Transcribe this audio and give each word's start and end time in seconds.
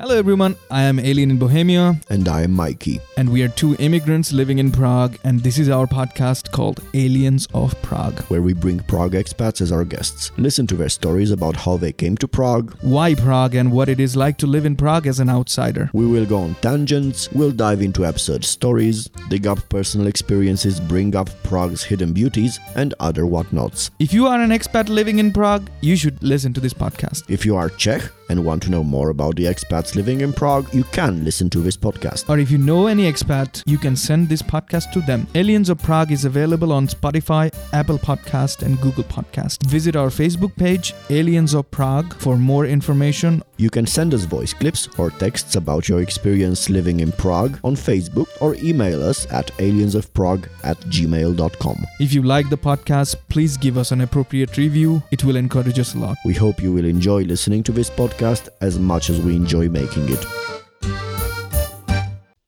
Hello, 0.00 0.16
everyone. 0.16 0.54
I 0.70 0.82
am 0.84 1.00
Alien 1.00 1.32
in 1.32 1.38
Bohemia, 1.38 1.98
And 2.08 2.28
I 2.28 2.42
am 2.42 2.52
Mikey. 2.52 3.00
and 3.16 3.28
we 3.28 3.42
are 3.42 3.48
two 3.48 3.74
immigrants 3.80 4.32
living 4.32 4.60
in 4.60 4.70
Prague. 4.70 5.18
And 5.24 5.40
this 5.42 5.58
is 5.58 5.68
our 5.68 5.88
podcast 5.88 6.52
called 6.52 6.80
Aliens 6.94 7.48
of 7.52 7.74
Prague. 7.82 8.20
where 8.28 8.40
we 8.40 8.52
bring 8.52 8.78
Prague 8.78 9.14
expats 9.14 9.60
as 9.60 9.72
our 9.72 9.84
guests. 9.84 10.30
Listen 10.36 10.68
to 10.68 10.76
their 10.76 10.88
stories 10.88 11.32
about 11.32 11.56
how 11.56 11.76
they 11.76 11.90
came 11.90 12.16
to 12.18 12.28
Prague. 12.28 12.76
Why 12.80 13.16
Prague 13.16 13.56
and 13.56 13.72
what 13.72 13.88
it 13.88 13.98
is 13.98 14.14
like 14.14 14.38
to 14.38 14.46
live 14.46 14.64
in 14.66 14.76
Prague 14.76 15.08
as 15.08 15.18
an 15.18 15.28
outsider. 15.28 15.90
We 15.92 16.06
will 16.06 16.26
go 16.26 16.38
on 16.38 16.54
tangents, 16.60 17.28
we'll 17.32 17.50
dive 17.50 17.82
into 17.82 18.04
absurd 18.04 18.44
stories, 18.44 19.08
dig 19.28 19.48
up 19.48 19.68
personal 19.68 20.06
experiences, 20.06 20.78
bring 20.78 21.16
up 21.16 21.28
Prague's 21.42 21.82
hidden 21.82 22.12
beauties, 22.12 22.60
and 22.76 22.94
other 23.00 23.26
whatnots. 23.26 23.90
If 23.98 24.12
you 24.12 24.28
are 24.28 24.40
an 24.40 24.50
expat 24.50 24.88
living 24.88 25.18
in 25.18 25.32
Prague, 25.32 25.68
you 25.80 25.96
should 25.96 26.22
listen 26.22 26.52
to 26.52 26.60
this 26.60 26.72
podcast. 26.74 27.24
If 27.28 27.44
you 27.44 27.56
are 27.56 27.68
Czech 27.70 28.02
and 28.30 28.44
want 28.44 28.62
to 28.62 28.70
know 28.70 28.84
more 28.84 29.08
about 29.08 29.34
the 29.36 29.46
expats 29.46 29.87
living 29.94 30.20
in 30.20 30.32
Prague, 30.32 30.72
you 30.74 30.84
can 30.84 31.24
listen 31.24 31.48
to 31.50 31.60
this 31.60 31.76
podcast. 31.76 32.28
Or 32.28 32.38
if 32.38 32.50
you 32.50 32.58
know 32.58 32.86
any 32.86 33.10
expat, 33.10 33.62
you 33.66 33.78
can 33.78 33.96
send 33.96 34.28
this 34.28 34.42
podcast 34.42 34.92
to 34.92 35.00
them. 35.00 35.26
Aliens 35.34 35.70
of 35.70 35.78
Prague 35.78 36.12
is 36.12 36.24
available 36.24 36.72
on 36.72 36.86
Spotify, 36.86 37.54
Apple 37.72 37.98
Podcast, 37.98 38.62
and 38.62 38.80
Google 38.80 39.04
Podcast. 39.04 39.64
Visit 39.66 39.96
our 39.96 40.08
Facebook 40.08 40.54
page, 40.56 40.94
Aliens 41.10 41.54
of 41.54 41.70
Prague, 41.70 42.14
for 42.14 42.36
more 42.36 42.66
information. 42.66 43.42
You 43.56 43.70
can 43.70 43.86
send 43.86 44.14
us 44.14 44.24
voice 44.24 44.52
clips 44.52 44.88
or 44.98 45.10
texts 45.10 45.56
about 45.56 45.88
your 45.88 46.00
experience 46.00 46.68
living 46.68 47.00
in 47.00 47.12
Prague 47.12 47.58
on 47.64 47.74
Facebook 47.74 48.28
or 48.40 48.54
email 48.56 49.02
us 49.02 49.26
at 49.32 49.48
aliensofprague 49.58 50.48
at 50.64 50.78
gmail.com. 50.82 51.86
If 51.98 52.12
you 52.12 52.22
like 52.22 52.50
the 52.50 52.58
podcast, 52.58 53.16
please 53.28 53.56
give 53.56 53.78
us 53.78 53.90
an 53.90 54.02
appropriate 54.02 54.56
review. 54.56 55.02
It 55.10 55.24
will 55.24 55.36
encourage 55.36 55.78
us 55.78 55.94
a 55.94 55.98
lot. 55.98 56.18
We 56.24 56.34
hope 56.34 56.62
you 56.62 56.72
will 56.72 56.84
enjoy 56.84 57.22
listening 57.22 57.62
to 57.64 57.72
this 57.72 57.90
podcast 57.90 58.48
as 58.60 58.78
much 58.78 59.10
as 59.10 59.20
we 59.20 59.34
enjoy 59.34 59.68
making 59.68 59.77
it. 59.80 60.26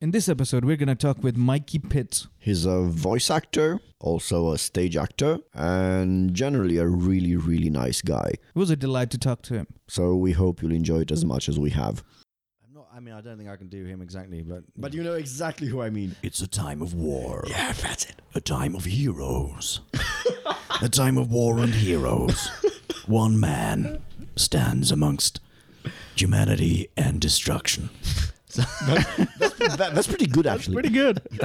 In 0.01 0.11
this 0.13 0.29
episode, 0.29 0.65
we're 0.65 0.77
going 0.77 0.89
to 0.89 0.95
talk 0.95 1.23
with 1.23 1.37
Mikey 1.37 1.79
Pitts. 1.79 2.27
He's 2.39 2.65
a 2.65 2.81
voice 2.83 3.31
actor, 3.31 3.79
also 4.01 4.51
a 4.53 4.59
stage 4.59 4.97
actor, 4.97 5.39
and 5.55 6.35
generally 6.35 6.79
a 6.79 6.87
really, 6.87 7.37
really 7.37 7.71
nice 7.71 8.01
guy. 8.03 8.31
It 8.31 8.41
was 8.55 8.71
a 8.71 8.77
delight 8.77 9.11
to 9.11 9.19
talk 9.19 9.43
to 9.43 9.55
him. 9.55 9.67
So 9.89 10.17
we 10.17 10.33
hope 10.33 10.63
you'll 10.63 10.73
enjoy 10.73 11.01
it 11.01 11.13
as 11.13 11.25
much 11.25 11.49
as 11.49 11.59
we 11.59 11.71
have. 11.71 12.03
I'm 12.67 12.75
not. 12.75 12.89
I 12.93 12.99
mean, 13.01 13.15
I 13.15 13.21
don't 13.21 13.37
think 13.37 13.51
I 13.51 13.57
can 13.57 13.69
do 13.69 13.85
him 13.85 14.01
exactly, 14.03 14.43
but 14.43 14.65
But 14.77 14.95
you 14.95 15.03
know 15.05 15.15
exactly 15.15 15.69
who 15.69 15.83
I 15.83 15.91
mean. 15.91 16.17
it's 16.23 16.41
a 16.41 16.49
time 16.49 16.81
of 16.83 16.95
war. 16.95 17.45
Yeah, 17.47 17.73
that's 17.73 18.07
it. 18.07 18.17
A 18.35 18.41
time 18.41 18.75
of 18.75 18.87
heroes. 18.87 19.81
a 20.81 20.89
time 20.89 21.17
of 21.19 21.31
war 21.31 21.59
and 21.61 21.75
heroes. 21.75 22.49
One 23.07 23.39
man 23.39 24.03
stands 24.37 24.91
amongst 24.91 25.41
humanity 26.21 26.89
and 26.97 27.21
destruction. 27.21 27.91
That, 28.57 29.93
that's 29.95 30.09
pretty 30.09 30.27
good, 30.27 30.47
actually. 30.47 30.75
Pretty 30.75 30.89
good. 30.91 31.23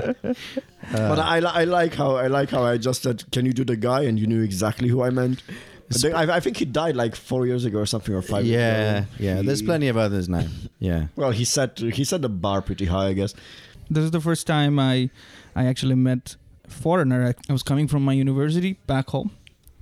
but 0.91 1.19
I, 1.19 1.37
I 1.37 1.63
like 1.65 1.93
how 1.93 2.15
I 2.15 2.27
like 2.27 2.49
how 2.49 2.63
I 2.63 2.77
just 2.77 3.03
said, 3.03 3.23
"Can 3.31 3.45
you 3.45 3.53
do 3.53 3.63
the 3.63 3.75
guy?" 3.75 4.01
and 4.01 4.19
you 4.19 4.25
knew 4.27 4.41
exactly 4.41 4.87
who 4.87 5.03
I 5.03 5.11
meant. 5.11 5.43
I 5.91 5.93
think, 5.93 6.15
I, 6.15 6.35
I 6.37 6.39
think 6.39 6.57
he 6.57 6.65
died 6.65 6.95
like 6.95 7.15
four 7.15 7.45
years 7.45 7.63
ago 7.63 7.77
or 7.79 7.85
something, 7.85 8.13
or 8.15 8.23
five. 8.23 8.43
years 8.45 8.59
Yeah, 8.59 8.97
ago. 8.97 9.07
yeah. 9.19 9.41
There's 9.43 9.61
plenty 9.61 9.87
of 9.87 9.97
others 9.97 10.27
now. 10.27 10.47
Yeah. 10.79 11.07
Well, 11.15 11.29
he 11.31 11.45
set 11.45 11.77
he 11.79 12.03
set 12.03 12.21
the 12.23 12.29
bar 12.29 12.61
pretty 12.63 12.85
high, 12.85 13.07
I 13.09 13.13
guess. 13.13 13.35
This 13.89 14.03
is 14.03 14.09
the 14.11 14.21
first 14.21 14.47
time 14.47 14.79
I, 14.79 15.11
I 15.55 15.65
actually 15.67 15.95
met 15.95 16.37
foreigner. 16.67 17.27
I, 17.27 17.33
I 17.49 17.53
was 17.53 17.61
coming 17.61 17.87
from 17.87 18.03
my 18.03 18.13
university 18.13 18.79
back 18.87 19.09
home, 19.11 19.29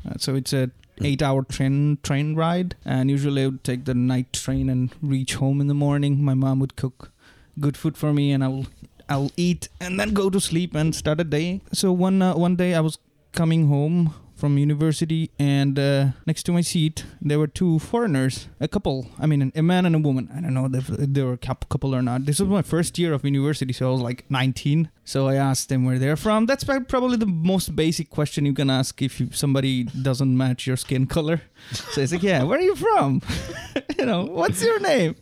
uh, 0.06 0.16
so 0.18 0.36
it's 0.36 0.52
a 0.52 0.72
eight-hour 1.02 1.44
train 1.44 1.98
train 2.04 2.36
ride, 2.36 2.76
and 2.86 3.10
usually 3.10 3.44
I 3.44 3.48
would 3.48 3.64
take 3.64 3.86
the 3.86 3.94
night 3.94 4.34
train 4.34 4.70
and 4.70 4.92
reach 5.02 5.36
home 5.36 5.62
in 5.62 5.68
the 5.68 5.74
morning. 5.74 6.24
My 6.24 6.34
mom 6.34 6.60
would 6.60 6.76
cook 6.76 7.12
good 7.60 7.78
food 7.78 7.98
for 7.98 8.14
me, 8.14 8.32
and 8.32 8.44
I 8.44 8.48
will 8.48 8.68
I'll 9.10 9.32
eat 9.36 9.70
and 9.82 10.00
then 10.00 10.14
go 10.14 10.30
to 10.30 10.40
sleep 10.40 10.76
and 10.76 10.96
start 10.96 11.20
a 11.20 11.24
day. 11.24 11.62
So 11.74 11.92
one 11.92 12.22
uh, 12.22 12.36
one 12.36 12.56
day 12.56 12.74
I 12.74 12.80
was 12.80 12.98
coming 13.32 13.68
home 13.68 14.14
from 14.44 14.58
university 14.58 15.32
and 15.40 15.80
uh, 15.80 16.08
next 16.26 16.44
to 16.44 16.52
my 16.52 16.60
seat 16.60 17.06
there 17.22 17.40
were 17.40 17.48
two 17.48 17.80
foreigners 17.80 18.50
a 18.60 18.68
couple 18.68 19.08
i 19.18 19.26
mean 19.26 19.54
a 19.56 19.64
man 19.64 19.86
and 19.86 19.96
a 19.96 20.00
woman. 20.00 20.30
I 20.36 20.42
don't 20.42 20.54
know 20.54 20.70
if 20.74 20.88
they 20.88 21.24
were 21.24 21.32
a 21.32 21.38
couple 21.74 21.96
or 21.96 22.02
not. 22.02 22.26
This 22.26 22.42
was 22.42 22.50
my 22.50 22.62
first 22.62 23.00
year 23.00 23.14
of 23.14 23.24
university 23.24 23.72
so 23.72 23.88
i 23.88 23.92
was 23.94 24.02
like 24.02 24.30
19 24.30 24.90
so 25.06 25.30
i 25.30 25.36
asked 25.36 25.70
them 25.70 25.86
where 25.86 25.98
they're 25.98 26.18
from. 26.18 26.46
That's 26.46 26.66
probably 26.66 27.16
the 27.16 27.32
most 27.54 27.74
basic 27.74 28.10
question 28.10 28.46
you 28.46 28.54
can 28.54 28.70
ask 28.70 29.02
if 29.02 29.22
you, 29.22 29.30
somebody 29.32 29.86
doesn't 30.10 30.36
match 30.36 30.68
your 30.68 30.76
skin 30.76 31.08
color. 31.08 31.42
So 31.72 32.02
it's 32.02 32.12
like 32.12 32.24
yeah 32.24 32.44
where 32.44 32.60
are 32.60 32.68
you 32.72 32.76
from? 32.76 33.22
You 33.98 34.06
know 34.06 34.26
what's 34.26 34.62
your 34.62 34.80
name? 34.82 35.16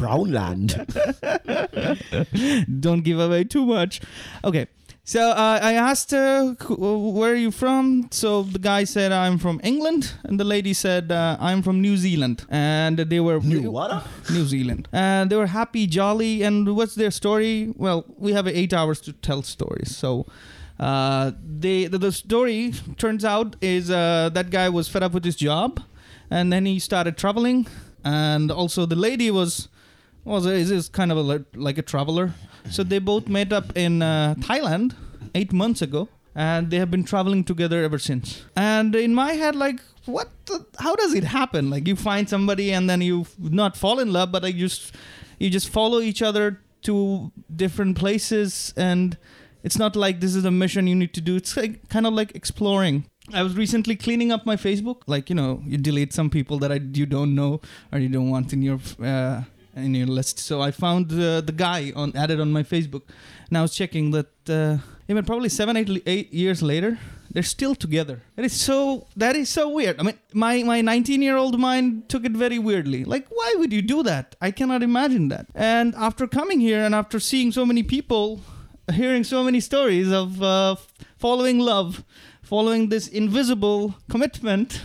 Brownland. 0.00 0.68
don't 2.80 3.00
give 3.00 3.18
away 3.18 3.44
too 3.44 3.64
much. 3.64 4.02
Okay. 4.44 4.66
So 5.08 5.30
uh, 5.30 5.58
I 5.62 5.72
asked, 5.72 6.10
wh- 6.10 7.14
"Where 7.16 7.32
are 7.32 7.42
you 7.46 7.50
from?" 7.50 8.08
So 8.10 8.42
the 8.42 8.58
guy 8.58 8.84
said, 8.84 9.10
"I'm 9.10 9.38
from 9.38 9.58
England," 9.64 10.12
and 10.24 10.38
the 10.38 10.44
lady 10.44 10.74
said, 10.74 11.10
uh, 11.10 11.38
"I'm 11.40 11.62
from 11.62 11.80
New 11.80 11.96
Zealand." 11.96 12.44
And 12.50 12.98
they 12.98 13.18
were 13.18 13.40
New 13.40 13.70
what? 13.70 14.06
New 14.30 14.44
Zealand, 14.44 14.86
and 14.92 15.30
they 15.30 15.36
were 15.36 15.46
happy, 15.46 15.86
jolly. 15.86 16.42
And 16.42 16.76
what's 16.76 16.94
their 16.94 17.10
story? 17.10 17.72
Well, 17.74 18.04
we 18.18 18.34
have 18.34 18.46
eight 18.46 18.74
hours 18.74 19.00
to 19.02 19.14
tell 19.14 19.42
stories, 19.42 19.96
so. 19.96 20.26
Uh, 20.78 21.32
they 21.42 21.86
the, 21.86 21.98
the 21.98 22.12
story 22.12 22.72
turns 22.98 23.24
out 23.24 23.56
is 23.60 23.90
uh, 23.90 24.28
that 24.34 24.50
guy 24.50 24.68
was 24.68 24.88
fed 24.88 25.02
up 25.02 25.12
with 25.12 25.24
his 25.24 25.36
job, 25.36 25.80
and 26.30 26.52
then 26.52 26.66
he 26.66 26.78
started 26.78 27.16
traveling, 27.16 27.66
and 28.04 28.52
also 28.52 28.84
the 28.86 28.94
lady 28.94 29.30
was 29.30 29.68
was 30.24 30.44
is 30.44 30.70
is 30.70 30.88
kind 30.90 31.10
of 31.10 31.16
a, 31.18 31.44
like 31.54 31.78
a 31.78 31.82
traveler. 31.82 32.34
So 32.70 32.82
they 32.82 32.98
both 32.98 33.28
met 33.28 33.52
up 33.52 33.76
in 33.76 34.02
uh, 34.02 34.34
Thailand 34.38 34.94
eight 35.34 35.52
months 35.52 35.82
ago, 35.82 36.08
and 36.34 36.70
they 36.70 36.78
have 36.78 36.90
been 36.90 37.04
traveling 37.04 37.44
together 37.44 37.82
ever 37.82 37.98
since. 37.98 38.42
And 38.56 38.94
in 38.94 39.14
my 39.14 39.32
head, 39.32 39.56
like, 39.56 39.80
what? 40.06 40.28
The, 40.46 40.64
how 40.78 40.94
does 40.96 41.14
it 41.14 41.24
happen? 41.24 41.70
Like, 41.70 41.86
you 41.86 41.96
find 41.96 42.28
somebody, 42.28 42.72
and 42.72 42.88
then 42.88 43.00
you 43.00 43.26
not 43.38 43.76
fall 43.76 43.98
in 43.98 44.12
love, 44.12 44.32
but 44.32 44.42
like, 44.42 44.54
you 44.54 44.68
just 44.68 44.94
you 45.38 45.50
just 45.50 45.68
follow 45.68 46.00
each 46.00 46.22
other 46.22 46.60
to 46.82 47.32
different 47.54 47.96
places, 47.98 48.72
and 48.76 49.16
it's 49.62 49.78
not 49.78 49.96
like 49.96 50.20
this 50.20 50.34
is 50.34 50.44
a 50.44 50.50
mission 50.50 50.86
you 50.86 50.94
need 50.94 51.14
to 51.14 51.20
do. 51.20 51.36
It's 51.36 51.56
like 51.56 51.88
kind 51.88 52.06
of 52.06 52.12
like 52.14 52.34
exploring. 52.34 53.04
I 53.32 53.42
was 53.42 53.56
recently 53.56 53.96
cleaning 53.96 54.32
up 54.32 54.46
my 54.46 54.56
Facebook. 54.56 55.02
Like 55.06 55.28
you 55.28 55.34
know, 55.34 55.62
you 55.66 55.78
delete 55.78 56.12
some 56.12 56.30
people 56.30 56.58
that 56.60 56.72
I, 56.72 56.80
you 56.92 57.06
don't 57.06 57.34
know 57.34 57.60
or 57.92 57.98
you 57.98 58.08
don't 58.08 58.30
want 58.30 58.52
in 58.52 58.62
your 58.62 58.78
uh, 59.02 59.42
in 59.78 59.94
your 59.94 60.06
list. 60.06 60.38
So 60.38 60.60
I 60.60 60.70
found 60.70 61.12
uh, 61.12 61.40
the 61.40 61.52
guy 61.52 61.92
on 61.94 62.16
added 62.16 62.40
on 62.40 62.52
my 62.52 62.62
Facebook, 62.62 63.02
and 63.48 63.58
I 63.58 63.62
was 63.62 63.74
checking 63.74 64.10
that 64.12 64.32
uh, 64.48 64.78
even 65.08 65.24
probably 65.24 65.48
seven, 65.48 65.76
eight, 65.76 66.02
eight 66.06 66.32
years 66.32 66.62
later, 66.62 66.98
they're 67.30 67.42
still 67.42 67.74
together. 67.74 68.22
It 68.36 68.44
is 68.44 68.52
so 68.52 69.06
that 69.16 69.36
is 69.36 69.48
so 69.48 69.68
weird. 69.68 70.00
I 70.00 70.02
mean, 70.02 70.18
my 70.32 70.62
my 70.62 70.80
19 70.80 71.22
year 71.22 71.36
old 71.36 71.58
mind 71.58 72.08
took 72.08 72.24
it 72.24 72.32
very 72.32 72.58
weirdly. 72.58 73.04
Like, 73.04 73.26
why 73.30 73.54
would 73.58 73.72
you 73.72 73.82
do 73.82 74.02
that? 74.02 74.36
I 74.40 74.50
cannot 74.50 74.82
imagine 74.82 75.28
that. 75.28 75.46
And 75.54 75.94
after 75.94 76.26
coming 76.26 76.60
here 76.60 76.82
and 76.84 76.94
after 76.94 77.20
seeing 77.20 77.52
so 77.52 77.64
many 77.64 77.82
people, 77.82 78.40
hearing 78.92 79.24
so 79.24 79.44
many 79.44 79.60
stories 79.60 80.10
of 80.12 80.42
uh, 80.42 80.76
following 81.16 81.58
love, 81.58 82.04
following 82.42 82.88
this 82.88 83.08
invisible 83.08 83.94
commitment. 84.10 84.82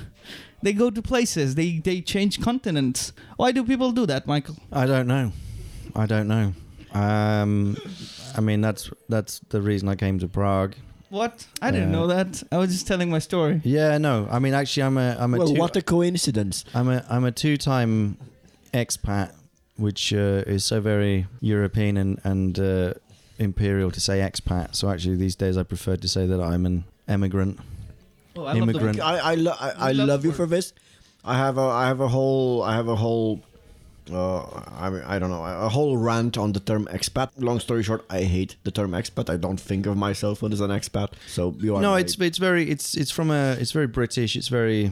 They 0.63 0.73
go 0.73 0.89
to 0.89 1.01
places. 1.01 1.55
They 1.55 1.79
they 1.79 2.01
change 2.01 2.39
continents. 2.41 3.13
Why 3.37 3.51
do 3.51 3.63
people 3.63 3.91
do 3.91 4.05
that, 4.05 4.25
Michael? 4.25 4.55
I 4.71 4.85
don't 4.85 5.07
know. 5.07 5.31
I 5.95 6.05
don't 6.07 6.27
know. 6.27 6.53
Um, 6.93 7.75
I 8.37 8.41
mean, 8.41 8.61
that's 8.61 8.89
that's 9.09 9.39
the 9.49 9.61
reason 9.61 9.89
I 9.89 9.95
came 9.95 10.19
to 10.19 10.27
Prague. 10.27 10.75
What? 11.09 11.45
I 11.61 11.69
didn't 11.71 11.89
Yeah. 11.91 11.99
know 11.99 12.07
that. 12.07 12.43
I 12.51 12.57
was 12.57 12.71
just 12.71 12.87
telling 12.87 13.09
my 13.11 13.19
story. 13.19 13.61
Yeah, 13.63 13.97
no. 13.99 14.27
I 14.31 14.39
mean, 14.39 14.53
actually, 14.53 14.83
I'm 14.83 14.97
a 14.97 15.15
I'm 15.19 15.33
a 15.33 15.37
Well, 15.37 15.47
two, 15.53 15.59
what 15.59 15.75
a 15.77 15.81
coincidence. 15.81 16.65
I'm 16.73 16.89
a 16.89 17.03
I'm 17.09 17.25
a 17.25 17.31
two-time 17.31 18.17
expat, 18.73 19.31
which 19.77 20.13
uh, 20.13 20.43
is 20.55 20.65
so 20.65 20.81
very 20.81 21.27
European 21.41 21.97
and 21.97 22.19
and 22.23 22.59
uh, 22.59 22.93
imperial 23.37 23.91
to 23.91 23.99
say 23.99 24.19
expat. 24.19 24.75
So 24.75 24.89
actually, 24.89 25.17
these 25.17 25.35
days 25.35 25.57
I 25.57 25.63
prefer 25.63 25.97
to 25.97 26.07
say 26.07 26.25
that 26.27 26.39
I'm 26.41 26.65
an 26.65 26.83
emigrant. 27.07 27.59
Oh, 28.35 28.45
I 28.45 28.53
love 28.53 28.55
the- 28.55 28.61
Immigrant. 28.79 28.99
I 28.99 29.17
I, 29.31 29.35
lo- 29.35 29.55
I, 29.59 29.71
I 29.89 29.91
love 29.91 30.07
love 30.07 30.25
you 30.25 30.31
for 30.31 30.45
this. 30.45 30.73
I 31.23 31.37
have 31.37 31.57
a 31.57 31.61
I 31.61 31.87
have 31.87 31.99
a 32.01 32.07
whole 32.07 32.63
I 32.63 32.73
have 32.75 32.87
a 32.87 32.95
whole 32.95 33.41
uh, 34.11 34.43
I 34.77 34.89
mean, 34.89 35.01
I 35.05 35.17
don't 35.19 35.29
know 35.29 35.43
a 35.45 35.69
whole 35.69 35.95
rant 35.97 36.37
on 36.37 36.51
the 36.51 36.59
term 36.59 36.87
expat. 36.91 37.29
Long 37.37 37.59
story 37.61 37.83
short, 37.83 38.03
I 38.09 38.23
hate 38.23 38.57
the 38.65 38.71
term 38.71 38.91
expat. 38.91 39.29
I 39.29 39.37
don't 39.37 39.59
think 39.59 39.85
of 39.85 39.95
myself 39.95 40.43
as 40.43 40.59
an 40.59 40.71
expat. 40.71 41.09
So 41.27 41.55
you 41.59 41.75
are 41.75 41.81
No, 41.81 41.91
right. 41.93 42.03
it's 42.03 42.19
it's 42.19 42.37
very 42.37 42.69
it's 42.69 42.97
it's 42.97 43.11
from 43.11 43.31
a 43.31 43.53
it's 43.59 43.71
very 43.71 43.87
British. 43.87 44.35
It's 44.35 44.49
very 44.49 44.91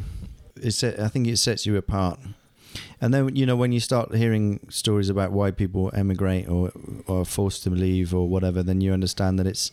it's 0.56 0.84
I 0.84 1.10
think 1.10 1.28
it 1.28 1.38
sets 1.38 1.66
you 1.66 1.76
apart. 1.78 2.20
And 3.02 3.14
then 3.14 3.36
you 3.36 3.46
know 3.46 3.58
when 3.58 3.72
you 3.74 3.80
start 3.82 4.16
hearing 4.16 4.60
stories 4.70 5.10
about 5.10 5.32
why 5.34 5.52
people 5.52 5.92
emigrate 5.94 6.48
or 6.48 6.72
or 7.08 7.22
are 7.22 7.26
forced 7.26 7.64
to 7.64 7.70
leave 7.70 8.14
or 8.16 8.30
whatever, 8.30 8.64
then 8.64 8.80
you 8.80 8.94
understand 8.94 9.40
that 9.40 9.48
it's 9.48 9.72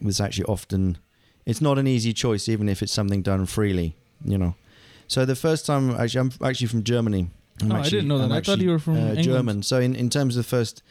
it's 0.00 0.20
actually 0.20 0.44
often 0.44 0.98
it's 1.46 1.60
not 1.60 1.78
an 1.78 1.86
easy 1.86 2.12
choice, 2.12 2.48
even 2.48 2.68
if 2.68 2.82
it's 2.82 2.92
something 2.92 3.22
done 3.22 3.46
freely. 3.46 3.96
You 4.24 4.38
know. 4.38 4.54
So 5.08 5.24
the 5.24 5.36
first 5.36 5.66
time, 5.66 5.90
actually, 5.90 6.20
I'm 6.20 6.32
actually 6.48 6.68
from 6.68 6.84
Germany, 6.84 7.28
Oh, 7.70 7.76
I 7.76 7.82
didn't 7.82 8.08
know 8.08 8.16
I'm 8.16 8.28
that. 8.30 8.36
I 8.36 8.40
thought 8.40 8.60
you 8.60 8.70
were 8.70 8.78
from 8.78 8.96
uh. 8.96 9.14
German. 9.16 9.62
So 9.62 9.78
in, 9.78 9.94
in 9.94 10.10
terms 10.10 10.36
of 10.36 10.44
the 10.44 10.48
first 10.48 10.82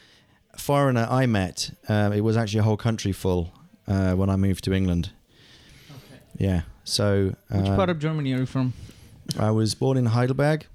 foreigner 0.58 1.08
I 1.10 1.26
met, 1.26 1.72
uh, 1.90 2.12
it 2.14 2.22
was 2.22 2.38
actually 2.38 2.60
a 2.60 2.64
whole 2.64 2.78
country 2.78 3.12
full 3.12 3.52
uh, 3.88 4.14
when 4.14 4.30
I 4.30 4.36
moved 4.36 4.64
to 4.66 4.74
England. 4.74 5.12
Okay. 5.90 6.22
Yeah. 6.38 6.62
So 6.84 7.36
Which 7.50 7.68
uh, 7.68 7.76
part 7.76 7.90
of 7.90 8.00
Germany 8.00 8.34
are 8.34 8.40
you 8.40 8.46
from? 8.46 8.74
I 9.40 9.52
was 9.52 9.76
born 9.76 9.98
in 9.98 10.08
Heidelberg, 10.08 10.66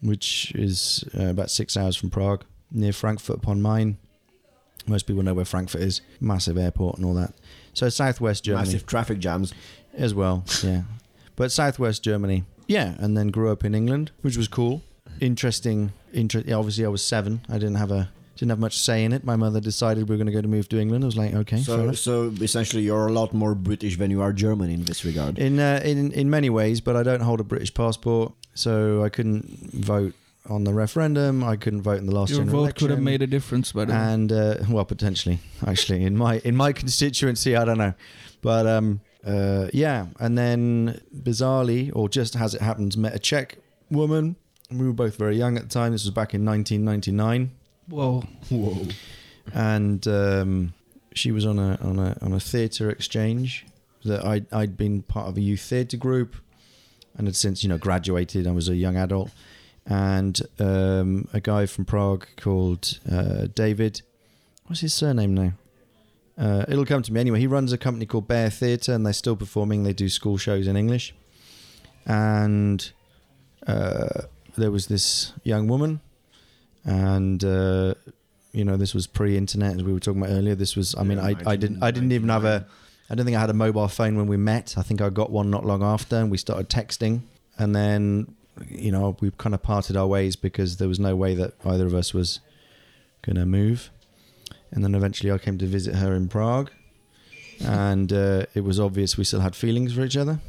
which 0.00 0.52
is 0.54 1.04
uh, 1.18 1.26
about 1.26 1.50
six 1.50 1.76
hours 1.76 1.96
from 1.96 2.10
Prague, 2.10 2.44
near 2.70 2.92
Frankfurt 2.92 3.36
upon 3.36 3.62
Main. 3.62 3.98
Most 4.86 5.06
people 5.06 5.22
know 5.22 5.34
where 5.34 5.44
Frankfurt 5.44 5.80
is. 5.82 6.00
Massive 6.20 6.58
airport 6.58 6.96
and 6.96 7.04
all 7.06 7.14
that. 7.14 7.34
So 7.74 7.88
southwest 7.88 8.44
Germany 8.44 8.66
Massive 8.66 8.86
traffic 8.86 9.18
jams. 9.18 9.54
as 9.96 10.14
well. 10.14 10.44
Yeah, 10.62 10.82
but 11.36 11.50
southwest 11.52 12.02
Germany. 12.02 12.44
Yeah, 12.66 12.94
and 12.98 13.16
then 13.16 13.28
grew 13.28 13.50
up 13.50 13.64
in 13.64 13.74
England, 13.74 14.10
which 14.22 14.36
was 14.36 14.48
cool, 14.48 14.82
interesting. 15.20 15.92
Inter- 16.12 16.44
obviously, 16.54 16.84
I 16.84 16.88
was 16.88 17.02
seven. 17.02 17.40
I 17.48 17.54
didn't 17.54 17.76
have 17.76 17.90
a 17.90 18.10
didn't 18.36 18.50
have 18.50 18.58
much 18.58 18.78
say 18.78 19.04
in 19.04 19.12
it. 19.12 19.24
My 19.24 19.36
mother 19.36 19.60
decided 19.60 20.08
we 20.08 20.14
were 20.14 20.16
going 20.18 20.26
to 20.26 20.32
go 20.32 20.40
to 20.40 20.48
move 20.48 20.68
to 20.70 20.78
England. 20.80 21.04
I 21.04 21.06
was 21.06 21.16
like, 21.16 21.34
okay, 21.34 21.58
So, 21.58 21.92
so 21.92 22.32
essentially, 22.40 22.82
you're 22.82 23.06
a 23.06 23.12
lot 23.12 23.32
more 23.32 23.54
British 23.54 23.96
than 23.98 24.10
you 24.10 24.20
are 24.22 24.32
German 24.32 24.70
in 24.70 24.84
this 24.84 25.04
regard. 25.04 25.38
In 25.38 25.58
uh, 25.60 25.80
in 25.84 26.12
in 26.12 26.28
many 26.30 26.50
ways, 26.50 26.80
but 26.80 26.96
I 26.96 27.02
don't 27.02 27.20
hold 27.20 27.40
a 27.40 27.44
British 27.44 27.72
passport, 27.74 28.32
so 28.54 29.02
I 29.04 29.08
couldn't 29.10 29.70
vote 29.72 30.14
on 30.48 30.64
the 30.64 30.74
referendum. 30.74 31.44
I 31.44 31.56
couldn't 31.56 31.82
vote 31.82 31.98
in 31.98 32.06
the 32.06 32.14
last 32.14 32.30
Your 32.30 32.40
general 32.40 32.66
vote 32.66 32.74
could 32.76 32.90
have 32.90 33.00
made 33.00 33.22
a 33.22 33.26
difference, 33.26 33.72
but 33.72 33.90
and 33.90 34.32
uh, 34.32 34.56
well, 34.68 34.84
potentially, 34.84 35.38
actually, 35.66 36.04
in 36.04 36.16
my 36.16 36.38
in 36.44 36.56
my 36.56 36.72
constituency, 36.72 37.56
I 37.56 37.64
don't 37.64 37.78
know, 37.78 37.94
but 38.40 38.66
um, 38.66 39.00
uh, 39.26 39.68
yeah, 39.72 40.06
and 40.18 40.36
then 40.36 41.00
bizarrely, 41.16 41.90
or 41.94 42.08
just 42.08 42.36
as 42.36 42.54
it 42.54 42.60
happens, 42.60 42.96
met 42.96 43.14
a 43.14 43.18
Czech 43.18 43.58
woman. 43.90 44.36
We 44.70 44.86
were 44.86 44.92
both 44.94 45.16
very 45.16 45.36
young 45.36 45.56
at 45.56 45.64
the 45.64 45.68
time. 45.68 45.92
This 45.92 46.04
was 46.04 46.14
back 46.14 46.34
in 46.34 46.44
1999, 46.46 47.50
whoa, 47.88 48.22
Whoa. 48.48 48.86
and 49.52 50.06
um, 50.08 50.74
she 51.14 51.30
was 51.30 51.44
on 51.44 51.58
a 51.58 51.78
on 51.82 51.98
a 51.98 52.16
on 52.22 52.32
a 52.32 52.40
theatre 52.40 52.90
exchange 52.90 53.66
that 54.04 54.24
I 54.24 54.42
I'd 54.50 54.76
been 54.76 55.02
part 55.02 55.28
of 55.28 55.36
a 55.36 55.40
youth 55.40 55.60
theatre 55.60 55.98
group, 55.98 56.36
and 57.16 57.26
had 57.26 57.36
since 57.36 57.62
you 57.62 57.68
know 57.68 57.78
graduated. 57.78 58.46
I 58.46 58.52
was 58.52 58.68
a 58.68 58.74
young 58.76 58.96
adult, 58.96 59.30
and 59.86 60.40
um, 60.58 61.28
a 61.32 61.40
guy 61.40 61.66
from 61.66 61.84
Prague 61.84 62.26
called 62.36 62.98
uh, 63.10 63.46
David. 63.54 64.02
What's 64.66 64.80
his 64.80 64.94
surname 64.94 65.34
now? 65.34 65.52
Uh, 66.38 66.64
it'll 66.68 66.86
come 66.86 67.02
to 67.02 67.12
me 67.12 67.20
anyway. 67.20 67.40
He 67.40 67.46
runs 67.46 67.72
a 67.72 67.78
company 67.78 68.06
called 68.06 68.26
Bear 68.26 68.48
Theatre, 68.48 68.92
and 68.92 69.04
they're 69.04 69.12
still 69.12 69.36
performing. 69.36 69.82
They 69.82 69.92
do 69.92 70.08
school 70.08 70.38
shows 70.38 70.66
in 70.66 70.76
English, 70.76 71.14
and 72.06 72.90
uh, 73.66 74.22
there 74.56 74.70
was 74.70 74.86
this 74.86 75.32
young 75.44 75.68
woman, 75.68 76.00
and 76.84 77.44
uh, 77.44 77.94
you 78.52 78.64
know 78.64 78.76
this 78.76 78.94
was 78.94 79.06
pre-internet 79.06 79.76
as 79.76 79.82
we 79.82 79.92
were 79.92 80.00
talking 80.00 80.22
about 80.22 80.32
earlier. 80.32 80.54
This 80.54 80.74
was, 80.74 80.94
I 80.94 81.02
mean, 81.02 81.18
Yeah, 81.18 81.34
I, 81.46 81.52
I 81.52 81.56
didn't, 81.56 81.82
I 81.82 81.90
didn't 81.90 82.12
even 82.12 82.30
have 82.30 82.44
a, 82.44 82.66
I 83.10 83.14
don't 83.14 83.26
think 83.26 83.36
I 83.36 83.40
had 83.40 83.50
a 83.50 83.54
mobile 83.54 83.88
phone 83.88 84.16
when 84.16 84.26
we 84.26 84.36
met. 84.38 84.74
I 84.78 84.82
think 84.82 85.02
I 85.02 85.10
got 85.10 85.30
one 85.30 85.50
not 85.50 85.66
long 85.66 85.82
after, 85.82 86.16
and 86.16 86.30
we 86.30 86.38
started 86.38 86.70
texting, 86.70 87.20
and 87.58 87.76
then 87.76 88.34
you 88.68 88.92
know 88.92 89.16
we 89.20 89.30
kind 89.38 89.54
of 89.54 89.62
parted 89.62 89.96
our 89.96 90.06
ways 90.06 90.36
because 90.36 90.76
there 90.76 90.88
was 90.88 91.00
no 91.00 91.16
way 91.16 91.34
that 91.34 91.54
either 91.64 91.86
of 91.86 91.94
us 91.94 92.12
was 92.14 92.40
gonna 93.22 93.46
move, 93.46 93.90
and 94.70 94.84
then 94.84 94.94
eventually 94.94 95.30
I 95.32 95.38
came 95.38 95.58
to 95.58 95.66
visit 95.66 95.94
her 95.96 96.14
in 96.14 96.28
Prague, 96.28 96.70
and 97.64 98.12
uh, 98.12 98.46
it 98.54 98.64
was 98.64 98.78
obvious 98.80 99.16
we 99.16 99.24
still 99.24 99.40
had 99.40 99.54
feelings 99.56 99.94
for 99.94 100.02
each 100.04 100.16
other. 100.16 100.40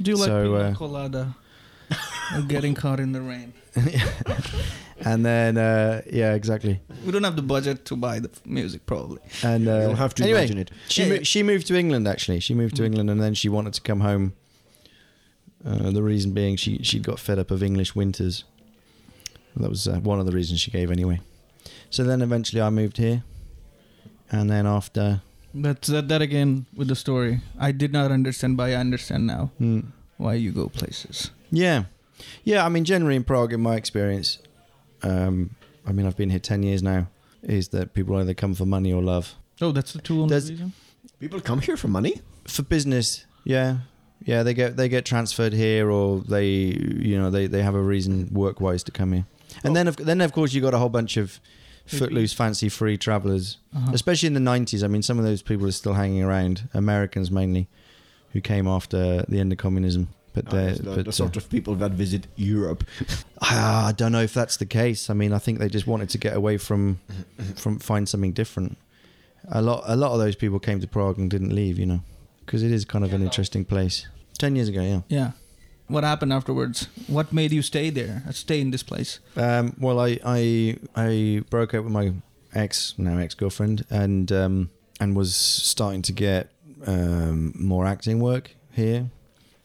do 0.00 0.10
you 0.10 0.16
like 0.16 0.28
pina 0.30 0.54
uh, 0.54 0.74
colada? 0.74 1.36
or 2.34 2.40
getting 2.42 2.74
caught 2.74 2.98
in 3.00 3.12
the 3.12 3.20
rain? 3.20 3.52
and 5.04 5.24
then 5.26 5.56
uh, 5.56 6.00
yeah, 6.10 6.34
exactly. 6.34 6.80
We 7.04 7.12
don't 7.12 7.24
have 7.24 7.36
the 7.36 7.42
budget 7.42 7.84
to 7.86 7.96
buy 7.96 8.20
the 8.20 8.30
music, 8.44 8.86
probably. 8.86 9.18
And 9.42 9.68
uh, 9.68 9.80
You'll 9.80 9.96
have 9.96 10.14
to 10.14 10.22
anyway, 10.22 10.38
imagine 10.40 10.58
it. 10.58 10.70
She 10.88 11.02
Yeah, 11.02 11.08
mo- 11.08 11.14
yeah. 11.16 11.22
she 11.22 11.42
moved 11.42 11.66
to 11.68 11.76
England 11.76 12.08
actually. 12.08 12.40
She 12.40 12.54
moved 12.54 12.76
to 12.76 12.82
Mm. 12.82 12.86
England 12.86 13.10
and 13.10 13.20
then 13.20 13.34
she 13.34 13.48
wanted 13.48 13.74
to 13.74 13.80
come 13.82 14.00
home. 14.00 14.32
Uh, 15.66 15.90
the 15.90 16.02
reason 16.02 16.32
being 16.32 16.56
she 16.56 16.78
she 16.82 16.98
got 16.98 17.18
fed 17.18 17.38
up 17.38 17.50
of 17.50 17.62
English 17.62 17.94
winters. 17.94 18.44
That 19.56 19.70
was 19.70 19.86
uh, 19.88 20.00
one 20.00 20.20
of 20.20 20.26
the 20.26 20.32
reasons 20.32 20.60
she 20.60 20.70
gave 20.70 20.90
anyway. 20.90 21.20
So 21.90 22.02
then 22.04 22.20
eventually 22.22 22.60
I 22.60 22.70
moved 22.70 22.96
here, 22.98 23.22
and 24.30 24.50
then 24.50 24.66
after 24.66 25.22
That's 25.54 25.88
that, 25.88 26.08
that 26.08 26.20
again 26.22 26.66
with 26.76 26.88
the 26.88 26.96
story. 26.96 27.40
I 27.58 27.72
did 27.72 27.92
not 27.92 28.10
understand, 28.10 28.56
but 28.56 28.70
I 28.70 28.74
understand 28.74 29.26
now 29.26 29.50
mm, 29.60 29.84
why 30.18 30.34
you 30.34 30.50
go 30.52 30.68
places. 30.68 31.30
yeah, 31.50 31.84
yeah. 32.42 32.66
I 32.66 32.68
mean, 32.68 32.84
generally 32.84 33.16
in 33.16 33.24
Prague, 33.24 33.52
in 33.52 33.60
my 33.60 33.76
experience, 33.76 34.38
um, 35.02 35.50
I 35.86 35.92
mean 35.92 36.04
I've 36.06 36.16
been 36.16 36.30
here 36.30 36.40
ten 36.40 36.62
years 36.62 36.82
now. 36.82 37.06
Is 37.42 37.68
that 37.68 37.92
people 37.94 38.16
either 38.16 38.34
come 38.34 38.54
for 38.54 38.66
money 38.66 38.92
or 38.92 39.02
love? 39.02 39.34
Oh, 39.60 39.70
that's 39.72 39.92
the 39.92 40.00
two 40.00 40.14
only 40.20 40.28
There's- 40.30 40.50
reason. 40.50 40.72
People 41.20 41.40
come 41.40 41.60
here 41.60 41.76
for 41.76 41.88
money. 41.88 42.20
for 42.48 42.62
business 42.64 43.24
yeah 43.44 43.78
yeah 44.24 44.42
they 44.42 44.54
get 44.54 44.76
they 44.76 44.88
get 44.88 45.04
transferred 45.04 45.52
here 45.52 45.90
or 45.90 46.20
they 46.20 46.46
you 46.48 47.18
know 47.18 47.30
they, 47.30 47.46
they 47.46 47.62
have 47.62 47.74
a 47.74 47.82
reason 47.82 48.28
work 48.32 48.60
wise 48.60 48.82
to 48.84 48.90
come 48.92 49.12
here 49.12 49.26
and 49.62 49.70
Oh. 49.70 49.74
then 49.74 49.88
of, 49.88 49.96
then 49.96 50.20
of 50.20 50.32
course 50.32 50.52
you 50.54 50.60
got 50.60 50.74
a 50.74 50.78
whole 50.78 50.88
bunch 50.88 51.16
of 51.16 51.40
footloose 51.86 52.32
fancy 52.32 52.68
free 52.68 52.96
travelers 52.96 53.58
Uh-huh. 53.74 53.90
especially 53.92 54.26
in 54.26 54.34
the 54.34 54.40
90s 54.40 54.82
i 54.82 54.86
mean 54.88 55.02
some 55.02 55.18
of 55.18 55.24
those 55.24 55.42
people 55.42 55.66
are 55.66 55.72
still 55.72 55.94
hanging 55.94 56.22
around 56.22 56.68
americans 56.72 57.30
mainly 57.30 57.68
who 58.32 58.40
came 58.40 58.66
after 58.66 59.22
the 59.28 59.38
end 59.40 59.52
of 59.52 59.58
communism 59.58 60.08
but 60.32 60.46
Ah, 60.48 60.50
they're 60.50 60.68
it's 60.70 60.78
the, 60.80 60.94
but, 60.96 61.04
the 61.04 61.08
uh, 61.10 61.12
sort 61.12 61.36
of 61.36 61.48
people 61.48 61.76
that 61.76 61.92
visit 61.92 62.26
Europe. 62.34 62.82
Ah, 63.40 63.86
I 63.86 63.92
don't 63.92 64.10
know 64.10 64.22
if 64.22 64.34
that's 64.34 64.56
the 64.56 64.66
case. 64.66 65.08
I 65.08 65.14
mean, 65.14 65.32
I 65.32 65.38
think 65.38 65.60
they 65.60 65.68
just 65.68 65.86
wanted 65.86 66.08
to 66.10 66.18
get 66.18 66.34
away 66.34 66.56
from 66.58 66.98
from 67.54 67.78
find 67.78 68.08
something 68.08 68.32
different. 68.34 68.76
A 69.48 69.62
lot 69.62 69.84
a 69.86 69.94
lot 69.94 70.10
of 70.12 70.18
those 70.18 70.34
people 70.34 70.58
came 70.58 70.80
to 70.80 70.88
Prague 70.88 71.18
and 71.20 71.30
didn't 71.30 71.54
leave, 71.54 71.78
you 71.78 71.86
know, 71.86 72.00
because 72.44 72.64
it 72.64 72.72
is 72.72 72.84
kind 72.84 73.04
of 73.04 73.12
an 73.12 73.22
interesting 73.22 73.64
place. 73.64 74.08
Ten 74.38 74.56
years 74.56 74.68
ago, 74.68 74.82
yeah. 74.82 75.00
Yeah. 75.08 75.30
What 75.86 76.02
happened 76.04 76.32
afterwards? 76.32 76.88
What 77.08 77.32
made 77.32 77.52
you 77.52 77.62
stay 77.62 77.90
there? 77.90 78.22
uh, 78.28 78.32
Stay 78.32 78.60
in 78.60 78.70
this 78.70 78.82
place? 78.82 79.20
Um, 79.36 79.74
well, 79.78 80.00
I, 80.00 80.18
I 80.24 80.76
I 80.96 81.42
broke 81.50 81.74
up 81.74 81.84
with 81.84 81.92
my 81.92 82.12
ex 82.54 82.94
now 82.98 83.18
ex 83.18 83.34
girlfriend 83.34 83.84
and 83.90 84.32
um, 84.32 84.70
and 85.00 85.14
was 85.16 85.34
starting 85.36 86.02
to 86.02 86.12
get 86.12 86.50
um, 86.86 87.52
more 87.54 87.86
acting 87.86 88.18
work 88.20 88.56
here. 88.72 89.10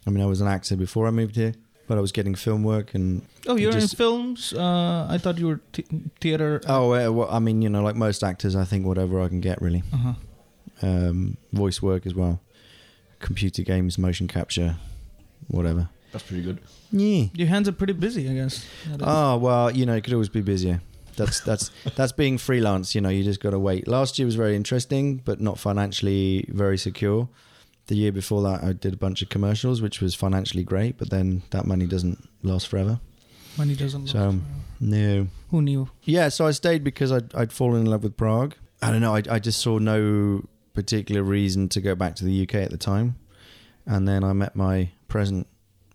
I 0.06 0.10
mean, 0.10 0.21
I 0.24 0.25
was 0.27 0.42
an 0.42 0.48
actor 0.48 0.75
before 0.75 1.07
I 1.07 1.12
moved 1.12 1.36
here, 1.36 1.54
but 1.88 1.98
I 1.98 2.01
was 2.01 2.12
getting 2.12 2.36
film 2.36 2.63
work 2.63 2.94
and 2.95 3.21
Oh, 3.48 3.56
you're 3.56 3.71
Just- 3.71 3.94
in 3.94 3.98
films. 3.98 4.54
Uh, 4.54 5.07
I 5.09 5.18
thought 5.18 5.38
you 5.38 5.47
were 5.47 5.61
t- 5.71 5.85
theater. 6.19 6.61
oh, 6.68 6.94
uh, 6.94 7.11
well, 7.11 7.30
I 7.31 7.40
mean, 7.40 7.61
you 7.61 7.69
know, 7.69 7.81
like 7.81 7.95
most 7.95 8.23
actors, 8.23 8.56
I 8.56 8.66
think 8.66 8.85
whatever 8.85 9.21
I 9.21 9.28
can 9.30 9.40
get 9.42 9.61
really. 9.61 9.83
Uh-huh. 9.94 10.14
um, 10.81 11.38
voice 11.54 11.81
work 11.81 12.06
as 12.06 12.14
well, 12.14 12.40
computer 13.19 13.64
games, 13.64 13.97
motion 13.97 14.28
capture, 14.28 14.76
whatever. 15.47 15.90
That's 16.11 16.23
pretty 16.23 16.44
good. 16.44 16.59
Yeah. 16.92 17.26
Your 17.33 17.47
hands 17.47 17.68
are 17.68 17.71
pretty 17.71 17.94
busy, 17.94 18.30
I 18.30 18.33
guess. 18.33 18.66
Oh 19.02 19.38
well, 19.38 19.71
you 19.71 19.85
know, 19.85 19.95
it 19.95 20.04
could 20.04 20.14
always 20.14 20.30
be 20.30 20.42
busier. 20.42 20.81
That's 21.16 21.40
that's 21.42 21.69
that's 21.95 22.11
being 22.11 22.38
freelance. 22.38 22.95
You 22.95 23.02
know, 23.02 23.09
you 23.09 23.23
just 23.23 23.40
got 23.40 23.52
to 23.52 23.59
wait. 23.59 23.88
Last 23.88 24.18
year 24.18 24.26
was 24.26 24.35
very 24.35 24.56
interesting, 24.56 25.18
but 25.18 25.40
not 25.40 25.59
financially 25.59 26.45
very 26.49 26.78
secure. 26.78 27.30
The 27.88 27.95
year 27.95 28.11
before 28.11 28.44
that, 28.44 28.64
I 28.64 28.73
did 28.73 28.94
a 28.94 28.97
bunch 28.97 29.21
of 29.21 29.30
commercials, 29.30 29.81
which 29.81 29.99
was 29.99 30.14
financially 30.14 30.64
great, 30.64 30.97
but 30.97 31.09
then 31.09 31.42
that 31.49 31.66
money 31.66 31.88
doesn't 31.88 32.28
last 32.44 32.68
forever. 32.68 32.99
Money 33.57 33.76
doesn't. 33.76 34.07
So, 34.07 34.19
last. 34.19 34.38
No. 34.80 35.28
who 35.49 35.61
knew? 35.64 35.90
Yeah, 36.04 36.30
so 36.30 36.45
I 36.45 36.52
stayed 36.52 36.83
because 36.83 37.11
I'd, 37.11 37.33
I'd 37.33 37.52
fallen 37.52 37.81
in 37.81 37.88
love 37.88 38.04
with 38.04 38.16
Prague. 38.16 38.54
I 38.81 38.92
don't 38.92 39.02
know, 39.02 39.16
I, 39.16 39.23
I 39.30 39.40
just 39.40 39.59
saw 39.59 39.80
no 39.80 40.45
particular 40.81 41.24
reason 41.24 41.69
to 41.69 41.80
go 41.81 41.94
back 41.95 42.14
to 42.18 42.24
the 42.26 42.36
UK 42.44 42.56
at 42.56 42.71
the 42.71 42.78
time. 42.92 43.16
And 43.86 44.07
then 44.07 44.24
I 44.24 44.33
met 44.33 44.56
my 44.56 44.90
present 45.07 45.45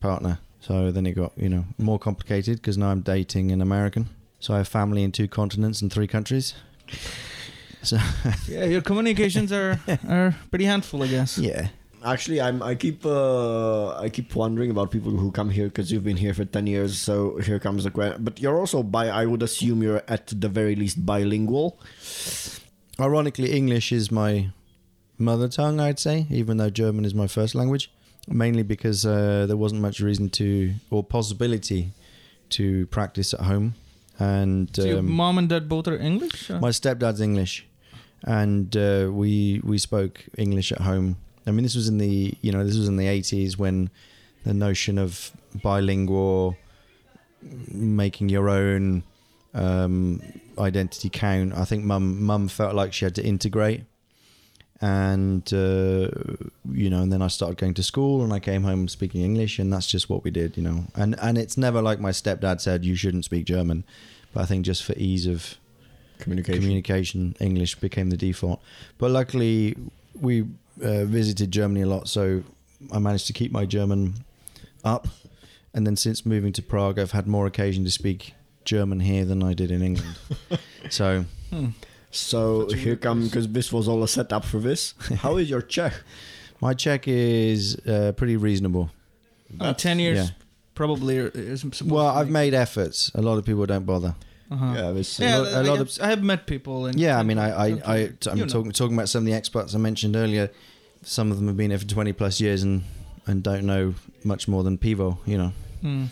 partner. 0.00 0.38
So 0.60 0.90
then 0.92 1.06
it 1.06 1.14
got, 1.14 1.32
you 1.36 1.48
know, 1.48 1.64
more 1.78 1.98
complicated 1.98 2.56
because 2.56 2.76
now 2.78 2.88
I'm 2.92 3.00
dating 3.02 3.52
an 3.52 3.60
American. 3.60 4.04
So 4.40 4.54
I 4.54 4.56
have 4.58 4.68
family 4.68 5.02
in 5.02 5.12
two 5.12 5.28
continents 5.28 5.82
and 5.82 5.92
three 5.92 6.08
countries. 6.08 6.54
So, 7.82 7.98
Yeah, 8.48 8.64
your 8.64 8.80
communications 8.82 9.52
are 9.52 9.78
are 10.08 10.32
pretty 10.50 10.64
handful, 10.64 11.02
I 11.02 11.06
guess. 11.06 11.36
yeah. 11.36 11.68
Actually, 12.02 12.40
I'm. 12.40 12.62
I 12.62 12.74
keep. 12.76 13.04
Uh, 13.04 14.04
I 14.06 14.08
keep 14.08 14.34
wondering 14.34 14.70
about 14.70 14.90
people 14.90 15.12
who 15.12 15.30
come 15.30 15.50
here 15.52 15.68
because 15.68 15.92
you've 15.92 16.04
been 16.04 16.16
here 16.16 16.32
for 16.34 16.46
ten 16.46 16.66
years. 16.66 16.96
So 16.98 17.36
here 17.46 17.58
comes 17.60 17.84
the 17.84 17.90
question. 17.90 18.24
But 18.24 18.40
you're 18.40 18.56
also 18.58 18.82
bi. 18.82 19.08
I 19.22 19.24
would 19.26 19.42
assume 19.42 19.82
you're 19.82 20.02
at 20.08 20.26
the 20.28 20.48
very 20.48 20.74
least 20.76 21.04
bilingual. 21.04 21.76
Ironically, 22.98 23.52
English 23.52 23.92
is 23.92 24.10
my 24.10 24.48
mother 25.18 25.48
tongue, 25.48 25.80
I'd 25.80 25.98
say, 25.98 26.26
even 26.30 26.56
though 26.56 26.70
German 26.70 27.04
is 27.04 27.14
my 27.14 27.26
first 27.26 27.54
language. 27.54 27.90
Mainly 28.26 28.62
because 28.62 29.04
uh, 29.04 29.44
there 29.46 29.56
wasn't 29.56 29.82
much 29.82 30.00
reason 30.00 30.30
to, 30.30 30.72
or 30.90 31.04
possibility, 31.04 31.92
to 32.50 32.86
practice 32.86 33.34
at 33.34 33.40
home. 33.40 33.74
And 34.18 34.70
So 34.74 34.84
your 34.84 34.98
um, 35.00 35.10
mom 35.10 35.36
and 35.38 35.48
dad 35.48 35.68
both 35.68 35.86
are 35.88 35.96
English. 35.98 36.48
or- 36.50 36.58
my 36.60 36.70
stepdad's 36.70 37.20
English, 37.20 37.66
and 38.22 38.74
uh, 38.76 39.10
we 39.12 39.60
we 39.64 39.76
spoke 39.76 40.24
English 40.38 40.72
at 40.72 40.80
home. 40.80 41.16
I 41.46 41.50
mean, 41.50 41.64
this 41.64 41.74
was 41.74 41.88
in 41.88 41.98
the 41.98 42.32
you 42.40 42.50
know 42.52 42.64
this 42.64 42.78
was 42.78 42.88
in 42.88 42.96
the 42.96 43.06
eighties 43.08 43.58
when 43.58 43.90
the 44.44 44.54
notion 44.54 44.98
of 44.98 45.32
bilingual 45.62 46.56
making 47.72 48.28
your 48.30 48.48
own 48.48 49.02
um, 49.52 50.22
identity 50.58 51.10
count. 51.10 51.52
I 51.54 51.64
think 51.64 51.84
mum 51.84 52.22
mum 52.22 52.48
felt 52.48 52.74
like 52.74 52.92
she 52.92 53.04
had 53.04 53.14
to 53.16 53.22
integrate, 53.24 53.82
and 54.84 55.50
uh, 55.54 56.10
you 56.70 56.90
know, 56.90 57.00
and 57.02 57.10
then 57.10 57.22
I 57.22 57.28
started 57.28 57.56
going 57.56 57.72
to 57.74 57.82
school, 57.82 58.22
and 58.22 58.32
I 58.34 58.38
came 58.38 58.62
home 58.64 58.86
speaking 58.88 59.22
English, 59.22 59.58
and 59.58 59.72
that's 59.72 59.86
just 59.86 60.10
what 60.10 60.24
we 60.24 60.30
did, 60.30 60.58
you 60.58 60.62
know. 60.62 60.84
And 60.94 61.16
and 61.22 61.38
it's 61.38 61.56
never 61.56 61.80
like 61.80 62.00
my 62.00 62.10
stepdad 62.10 62.60
said 62.60 62.84
you 62.84 62.94
shouldn't 62.94 63.24
speak 63.24 63.46
German, 63.46 63.84
but 64.34 64.42
I 64.42 64.46
think 64.46 64.66
just 64.66 64.84
for 64.84 64.92
ease 64.96 65.26
of 65.26 65.56
Communication. 66.18 66.60
communication, 66.60 67.36
English 67.40 67.76
became 67.76 68.10
the 68.10 68.16
default. 68.18 68.60
But 68.98 69.10
luckily, 69.10 69.74
we 70.20 70.42
uh, 70.82 71.04
visited 71.06 71.50
Germany 71.50 71.80
a 71.82 71.86
lot, 71.86 72.06
so 72.08 72.42
I 72.92 72.98
managed 72.98 73.26
to 73.28 73.32
keep 73.32 73.52
my 73.52 73.64
German 73.64 74.14
up. 74.84 75.08
And 75.72 75.86
then 75.86 75.96
since 75.96 76.26
moving 76.26 76.52
to 76.52 76.62
Prague, 76.62 76.98
I've 76.98 77.12
had 77.12 77.26
more 77.26 77.46
occasion 77.46 77.84
to 77.84 77.90
speak 77.90 78.34
German 78.66 79.00
here 79.00 79.24
than 79.24 79.42
I 79.42 79.54
did 79.54 79.70
in 79.70 79.80
England. 79.82 80.16
so 80.90 81.24
Hmm. 81.50 81.68
So 82.14 82.68
here 82.70 82.96
come 82.96 83.24
because 83.24 83.48
this 83.48 83.72
was 83.72 83.88
all 83.88 84.02
a 84.04 84.08
setup 84.08 84.44
for 84.44 84.58
this. 84.58 84.94
How 85.18 85.36
is 85.36 85.50
your 85.50 85.62
Czech? 85.62 85.94
my 86.60 86.72
Czech 86.74 87.08
is 87.08 87.76
uh, 87.86 88.12
pretty 88.16 88.36
reasonable. 88.36 88.90
Uh, 89.60 89.72
Ten 89.74 89.98
years, 89.98 90.18
yeah. 90.18 90.26
probably. 90.74 91.16
Is 91.16 91.60
supposed 91.62 91.90
Well, 91.90 92.06
I've 92.06 92.30
made 92.30 92.54
efforts. 92.54 93.10
A 93.14 93.22
lot 93.22 93.36
of 93.38 93.44
people 93.44 93.66
don't 93.66 93.84
bother. 93.84 94.14
Uh-huh. 94.50 94.72
Yeah, 94.76 94.90
this. 94.92 95.18
Yeah, 95.18 95.38
a 95.38 95.40
lot- 95.40 95.52
a 95.52 95.62
lot 95.70 95.80
I've- 95.80 96.00
I 96.02 96.08
have 96.10 96.22
met 96.22 96.46
people. 96.46 96.86
And 96.86 96.98
Yeah, 97.00 97.18
I 97.18 97.22
mean, 97.24 97.38
I, 97.38 97.50
I, 97.50 97.66
I 97.66 97.96
I'm 98.30 98.38
You 98.38 98.44
know. 98.44 98.46
talking 98.46 98.70
talking 98.72 98.94
about 98.94 99.08
some 99.08 99.26
of 99.26 99.32
the 99.32 99.32
expats 99.32 99.74
I 99.74 99.78
mentioned 99.78 100.14
earlier. 100.16 100.50
Some 101.02 101.30
of 101.32 101.36
them 101.38 101.48
have 101.48 101.56
been 101.56 101.70
here 101.70 101.78
for 101.78 101.86
20 101.86 102.12
plus 102.12 102.40
years 102.40 102.62
and 102.62 102.84
and 103.26 103.42
don't 103.42 103.64
know 103.64 103.94
much 104.22 104.46
more 104.46 104.62
than 104.62 104.78
pivo. 104.78 105.18
You 105.26 105.38
know. 105.38 105.52
Hmm. 105.80 106.04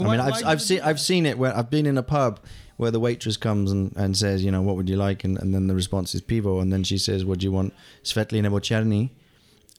I 0.00 0.02
Why- 0.02 0.16
mean, 0.16 0.26
why 0.26 0.32
I've 0.32 0.46
I've 0.46 0.62
seen 0.62 0.80
I've 0.80 1.00
seen 1.00 1.26
it 1.26 1.38
where 1.38 1.56
I've 1.56 1.70
been 1.70 1.86
in 1.86 1.96
a 1.98 2.02
pub 2.02 2.40
where 2.76 2.90
the 2.90 3.00
waitress 3.00 3.36
comes 3.36 3.70
and, 3.70 3.92
and 3.96 4.16
says, 4.16 4.44
you 4.44 4.50
know, 4.50 4.62
what 4.62 4.76
would 4.76 4.88
you 4.88 4.96
like, 4.96 5.24
and, 5.24 5.38
and 5.38 5.54
then 5.54 5.66
the 5.68 5.74
response 5.74 6.14
is 6.14 6.20
pivo, 6.22 6.60
and 6.60 6.72
then 6.72 6.82
she 6.84 6.98
says, 6.98 7.24
what 7.24 7.38
do 7.38 7.44
you 7.46 7.52
want, 7.52 7.72
svetlý 8.02 8.42
nebo 8.42 8.58
černý, 8.58 9.10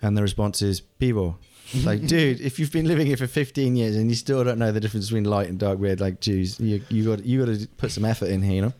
and 0.01 0.17
the 0.17 0.21
response 0.21 0.61
is 0.61 0.81
pivo. 0.99 1.35
like, 1.83 2.05
dude, 2.05 2.39
if 2.41 2.59
you've 2.59 2.71
been 2.71 2.87
living 2.87 3.07
here 3.07 3.17
for 3.17 3.25
15 3.27 3.75
years 3.75 3.95
and 3.95 4.07
you 4.09 4.15
still 4.15 4.43
don't 4.43 4.59
know 4.59 4.71
the 4.71 4.79
difference 4.79 5.07
between 5.07 5.23
light 5.23 5.49
and 5.49 5.57
dark 5.57 5.81
beer, 5.81 5.95
like, 5.95 6.21
geez, 6.21 6.59
you 6.59 6.79
you 6.89 7.03
got 7.03 7.25
you 7.25 7.43
got 7.43 7.51
to 7.59 7.67
put 7.77 7.91
some 7.91 8.05
effort 8.05 8.29
in 8.29 8.43
here, 8.43 8.53
you 8.53 8.61
know. 8.61 8.73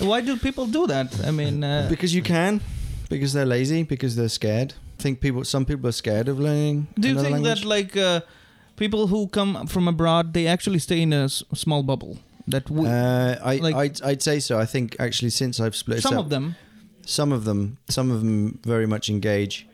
Why 0.00 0.20
do 0.22 0.36
people 0.36 0.66
do 0.66 0.86
that? 0.88 1.06
I 1.24 1.30
mean, 1.30 1.62
uh, 1.62 1.86
Because 1.88 2.12
you 2.14 2.22
can, 2.22 2.60
because 3.08 3.32
they're 3.32 3.46
lazy, 3.46 3.84
because 3.84 4.16
they're 4.16 4.28
scared. 4.28 4.74
I 4.98 5.02
think 5.02 5.20
people, 5.20 5.44
some 5.44 5.64
people 5.64 5.86
are 5.88 5.92
scared 5.92 6.28
of 6.28 6.38
learning. 6.40 6.86
do 6.98 7.08
you 7.08 7.14
think 7.14 7.32
language. 7.32 7.60
that 7.60 7.68
like 7.68 7.96
uh, 7.96 8.20
people 8.76 9.06
who 9.06 9.28
come 9.28 9.66
from 9.66 9.86
abroad 9.88 10.32
they 10.32 10.46
actually 10.48 10.78
stay 10.80 11.02
in 11.02 11.12
a 11.12 11.24
s- 11.24 11.44
small 11.54 11.82
bubble? 11.82 12.18
That 12.48 12.68
we, 12.70 12.86
Uh, 12.88 13.36
I, 13.42 13.56
like- 13.56 13.74
I'd, 13.74 14.02
I'd 14.02 14.22
say 14.22 14.40
so. 14.40 14.58
I 14.58 14.66
think 14.66 14.96
actually 14.98 15.30
since 15.30 15.60
I've 15.60 15.76
split 15.76 16.02
some 16.02 16.14
up, 16.18 16.24
of 16.24 16.30
them. 16.30 16.56
some 17.06 17.32
of 17.32 17.44
them, 17.44 17.78
some 17.88 18.10
of 18.10 18.20
them 18.20 18.58
very 18.64 18.86
much 18.86 19.08
engage, 19.08 19.66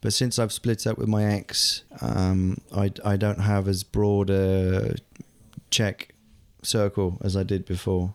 but 0.00 0.12
since 0.12 0.38
I've 0.38 0.52
split 0.52 0.86
up 0.86 0.98
with 0.98 1.08
my 1.08 1.24
ex, 1.24 1.82
um, 2.00 2.58
I, 2.74 2.90
I 3.04 3.16
don't 3.16 3.40
have 3.40 3.68
as 3.68 3.84
broad 3.84 4.30
a 4.30 4.96
Czech 5.70 6.14
circle 6.62 7.18
as 7.22 7.36
I 7.36 7.42
did 7.44 7.64
before. 7.64 8.12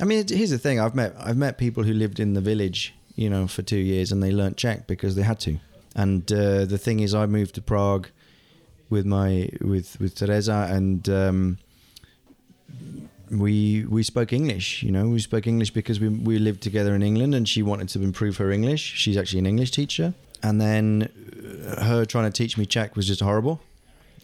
I 0.00 0.04
mean, 0.04 0.18
it- 0.20 0.30
here's 0.30 0.50
the 0.50 0.58
thing: 0.58 0.80
I've 0.80 0.94
met 0.94 1.14
I've 1.18 1.36
met 1.36 1.58
people 1.58 1.82
who 1.82 1.92
lived 1.92 2.18
in 2.20 2.34
the 2.34 2.40
village, 2.40 2.94
you 3.14 3.28
know, 3.28 3.46
for 3.46 3.62
two 3.62 3.78
years, 3.78 4.12
and 4.12 4.22
they 4.22 4.30
learnt 4.32 4.56
Czech 4.56 4.86
because 4.86 5.14
they 5.16 5.22
had 5.22 5.40
to. 5.40 5.58
And 5.94 6.30
uh, 6.32 6.64
the 6.64 6.78
thing 6.78 7.00
is, 7.00 7.14
I 7.14 7.26
moved 7.26 7.54
to 7.56 7.62
Prague 7.62 8.08
with 8.90 9.04
my 9.06 9.48
with 9.60 9.98
with 10.00 10.14
Teresa, 10.14 10.66
and 10.70 11.08
um, 11.08 11.58
we 13.30 13.84
we 13.88 14.02
spoke 14.02 14.32
English. 14.32 14.82
You 14.82 14.92
know, 14.92 15.08
we 15.08 15.20
spoke 15.20 15.46
English 15.46 15.70
because 15.70 16.00
we 16.00 16.08
we 16.08 16.38
lived 16.38 16.62
together 16.62 16.94
in 16.94 17.02
England, 17.02 17.34
and 17.34 17.48
she 17.48 17.62
wanted 17.62 17.88
to 17.90 18.02
improve 18.02 18.36
her 18.38 18.50
English. 18.50 18.80
She's 18.80 19.16
actually 19.16 19.40
an 19.40 19.46
English 19.46 19.70
teacher, 19.70 20.14
and 20.42 20.60
then 20.60 21.10
uh, 21.66 21.84
her 21.84 22.04
trying 22.04 22.30
to 22.30 22.36
teach 22.36 22.56
me 22.58 22.66
Czech 22.66 22.96
was 22.96 23.06
just 23.06 23.20
horrible. 23.20 23.60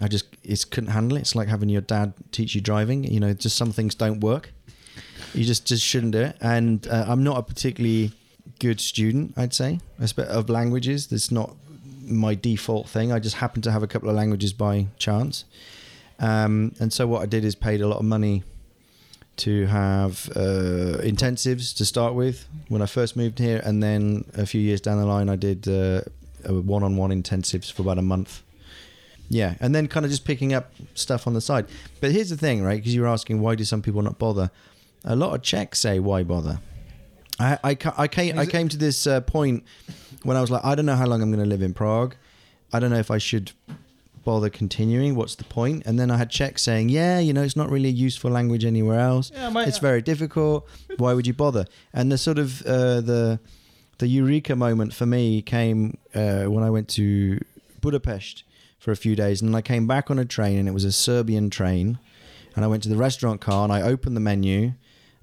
I 0.01 0.09
just 0.09 0.27
it 0.43 0.65
couldn't 0.71 0.91
handle 0.91 1.17
it. 1.17 1.21
It's 1.21 1.35
like 1.35 1.49
having 1.49 1.69
your 1.69 1.83
dad 1.83 2.15
teach 2.33 2.55
you 2.55 2.61
driving. 2.61 3.05
You 3.05 3.21
know, 3.21 3.33
just 3.33 3.57
some 3.57 3.73
things 3.73 3.95
don't 3.95 4.21
work. 4.21 4.53
You 5.35 5.45
just 5.45 5.67
just 5.67 5.85
shouldn't 5.85 6.13
do 6.13 6.21
it. 6.21 6.37
And 6.41 6.87
uh, 6.89 7.07
I'm 7.09 7.23
not 7.23 7.39
a 7.39 7.43
particularly 7.43 8.13
good 8.59 8.81
student, 8.81 9.35
I'd 9.37 9.55
say, 9.55 9.81
of 10.19 10.49
languages. 10.49 11.09
That's 11.09 11.31
not 11.31 11.57
my 12.07 12.35
default 12.35 12.89
thing. 12.89 13.13
I 13.13 13.19
just 13.19 13.37
happen 13.37 13.63
to 13.63 13.73
have 13.73 13.83
a 13.83 13.87
couple 13.87 14.09
of 14.09 14.15
languages 14.15 14.53
by 14.53 14.87
chance. 14.99 15.45
Um, 16.21 16.75
and 16.79 16.93
so 16.93 17.07
what 17.07 17.23
I 17.23 17.27
did 17.27 17.45
is 17.45 17.55
paid 17.55 17.81
a 17.81 17.89
lot 17.89 17.99
of 17.99 18.05
money 18.05 18.45
to 19.37 19.67
have 19.67 20.31
uh, 20.37 20.99
intensives 21.03 21.75
to 21.77 21.85
start 21.85 22.15
with 22.15 22.47
when 22.69 22.83
I 22.83 22.87
first 22.87 23.17
moved 23.17 23.39
here, 23.39 23.61
and 23.65 23.83
then 23.83 24.25
a 24.35 24.47
few 24.47 24.61
years 24.61 24.81
down 24.81 24.99
the 24.99 25.07
line, 25.07 25.29
I 25.29 25.37
did 25.37 25.69
uh, 25.69 26.03
a 26.45 26.55
one-on-one 26.55 27.11
intensives 27.11 27.73
for 27.73 27.83
about 27.83 27.99
a 27.99 28.03
month. 28.03 28.43
Yeah, 29.29 29.55
and 29.61 29.75
then 29.75 29.89
kind 29.89 30.05
of 30.05 30.11
just 30.11 30.25
picking 30.25 30.53
up 30.53 30.73
stuff 30.95 31.27
on 31.27 31.35
the 31.35 31.41
side. 31.41 31.67
But 32.01 32.13
here's 32.13 32.31
the 32.31 32.37
thing, 32.37 32.63
right? 32.63 32.77
Because 32.77 32.95
you 32.95 33.03
were 33.03 33.09
asking 33.09 33.41
why 33.41 33.55
do 33.55 33.65
some 33.65 33.83
people 33.83 34.03
not 34.03 34.19
bother? 34.19 34.51
A 35.05 35.17
lot 35.17 35.35
of 35.35 35.43
Czechs 35.43 35.81
say 35.81 35.99
why 35.99 36.23
bother. 36.23 36.61
I 37.39 37.59
I, 37.65 37.77
I 37.97 38.09
came 38.09 38.39
I 38.39 38.47
came 38.47 38.69
to 38.69 38.77
this 38.77 39.07
uh, 39.07 39.21
point 39.23 39.65
when 40.23 40.37
I 40.37 40.41
was 40.41 40.51
like 40.51 40.65
I 40.65 40.75
don't 40.75 40.87
know 40.87 40.95
how 40.95 41.07
long 41.07 41.23
I'm 41.23 41.31
going 41.31 41.43
to 41.43 41.49
live 41.49 41.63
in 41.63 41.75
Prague. 41.75 42.15
I 42.73 42.81
don't 42.81 42.91
know 42.91 42.99
if 42.99 43.11
I 43.11 43.19
should 43.19 43.53
bother 44.25 44.51
continuing. 44.51 45.15
What's 45.15 45.35
the 45.35 45.45
point? 45.45 45.83
And 45.87 45.99
then 45.99 46.11
I 46.11 46.17
had 46.17 46.31
Czechs 46.31 46.63
saying, 46.63 46.89
yeah, 46.89 47.19
you 47.19 47.33
know, 47.33 47.43
it's 47.43 47.57
not 47.57 47.71
really 47.71 47.89
a 47.89 47.93
useful 47.93 48.31
language 48.31 48.65
anywhere 48.65 49.01
else. 49.01 49.31
Yeah, 49.35 49.51
my, 49.51 49.65
It's 49.65 49.79
very 49.79 50.03
difficult. 50.03 50.67
Why 50.97 51.13
would 51.15 51.27
you 51.27 51.35
bother? 51.35 51.67
And 51.93 52.11
the 52.11 52.19
sort 52.19 52.39
of 52.39 52.63
uh, 52.67 53.01
the 53.01 53.39
the 53.99 54.09
eureka 54.09 54.57
moment 54.57 54.93
for 54.95 55.07
me 55.07 55.41
came 55.43 55.99
uh, 56.15 56.45
when 56.45 56.65
I 56.65 56.71
went 56.71 56.89
to 56.91 57.39
Budapest 57.81 58.43
for 58.79 58.91
a 58.91 58.97
few 58.97 59.15
days, 59.17 59.41
and 59.43 59.55
I 59.57 59.63
came 59.63 59.87
back 59.87 60.11
on 60.11 60.19
a 60.19 60.25
train, 60.25 60.59
and 60.59 60.69
it 60.69 60.73
was 60.73 60.85
a 60.85 60.93
Serbian 60.93 61.49
train, 61.51 61.99
and 62.57 62.65
I 62.65 62.69
went 62.69 62.83
to 62.83 62.89
the 62.89 62.97
restaurant 62.97 63.41
car, 63.41 63.65
and 63.65 63.73
I 63.73 63.83
opened 63.83 64.17
the 64.17 64.21
menu, 64.21 64.73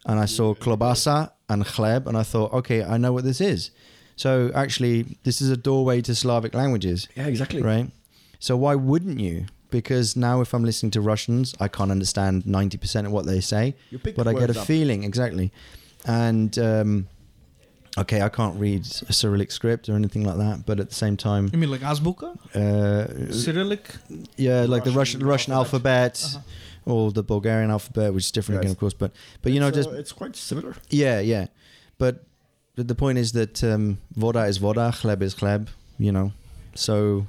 and 0.05 0.20
I 0.20 0.25
saw 0.25 0.53
klobasa 0.55 1.31
and 1.50 1.65
chleb, 1.65 2.08
and 2.08 2.17
I 2.17 2.24
thought, 2.24 2.53
okay, 2.53 2.84
I 2.84 2.98
know 2.98 3.12
what 3.13 3.24
this 3.24 3.41
is. 3.41 3.72
So 4.15 4.51
actually, 4.55 5.17
this 5.24 5.41
is 5.41 5.50
a 5.50 5.58
doorway 5.58 6.01
to 6.01 6.13
Slavic 6.15 6.53
languages 6.53 7.08
Yeah, 7.15 7.27
exactly. 7.27 7.62
right? 7.62 7.89
So 8.41 8.57
why 8.57 8.74
wouldn't 8.75 9.19
you? 9.27 9.45
Because 9.69 10.17
now 10.17 10.41
if 10.41 10.53
I'm 10.53 10.65
listening 10.65 10.91
to 10.98 11.01
Russians, 11.01 11.55
I 11.60 11.67
can't 11.69 11.91
understand 11.91 12.43
90% 12.43 13.05
of 13.05 13.12
what 13.13 13.25
they 13.25 13.39
say, 13.39 13.75
but 14.17 14.27
I 14.27 14.33
get 14.33 14.50
a 14.55 14.60
up. 14.60 14.67
feeling 14.67 15.03
exactly. 15.05 15.48
And 16.05 16.51
um, 16.60 17.07
okay, 17.98 18.21
I 18.21 18.29
can't 18.29 18.60
read 18.60 18.81
a 19.07 19.13
Cyrillic 19.13 19.51
script 19.51 19.88
or 19.89 19.93
anything 19.95 20.25
like 20.25 20.38
that, 20.45 20.65
but 20.65 20.79
at 20.81 20.89
the 20.89 20.95
same 20.95 21.15
time, 21.15 21.50
you 21.53 21.60
mean 21.60 21.71
like 21.71 21.81
Azbuka, 21.81 22.29
uh, 22.55 23.31
Cyrillic? 23.31 23.86
yeah, 24.38 24.65
like 24.74 24.83
the 24.83 24.91
Russian 24.91 25.19
Russian 25.21 25.27
Russian 25.27 25.53
alphabet. 25.53 26.21
Uh-huh. 26.25 26.39
Or 26.83 27.12
the 27.12 27.21
Bulgarian 27.21 27.69
alphabet, 27.69 28.12
which 28.12 28.25
is 28.25 28.31
different 28.31 28.55
Yes. 28.57 28.63
again, 28.63 28.71
of 28.71 28.79
course. 28.79 28.95
But 28.95 29.12
but 29.43 29.51
you 29.51 29.60
know, 29.60 29.67
It's, 29.67 29.77
just 29.77 29.89
uh, 29.89 30.01
it's 30.01 30.12
quite 30.12 30.36
similar. 30.36 30.74
yeah, 30.89 31.19
yeah. 31.19 31.45
But, 32.00 32.24
but 32.75 32.88
the 32.88 32.95
point 32.95 33.19
is 33.19 33.33
that 33.33 33.63
um, 33.63 34.00
voda 34.15 34.45
is 34.45 34.57
voda, 34.57 34.91
chleb 34.91 35.21
is 35.21 35.36
chleb, 35.36 35.67
you 36.00 36.12
know. 36.12 36.33
So 36.74 37.27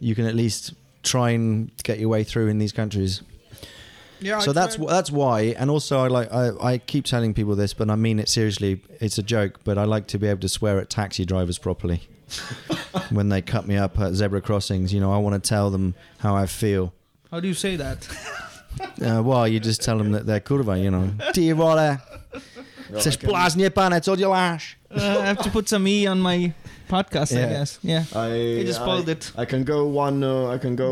you 0.00 0.14
can 0.14 0.26
at 0.26 0.34
least 0.34 0.74
try 1.02 1.30
and 1.30 1.70
get 1.82 1.98
your 1.98 2.08
way 2.08 2.24
through 2.24 2.48
in 2.48 2.58
these 2.58 2.72
countries. 2.72 3.22
Yeah. 4.22 4.40
so 4.40 4.52
that's 4.52 4.76
wh- 4.76 4.88
that's 4.88 5.10
why. 5.10 5.54
And 5.58 5.70
also, 5.70 6.04
I 6.04 6.08
like 6.08 6.32
I, 6.32 6.50
I 6.72 6.78
keep 6.78 7.04
telling 7.06 7.32
people 7.34 7.56
this, 7.56 7.72
but 7.74 7.88
I 7.88 7.96
mean 7.96 8.18
it 8.18 8.28
seriously. 8.28 8.80
It's 9.00 9.18
a 9.18 9.22
joke, 9.22 9.60
but 9.64 9.78
I 9.78 9.84
like 9.84 10.06
to 10.08 10.18
be 10.18 10.26
able 10.26 10.40
to 10.40 10.48
swear 10.48 10.78
at 10.78 10.90
taxi 10.90 11.24
drivers 11.24 11.58
properly 11.58 12.00
when 13.10 13.30
they 13.30 13.40
cut 13.42 13.66
me 13.66 13.76
up 13.78 13.98
at 13.98 14.12
zebra 14.14 14.42
crossings. 14.42 14.92
You 14.92 15.00
know, 15.00 15.12
I 15.12 15.18
want 15.18 15.42
to 15.42 15.48
tell 15.48 15.70
them 15.70 15.94
how 16.18 16.36
I 16.36 16.46
feel. 16.46 16.92
How 17.30 17.40
do 17.40 17.48
you 17.48 17.54
say 17.54 17.76
that? 17.76 18.08
Uh, 19.04 19.20
well, 19.22 19.48
you 19.48 19.58
just 19.58 19.82
tell 19.82 19.98
them 19.98 20.12
that 20.12 20.26
they're 20.26 20.40
kurva, 20.40 20.80
you 20.80 20.90
know. 20.90 21.10
Ty 21.34 21.52
vole, 21.52 21.98
chceš 22.98 23.16
blázně, 23.16 23.70
pane, 23.70 24.00
co 24.00 24.16
děláš? 24.16 24.76
Uh, 24.96 25.02
I 25.02 25.26
have 25.26 25.42
to 25.42 25.50
put 25.50 25.68
some 25.68 25.90
e 25.90 26.08
on 26.08 26.22
my 26.22 26.52
podcast, 26.90 27.30
I 27.36 27.48
guess. 27.54 27.78
Yeah. 27.82 28.04
I 28.14 28.34
You 28.60 28.64
just 28.64 28.80
spoiled 28.80 29.08
I, 29.08 29.12
it. 29.12 29.32
I 29.42 29.44
can 29.52 29.62
go 29.64 29.78
one. 29.86 30.18
Uh, 30.24 30.48
I 30.54 30.58
can 30.64 30.74
go 30.76 30.90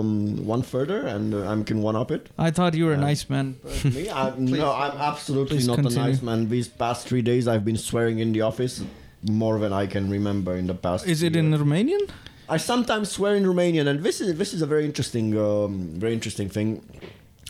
um, 0.00 0.46
one 0.54 0.62
further, 0.62 1.00
and 1.14 1.34
uh, 1.34 1.50
I 1.52 1.62
can 1.62 1.82
one 1.82 1.96
up 1.96 2.10
it. 2.10 2.28
I 2.38 2.50
thought 2.50 2.74
you 2.74 2.86
were 2.86 2.94
a 2.94 3.04
nice 3.10 3.28
man. 3.28 3.56
But 3.62 3.84
me, 3.96 4.10
I, 4.10 4.34
no, 4.38 4.72
I'm 4.72 4.96
absolutely 5.12 5.62
not 5.66 5.76
continue. 5.76 6.00
a 6.00 6.06
nice 6.08 6.22
man. 6.22 6.48
These 6.48 6.68
past 6.68 7.06
three 7.08 7.22
days, 7.22 7.46
I've 7.46 7.64
been 7.64 7.76
swearing 7.76 8.18
in 8.18 8.32
the 8.32 8.42
office 8.42 8.82
more 9.22 9.58
than 9.58 9.72
I 9.72 9.86
can 9.86 10.10
remember 10.10 10.56
in 10.56 10.66
the 10.66 10.74
past. 10.74 11.06
Is 11.06 11.22
it 11.22 11.34
year. 11.34 11.44
in 11.44 11.52
Romanian? 11.52 12.10
I 12.48 12.56
sometimes 12.58 13.10
swear 13.10 13.34
in 13.36 13.44
Romanian, 13.44 13.86
and 13.86 14.02
this 14.02 14.20
is 14.20 14.36
this 14.36 14.52
is 14.52 14.60
a 14.62 14.66
very 14.66 14.84
interesting, 14.84 15.26
um, 15.38 15.72
very 16.04 16.12
interesting 16.12 16.48
thing. 16.48 16.68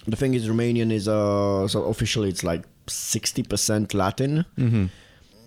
The 0.06 0.16
thing 0.16 0.34
is, 0.34 0.48
Romanian 0.48 0.90
is 0.92 1.06
uh, 1.08 1.66
so 1.68 1.84
officially 1.84 2.28
it's 2.28 2.44
like 2.44 2.62
sixty 2.88 3.42
percent 3.42 3.94
Latin, 3.94 4.44
Mm-hmm. 4.58 4.86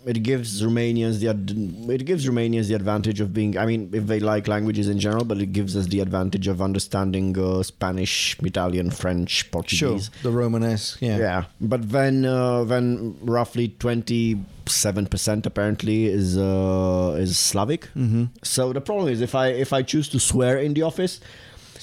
It 0.06 0.24
gives 0.24 0.62
Romanians 0.62 1.20
the 1.20 1.30
ad- 1.30 1.52
it 1.92 2.06
gives 2.06 2.28
Romanians 2.28 2.68
the 2.68 2.76
advantage 2.76 3.20
of 3.20 3.34
being. 3.34 3.58
I 3.58 3.66
mean, 3.66 3.90
if 3.94 4.08
they 4.08 4.20
like 4.20 4.48
languages 4.48 4.88
in 4.88 5.00
general, 5.00 5.26
but 5.26 5.40
it 5.40 5.52
gives 5.52 5.76
us 5.76 5.88
the 5.88 6.00
advantage 6.00 6.48
of 6.48 6.62
understanding 6.62 7.38
uh, 7.38 7.64
Spanish, 7.64 8.38
Italian, 8.42 8.92
French, 8.92 9.50
Portuguese 9.52 9.80
Sure, 9.80 10.00
the 10.24 10.32
Romanesque. 10.32 11.02
Yeah. 11.02 11.18
Yeah, 11.18 11.44
but 11.60 11.90
then 11.90 12.26
uh, 12.26 12.64
then 12.64 13.18
roughly 13.22 13.70
twenty 13.80 14.40
seven 14.68 15.06
percent 15.08 15.46
apparently 15.46 16.06
is 16.06 16.38
uh, 16.38 17.16
is 17.20 17.38
Slavic. 17.38 17.90
Mm-hmm. 17.96 18.26
So 18.44 18.74
the 18.74 18.82
problem 18.82 19.10
is 19.10 19.22
if 19.22 19.36
I 19.36 19.48
if 19.48 19.74
I 19.74 19.82
choose 19.82 20.10
to 20.10 20.20
swear 20.20 20.58
in 20.58 20.74
the 20.74 20.84
office, 20.84 21.20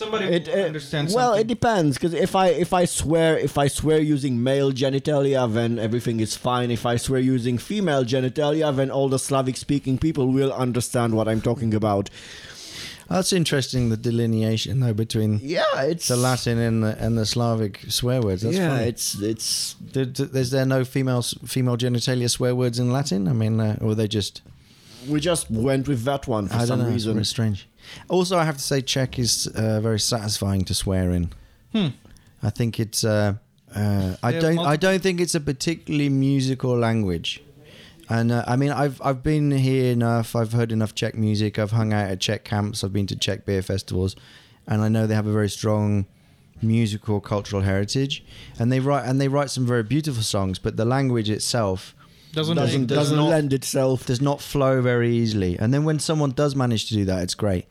Somebody 0.03 0.27
it, 0.27 0.49
it- 0.49 0.67
understand 0.67 1.11
well, 1.15 1.35
it 1.35 1.47
depends 1.47 1.97
because 1.97 2.15
if 2.15 2.35
I 2.35 2.49
if 2.49 2.73
I 2.73 2.85
swear 2.87 3.39
if 3.39 3.57
I 3.65 3.69
swear 3.69 3.99
using 4.01 4.43
male 4.43 4.73
genitalia, 4.73 5.43
then 5.53 5.79
everything 5.79 6.21
is 6.21 6.37
fine. 6.37 6.71
If 6.71 6.85
I 6.87 6.97
swear 6.97 7.21
using 7.21 7.57
female 7.59 8.05
genitalia, 8.05 8.75
then 8.75 8.91
all 8.91 9.09
the 9.09 9.19
Slavic 9.19 9.57
speaking 9.57 9.99
people 9.99 10.27
will 10.39 10.53
understand 10.53 11.15
what 11.15 11.27
I'm 11.29 11.41
talking 11.41 11.73
about. 11.75 12.11
That's 13.09 13.33
interesting. 13.33 13.91
The 13.91 13.97
delineation 13.97 14.81
though 14.81 14.95
between 14.95 15.39
Yeah, 15.43 15.83
it's 15.93 16.09
the 16.09 16.17
Latin 16.17 16.59
and 16.59 16.83
the 16.83 16.97
and 17.05 17.19
the 17.19 17.27
Slavic 17.27 17.81
swear 17.89 18.23
words. 18.23 18.43
That's 18.43 18.57
yeah, 18.57 18.71
funny. 18.71 18.89
it's 18.89 19.21
it's 19.21 19.75
Did, 19.75 20.15
did- 20.15 20.35
is 20.35 20.51
there 20.51 20.65
no 20.67 20.85
female 20.85 21.23
female 21.23 21.77
genitalia 21.77 22.31
swear 22.31 22.55
words 22.55 22.79
in 22.79 22.91
Latin? 22.93 23.29
I 23.29 23.35
mean, 23.35 23.61
uh, 23.61 23.77
or 23.83 23.95
they 23.95 24.09
just 24.09 24.41
we 25.09 25.21
just 25.21 25.51
went 25.51 25.89
with 25.89 26.05
that 26.05 26.27
one 26.27 26.49
for 26.49 26.55
I 26.57 26.65
some 26.65 26.79
don't 26.79 26.89
know. 26.89 26.93
reason. 26.93 27.19
It's 27.19 27.29
strange. 27.29 27.69
Also, 28.09 28.39
I 28.39 28.45
have 28.45 28.57
to 28.57 28.63
say, 28.63 28.81
Czech 28.81 29.19
is 29.19 29.47
uh, 29.49 29.81
very 29.81 30.01
satisfying 30.01 30.65
to 30.67 30.75
swear 30.75 31.11
in. 31.11 31.33
Hmm. 31.73 31.89
I 32.43 32.51
think 32.51 32.79
it's. 32.81 33.05
Uh, 33.05 33.35
uh, 33.75 34.17
I 34.23 34.33
don't. 34.33 34.59
I 34.59 34.77
don't 34.77 35.03
think 35.03 35.21
it's 35.21 35.35
a 35.35 35.41
particularly 35.41 36.09
musical 36.09 36.77
language. 36.77 37.43
And 38.09 38.31
uh, 38.33 38.45
I 38.47 38.57
mean, 38.57 38.71
I've 38.71 39.01
I've 39.03 39.23
been 39.23 39.51
here 39.51 39.93
enough. 39.93 40.37
I've 40.37 40.53
heard 40.53 40.73
enough 40.73 40.95
Czech 40.95 41.15
music. 41.15 41.59
I've 41.59 41.71
hung 41.73 41.93
out 41.93 42.11
at 42.11 42.21
Czech 42.21 42.45
camps. 42.45 42.85
I've 42.85 42.93
been 42.93 43.07
to 43.07 43.17
Czech 43.17 43.47
beer 43.47 43.63
festivals, 43.63 44.17
and 44.67 44.83
I 44.83 44.89
know 44.89 45.07
they 45.07 45.15
have 45.15 45.27
a 45.27 45.33
very 45.33 45.49
strong 45.49 46.07
musical 46.61 47.21
cultural 47.21 47.63
heritage. 47.63 48.25
And 48.59 48.71
they 48.71 48.81
write 48.81 49.07
and 49.07 49.21
they 49.21 49.29
write 49.29 49.51
some 49.51 49.67
very 49.67 49.83
beautiful 49.83 50.23
songs. 50.23 50.59
But 50.59 50.77
the 50.77 50.85
language 50.85 51.31
itself 51.31 51.95
doesn't 52.33 52.57
doesn't 52.57 52.87
does 52.87 52.99
doesn't 52.99 53.17
not- 53.17 53.29
lend 53.31 53.53
itself. 53.53 54.07
does 54.07 54.21
not 54.21 54.41
flow 54.41 54.81
very 54.83 55.15
easily. 55.17 55.59
And 55.59 55.73
then 55.73 55.85
when 55.85 55.99
someone 55.99 56.31
does 56.33 56.55
manage 56.55 56.89
to 56.89 56.95
do 56.95 57.05
that, 57.07 57.23
it's 57.23 57.35
great. 57.35 57.67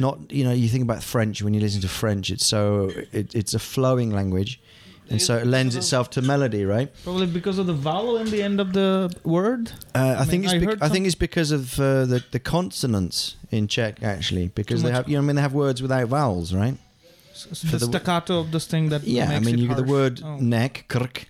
Not 0.00 0.18
you 0.32 0.44
know 0.44 0.52
you 0.52 0.68
think 0.68 0.82
about 0.84 1.02
French 1.02 1.42
when 1.42 1.52
you 1.54 1.60
listen 1.60 1.80
to 1.82 1.88
French, 1.88 2.30
it's 2.30 2.46
so 2.46 2.90
it, 3.12 3.34
it's 3.34 3.54
a 3.54 3.58
flowing 3.58 4.10
language, 4.10 4.58
and 5.10 5.20
so 5.20 5.36
it 5.36 5.46
lends 5.46 5.76
itself 5.76 6.08
to 6.10 6.22
melody, 6.22 6.64
right? 6.64 6.88
probably 7.04 7.26
because 7.26 7.58
of 7.58 7.66
the 7.66 7.74
vowel 7.74 8.16
in 8.16 8.30
the 8.30 8.42
end 8.42 8.60
of 8.60 8.72
the 8.72 9.10
word. 9.24 9.72
Uh, 9.94 9.98
I, 10.18 10.22
I 10.22 10.24
think 10.24 10.44
mean, 10.44 10.54
it's 10.54 10.54
I 10.54 10.66
bec- 10.66 10.82
I 10.82 10.88
think 10.88 11.06
it's 11.06 11.14
because 11.28 11.50
of 11.52 11.78
uh, 11.78 12.06
the 12.06 12.24
the 12.30 12.38
consonants 12.40 13.36
in 13.50 13.68
Czech 13.68 14.02
actually 14.02 14.48
because 14.54 14.80
Too 14.80 14.88
they 14.88 14.94
have 14.94 15.06
you 15.08 15.16
know 15.16 15.22
I 15.22 15.26
mean 15.26 15.36
they 15.36 15.42
have 15.42 15.54
words 15.54 15.82
without 15.82 16.08
vowels, 16.08 16.54
right? 16.54 16.76
S- 17.32 17.60
For 17.60 17.76
the, 17.76 17.86
the- 17.86 17.86
staccato 17.98 18.38
of 18.40 18.50
this 18.52 18.66
thing 18.66 18.88
that 18.88 19.02
Yeah, 19.04 19.28
I 19.36 19.40
mean 19.40 19.58
you 19.58 19.68
get 19.68 19.76
the 19.76 19.82
word 19.84 20.22
Oh. 20.24 20.38
neck, 20.38 20.86
krk, 20.88 21.26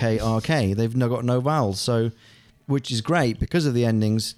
k 0.00 0.18
r 0.18 0.40
k. 0.40 0.74
They've 0.74 0.98
got 0.98 1.24
no 1.24 1.40
vowels, 1.40 1.80
so 1.80 2.10
which 2.66 2.90
is 2.90 3.00
great 3.00 3.38
because 3.38 3.66
of 3.66 3.74
the 3.74 3.84
endings. 3.84 4.34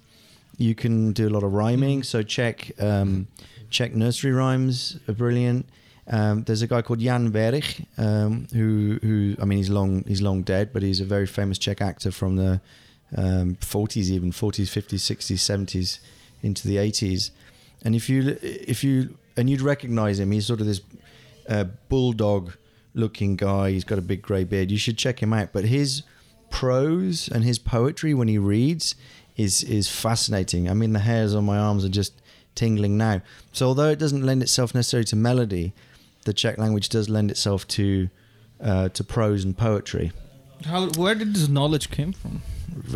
You 0.57 0.75
can 0.75 1.13
do 1.13 1.27
a 1.27 1.31
lot 1.31 1.43
of 1.43 1.53
rhyming. 1.53 2.03
So 2.03 2.21
Czech 2.23 2.71
um, 2.79 3.27
Czech 3.69 3.95
nursery 3.95 4.31
rhymes 4.31 4.99
are 5.07 5.13
brilliant. 5.13 5.65
Um, 6.07 6.43
there's 6.43 6.61
a 6.61 6.67
guy 6.67 6.81
called 6.81 6.99
Jan 6.99 7.31
Werich, 7.31 7.85
um, 7.97 8.47
who 8.53 8.99
who 9.01 9.35
I 9.41 9.45
mean 9.45 9.57
he's 9.57 9.69
long 9.69 10.03
he's 10.07 10.21
long 10.21 10.43
dead, 10.43 10.71
but 10.73 10.83
he's 10.83 10.99
a 10.99 11.05
very 11.05 11.25
famous 11.25 11.57
Czech 11.57 11.81
actor 11.81 12.11
from 12.11 12.35
the 12.35 12.61
um, 13.15 13.55
40s, 13.55 14.09
even 14.09 14.31
40s, 14.31 14.69
50s, 14.69 14.99
60s, 14.99 15.37
70s, 15.37 15.99
into 16.41 16.67
the 16.67 16.77
80s. 16.77 17.31
And 17.83 17.95
if 17.95 18.09
you 18.09 18.37
if 18.41 18.83
you 18.83 19.17
and 19.37 19.49
you'd 19.49 19.61
recognize 19.61 20.19
him, 20.19 20.31
he's 20.31 20.45
sort 20.45 20.61
of 20.61 20.67
this 20.67 20.81
uh, 21.49 21.65
bulldog 21.89 22.53
looking 22.93 23.35
guy. 23.35 23.71
He's 23.71 23.83
got 23.83 23.97
a 23.97 24.01
big 24.01 24.21
grey 24.21 24.43
beard. 24.43 24.71
You 24.71 24.77
should 24.77 24.97
check 24.97 25.21
him 25.21 25.33
out. 25.33 25.49
But 25.53 25.65
his 25.65 26.03
prose 26.49 27.27
and 27.27 27.43
his 27.43 27.59
poetry 27.59 28.13
when 28.13 28.27
he 28.27 28.37
reads 28.37 28.95
is 29.35 29.63
is 29.63 29.89
fascinating. 29.89 30.69
I 30.69 30.73
mean, 30.73 30.93
the 30.93 30.99
hairs 30.99 31.33
on 31.33 31.45
my 31.45 31.57
arms 31.57 31.83
are 31.83 31.89
just 31.89 32.21
tingling 32.55 32.97
now. 32.97 33.21
So 33.51 33.67
although 33.67 33.89
it 33.89 33.99
doesn't 33.99 34.23
lend 34.23 34.43
itself 34.43 34.75
necessarily 34.75 35.05
to 35.05 35.15
melody, 35.15 35.73
the 36.25 36.33
Czech 36.33 36.57
language 36.57 36.89
does 36.89 37.09
lend 37.09 37.31
itself 37.31 37.67
to 37.69 38.09
uh, 38.61 38.89
to 38.89 39.03
prose 39.03 39.43
and 39.43 39.57
poetry. 39.57 40.11
How? 40.65 40.87
Where 40.91 41.15
did 41.15 41.33
this 41.35 41.47
knowledge 41.49 41.89
came 41.89 42.13
from? 42.13 42.41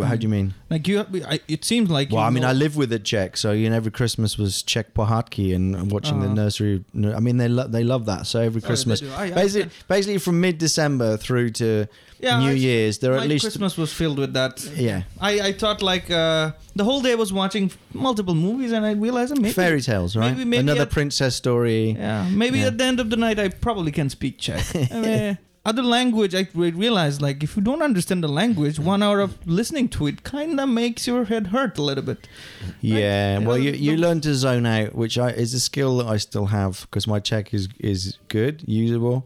How 0.03 0.15
do 0.15 0.23
you 0.23 0.29
mean? 0.29 0.53
Like 0.69 0.87
you, 0.87 0.99
I, 1.27 1.39
it 1.47 1.63
seems 1.65 1.89
like. 1.89 2.11
Well, 2.11 2.21
you 2.21 2.27
I 2.27 2.29
mean, 2.29 2.43
know- 2.43 2.49
I 2.49 2.53
live 2.53 2.75
with 2.75 2.91
a 2.93 2.99
Czech, 2.99 3.37
so 3.37 3.51
you 3.51 3.69
know, 3.69 3.75
every 3.75 3.91
Christmas 3.91 4.37
was 4.37 4.61
Czech 4.63 4.93
pohádky 4.93 5.55
and 5.55 5.91
watching 5.91 6.19
the 6.19 6.25
Uh-huh. 6.27 6.35
nursery. 6.35 6.83
I 6.95 7.19
mean, 7.19 7.37
they 7.37 7.47
lo- 7.47 7.67
they 7.67 7.83
love 7.83 8.05
that. 8.05 8.27
So 8.27 8.39
every 8.41 8.61
Oh, 8.63 8.67
Christmas, 8.67 8.99
do. 8.99 9.09
I- 9.11 9.25
I- 9.25 9.31
basically, 9.31 9.69
basically 9.87 10.17
from 10.19 10.39
mid 10.41 10.57
December 10.57 11.17
through 11.17 11.51
to 11.51 11.87
Yeah, 12.19 12.39
New 12.39 12.53
Year's, 12.55 12.97
there 12.97 13.13
at 13.13 13.27
least 13.27 13.43
Christmas 13.45 13.77
was 13.77 13.93
filled 13.93 14.17
with 14.17 14.33
that. 14.33 14.53
yeah 14.75 15.03
I, 15.21 15.39
I 15.49 15.51
thought 15.53 15.81
like 15.83 16.09
uh, 16.09 16.51
the 16.75 16.83
whole 16.83 17.01
day 17.01 17.11
I 17.11 17.15
was 17.15 17.31
watching 17.31 17.71
multiple 17.93 18.33
movies 18.33 18.71
and 18.71 18.83
I 18.85 18.93
realized 18.93 19.35
maybe 19.37 19.53
fairy 19.53 19.81
tales, 19.81 20.15
right? 20.15 20.31
maybe- 20.35 20.45
maybe 20.49 20.61
Another 20.61 20.81
at- 20.89 20.89
princess 20.91 21.35
story. 21.35 21.91
Yeah, 21.91 22.27
maybe 22.31 22.57
Yeah. 22.59 22.67
at 22.67 22.77
the 22.79 22.83
end 22.85 22.99
of 22.99 23.09
the 23.11 23.17
night 23.17 23.37
I 23.39 23.49
probably 23.49 23.91
can 23.91 24.09
speak 24.09 24.39
Czech. 24.39 24.65
Mean, 24.91 25.37
other 25.69 25.83
language 25.83 26.33
I 26.41 26.47
realized 26.53 27.21
like 27.21 27.43
if 27.43 27.55
you 27.57 27.61
don't 27.69 27.81
understand 27.89 28.23
the 28.23 28.27
language, 28.41 28.79
one 28.79 29.01
hour 29.03 29.19
of 29.19 29.31
listening 29.45 29.89
to 29.89 30.07
it 30.07 30.23
kind 30.23 30.59
of 30.59 30.69
makes 30.69 31.05
your 31.07 31.25
head 31.25 31.47
hurt 31.47 31.77
a 31.77 31.81
little 31.89 32.03
bit. 32.11 32.27
Yeah, 32.81 33.35
Right? 33.37 33.45
well, 33.47 33.57
You 33.57 33.65
you, 33.65 33.71
know, 33.71 33.77
you 33.77 33.91
the- 33.95 34.01
learn 34.07 34.21
to 34.21 34.33
zone 34.35 34.65
out, 34.65 34.95
which 34.95 35.17
I, 35.17 35.29
is 35.43 35.53
a 35.53 35.59
skill 35.59 35.97
that 35.97 36.07
I 36.07 36.17
still 36.17 36.47
have 36.47 36.73
because 36.81 37.05
my 37.13 37.19
Czech 37.19 37.53
is 37.53 37.67
is 37.79 38.17
good, 38.29 38.63
usable, 38.65 39.19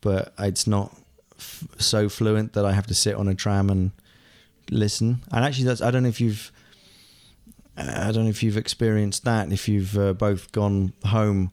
but 0.00 0.32
it's 0.38 0.66
not 0.66 0.88
f- 1.38 1.64
so 1.78 2.08
fluent 2.08 2.52
that 2.52 2.64
I 2.64 2.72
have 2.72 2.86
to 2.88 2.94
sit 2.94 3.14
on 3.14 3.26
a 3.28 3.34
tram 3.34 3.70
and 3.70 3.90
listen. 4.70 5.08
And 5.32 5.44
actually, 5.44 5.66
that's 5.68 5.80
I 5.80 5.90
don't 5.90 6.02
know 6.02 6.08
if 6.16 6.20
you've 6.20 6.52
I 7.76 8.10
don't 8.12 8.24
know 8.24 8.30
if 8.30 8.42
you've 8.42 8.56
experienced 8.56 9.24
that. 9.24 9.52
If 9.52 9.68
you've 9.68 9.96
uh, 9.96 10.12
both 10.12 10.50
gone 10.52 10.92
home 11.04 11.50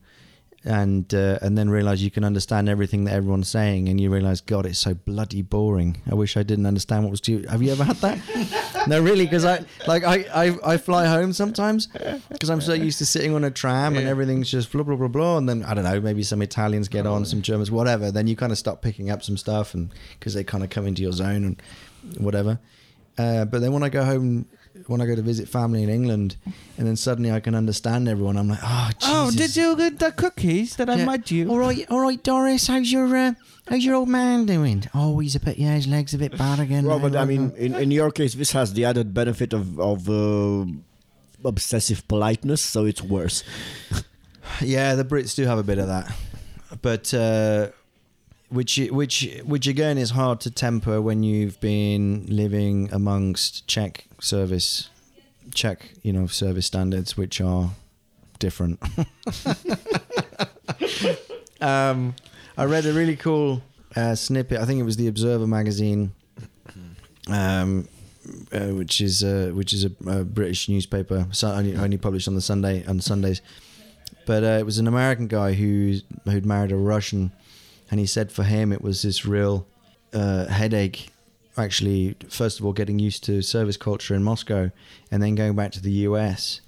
and 0.65 1.13
uh, 1.13 1.37
and 1.41 1.57
then 1.57 1.69
realize 1.69 2.03
you 2.03 2.09
can 2.09 2.23
understand 2.23 2.67
everything 2.67 3.05
that 3.05 3.13
everyone's 3.13 3.47
saying, 3.47 3.87
and 3.87 4.01
you 4.01 4.09
realize, 4.09 4.41
God, 4.41 4.65
it's 4.65 4.79
so 4.79 4.95
bloody 4.95 5.41
boring. 5.41 5.97
I 6.09 6.15
wish 6.15 6.35
I 6.35 6.43
didn't 6.43 6.65
understand 6.65 7.03
what 7.03 7.11
was 7.11 7.21
due. 7.21 7.45
Have 7.47 7.61
you 7.61 7.71
ever 7.71 7.83
had 7.83 7.97
that? 7.97 8.85
no, 8.87 9.01
really, 9.01 9.25
because 9.25 9.45
I 9.45 9.63
like 9.87 10.03
I, 10.03 10.25
I 10.33 10.73
I 10.73 10.77
fly 10.77 11.05
home 11.05 11.33
sometimes 11.33 11.87
because 12.29 12.49
I'm 12.49 12.61
so 12.61 12.73
used 12.73 12.97
to 12.97 13.05
sitting 13.05 13.33
on 13.35 13.43
a 13.43 13.51
tram 13.51 13.95
and 13.95 14.07
everything's 14.07 14.49
just 14.49 14.71
blah 14.71 14.83
blah 14.83 14.95
blah 14.95 15.07
blah, 15.07 15.37
and 15.37 15.47
then 15.47 15.63
I 15.63 15.75
don't 15.75 15.83
know, 15.83 16.01
maybe 16.01 16.23
some 16.23 16.41
Italians 16.41 16.87
get 16.87 17.05
on, 17.05 17.25
some 17.25 17.41
Germans, 17.41 17.69
whatever. 17.69 18.11
Then 18.11 18.27
you 18.27 18.35
kind 18.35 18.51
of 18.51 18.57
start 18.57 18.81
picking 18.81 19.09
up 19.09 19.23
some 19.23 19.37
stuff, 19.37 19.73
and 19.75 19.91
because 20.19 20.33
they 20.33 20.43
kind 20.43 20.63
of 20.63 20.71
come 20.71 20.87
into 20.87 21.03
your 21.03 21.11
zone 21.11 21.43
and 21.45 21.61
whatever. 22.17 22.59
Uh, 23.17 23.45
but 23.45 23.61
then 23.61 23.71
when 23.71 23.83
I 23.83 23.89
go 23.89 24.03
home, 24.03 24.45
when 24.87 25.01
I 25.01 25.05
go 25.05 25.15
to 25.15 25.21
visit 25.21 25.47
family 25.47 25.83
in 25.83 25.89
England, 25.89 26.37
and 26.77 26.87
then 26.87 26.95
suddenly 26.95 27.31
I 27.31 27.39
can 27.39 27.55
understand 27.55 28.07
everyone, 28.07 28.37
I'm 28.37 28.49
like, 28.49 28.59
oh, 28.61 28.89
Jesus. 28.99 29.15
Oh, 29.15 29.31
did 29.31 29.55
you 29.55 29.75
get 29.75 29.99
the 29.99 30.11
cookies 30.11 30.75
that 30.77 30.89
I 30.89 31.03
made 31.03 31.31
you? 31.31 31.49
All 31.49 31.57
right, 31.57 31.85
all 31.89 32.01
right, 32.01 32.21
Doris. 32.21 32.67
How's 32.67 32.91
your 32.91 33.15
uh, 33.15 33.33
how's 33.67 33.83
your 33.83 33.95
old 33.95 34.09
man 34.09 34.45
doing? 34.45 34.83
Oh, 34.93 35.19
he's 35.19 35.35
a 35.35 35.39
bit. 35.39 35.57
Yeah, 35.57 35.75
his 35.75 35.87
legs 35.87 36.13
a 36.13 36.17
bit 36.17 36.37
bad 36.37 36.59
again. 36.59 36.85
Well, 36.85 36.99
now, 36.99 37.09
but 37.09 37.17
I 37.17 37.25
mean, 37.25 37.51
in, 37.57 37.75
in 37.75 37.91
your 37.91 38.11
case, 38.11 38.33
this 38.33 38.51
has 38.51 38.73
the 38.73 38.85
added 38.85 39.13
benefit 39.13 39.53
of 39.53 39.79
of 39.79 40.09
uh, 40.09 40.65
obsessive 41.43 42.07
politeness, 42.07 42.61
so 42.61 42.85
it's 42.85 43.01
worse. 43.01 43.43
yeah, 44.61 44.95
the 44.95 45.05
Brits 45.05 45.35
do 45.35 45.45
have 45.45 45.57
a 45.57 45.63
bit 45.63 45.79
of 45.79 45.87
that, 45.87 46.13
but 46.81 47.13
uh, 47.13 47.69
which 48.49 48.77
which 48.91 49.29
which 49.43 49.67
again 49.67 49.97
is 49.97 50.11
hard 50.11 50.39
to 50.41 50.51
temper 50.51 51.01
when 51.01 51.23
you've 51.23 51.59
been 51.59 52.25
living 52.27 52.89
amongst 52.91 53.67
Czech 53.67 54.05
service, 54.25 54.89
Czech 55.53 55.93
you 56.01 56.11
know 56.11 56.27
service 56.27 56.65
standards, 56.65 57.15
which 57.15 57.39
are 57.39 57.69
different. 58.39 58.79
um, 61.61 62.15
I 62.57 62.65
read 62.65 62.85
a 62.85 62.93
really 62.93 63.15
cool 63.15 63.61
uh, 63.95 64.15
snippet. 64.15 64.59
I 64.59 64.65
think 64.65 64.79
it 64.79 64.83
was 64.83 64.97
the 64.97 65.07
Observer 65.07 65.47
magazine, 65.47 66.11
um, 67.27 67.87
uh, 68.51 68.67
which 68.67 69.01
is 69.01 69.23
uh, 69.23 69.51
which 69.53 69.73
is 69.73 69.85
a, 69.85 69.91
a 70.07 70.23
British 70.23 70.69
newspaper, 70.69 71.27
so 71.31 71.49
only, 71.49 71.75
only 71.75 71.97
published 71.97 72.27
on 72.27 72.35
the 72.35 72.41
Sunday 72.41 72.85
on 72.85 72.99
Sundays. 72.99 73.41
But 74.25 74.43
uh, 74.43 74.57
it 74.59 74.65
was 74.65 74.79
an 74.79 74.87
American 74.87 75.27
guy 75.27 75.53
who 75.53 75.99
who'd 76.25 76.45
married 76.45 76.71
a 76.71 76.77
Russian, 76.77 77.31
and 77.91 77.99
he 77.99 78.05
said 78.05 78.31
for 78.31 78.43
him 78.43 78.71
it 78.71 78.81
was 78.81 79.01
this 79.01 79.25
real 79.25 79.67
uh, 80.13 80.45
headache. 80.45 81.09
Actually, 81.57 82.15
first 82.29 82.59
of 82.59 82.65
all, 82.65 82.73
getting 82.73 82.99
used 82.99 83.23
to 83.25 83.41
service 83.41 83.77
culture 83.77 84.13
in 84.13 84.23
Moscow, 84.23 84.71
and 85.11 85.23
then 85.23 85.35
going 85.35 85.55
back 85.55 85.71
to 85.73 85.81
the 85.81 85.91
US, 85.91 86.61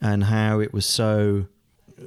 and 0.00 0.24
how 0.24 0.60
it 0.60 0.72
was 0.72 0.86
so 0.86 1.46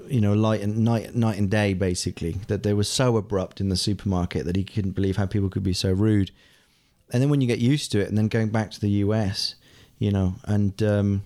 you 0.07 0.21
know, 0.21 0.33
light 0.33 0.61
and 0.61 0.79
night, 0.79 1.15
night 1.15 1.37
and 1.37 1.49
day, 1.49 1.73
basically. 1.73 2.37
That 2.47 2.63
they 2.63 2.73
were 2.73 2.83
so 2.83 3.17
abrupt 3.17 3.61
in 3.61 3.69
the 3.69 3.77
supermarket 3.77 4.45
that 4.45 4.55
he 4.55 4.63
couldn't 4.63 4.91
believe 4.91 5.17
how 5.17 5.25
people 5.25 5.49
could 5.49 5.63
be 5.63 5.73
so 5.73 5.91
rude. 5.91 6.31
And 7.11 7.21
then 7.21 7.29
when 7.29 7.41
you 7.41 7.47
get 7.47 7.59
used 7.59 7.91
to 7.93 7.99
it, 7.99 8.09
and 8.09 8.17
then 8.17 8.27
going 8.27 8.49
back 8.49 8.71
to 8.71 8.81
the 8.81 8.89
US, 8.89 9.55
you 9.97 10.11
know. 10.11 10.35
And 10.43 10.81
um, 10.83 11.23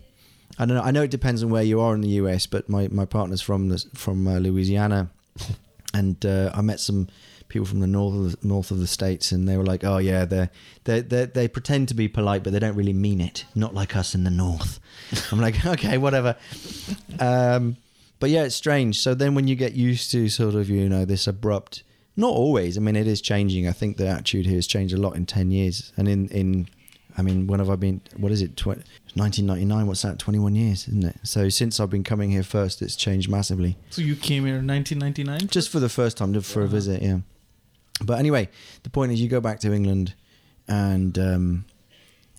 I 0.58 0.66
don't 0.66 0.78
know. 0.78 0.84
I 0.84 0.92
know 0.92 1.04
it 1.04 1.12
depends 1.12 1.44
on 1.44 1.50
where 1.50 1.64
you 1.64 1.80
are 1.80 1.94
in 1.96 2.02
the 2.02 2.10
US, 2.10 2.46
but 2.46 2.70
my, 2.70 2.88
my 2.90 3.06
partner's 3.06 3.42
from 3.42 3.70
the, 3.70 3.84
from 3.94 4.28
uh, 4.28 4.40
Louisiana, 4.40 5.10
and 5.94 6.24
uh, 6.26 6.52
I 6.54 6.62
met 6.62 6.80
some 6.80 7.08
people 7.52 7.66
from 7.68 7.80
the 7.82 7.88
north 7.88 8.16
of 8.16 8.42
the, 8.42 8.48
north 8.48 8.72
of 8.72 8.80
the 8.80 8.88
states, 8.88 9.32
and 9.32 9.48
they 9.48 9.58
were 9.58 9.66
like, 9.66 9.84
"Oh 9.84 9.98
yeah, 10.00 10.26
they 10.26 10.50
they 10.86 11.02
they 11.02 11.26
they 11.26 11.48
pretend 11.48 11.88
to 11.90 11.94
be 11.94 12.08
polite, 12.08 12.44
but 12.44 12.52
they 12.54 12.60
don't 12.60 12.76
really 12.76 12.94
mean 12.94 13.22
it. 13.22 13.46
Not 13.54 13.74
like 13.76 13.96
us 13.96 14.16
in 14.16 14.24
the 14.24 14.32
north." 14.32 14.80
I'm 15.32 15.40
like, 15.40 15.66
okay, 15.74 15.98
whatever. 15.98 16.36
Um, 17.20 17.78
but 18.20 18.30
yeah, 18.30 18.44
it's 18.44 18.56
strange. 18.56 19.00
So 19.00 19.14
then 19.14 19.36
when 19.36 19.48
you 19.48 19.56
get 19.56 19.74
used 19.74 20.12
to 20.12 20.30
sort 20.30 20.56
of 20.56 20.70
you 20.70 20.88
know 20.90 21.06
this 21.06 21.28
abrupt, 21.28 21.84
not 22.16 22.32
always. 22.32 22.78
I 22.78 22.82
mean, 22.82 22.96
it 22.96 23.08
is 23.08 23.22
changing. 23.22 23.68
I 23.68 23.72
think 23.72 23.98
the 23.98 24.08
attitude 24.08 24.46
here 24.46 24.56
has 24.56 24.68
changed 24.68 24.94
a 24.94 24.98
lot 24.98 25.16
in 25.16 25.26
ten 25.26 25.52
years, 25.52 25.92
and 25.98 26.08
in 26.08 26.28
in. 26.30 26.68
I 27.18 27.24
mean, 27.24 27.46
when 27.46 27.60
have 27.60 27.70
I 27.70 27.76
been? 27.76 28.00
What 28.16 28.32
is 28.32 28.42
it? 28.42 28.56
Tw- 28.56 28.68
1999. 29.16 29.86
What's 29.86 30.02
that? 30.04 30.18
21 30.18 30.56
years, 30.56 30.88
isn't 30.88 31.04
it? 31.04 31.18
So 31.24 31.50
since 31.50 31.78
I've 31.78 31.90
been 31.90 32.06
coming 32.06 32.32
here 32.32 32.42
first, 32.42 32.82
it's 32.82 32.96
changed 32.96 33.30
massively 33.30 33.78
So 33.90 34.02
you 34.02 34.16
came 34.16 34.46
here 34.46 34.56
in 34.60 34.66
1999. 34.68 35.50
just 35.50 35.70
for 35.70 35.82
the 35.82 35.90
first 35.90 36.16
time 36.16 36.40
for 36.40 36.62
a 36.62 36.68
visit 36.70 37.02
yeah 37.02 37.18
but 38.04 38.20
anyway 38.20 38.50
the 38.84 38.90
point 38.90 39.12
is 39.12 39.22
you 39.22 39.28
go 39.28 39.42
back 39.42 39.60
to 39.60 39.74
england 39.74 40.14
and 40.68 41.18
um 41.20 41.66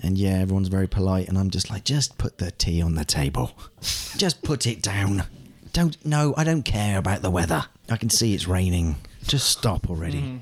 and 0.03 0.19
yeah 0.19 0.39
everyone's 0.39 0.69
very 0.69 0.89
polite 0.89 1.29
and 1.29 1.39
i'm 1.39 1.51
just 1.51 1.71
like 1.71 1.85
just 1.85 2.19
put 2.19 2.39
the 2.39 2.51
tea 2.51 2.83
on 2.83 2.95
the 2.95 3.05
table. 3.05 3.53
Just 4.17 4.43
put 4.43 4.67
it 4.67 4.83
down. 4.83 5.25
Don't 5.73 5.97
no 6.05 6.35
i 6.37 6.45
don't 6.45 6.65
care 6.65 6.99
about 6.99 7.23
the 7.23 7.31
weather. 7.31 7.65
I 7.91 7.97
can 7.97 8.11
see 8.11 8.35
it's 8.35 8.47
raining. 8.47 8.97
Just 9.27 9.49
stop 9.51 9.89
already. 9.89 10.41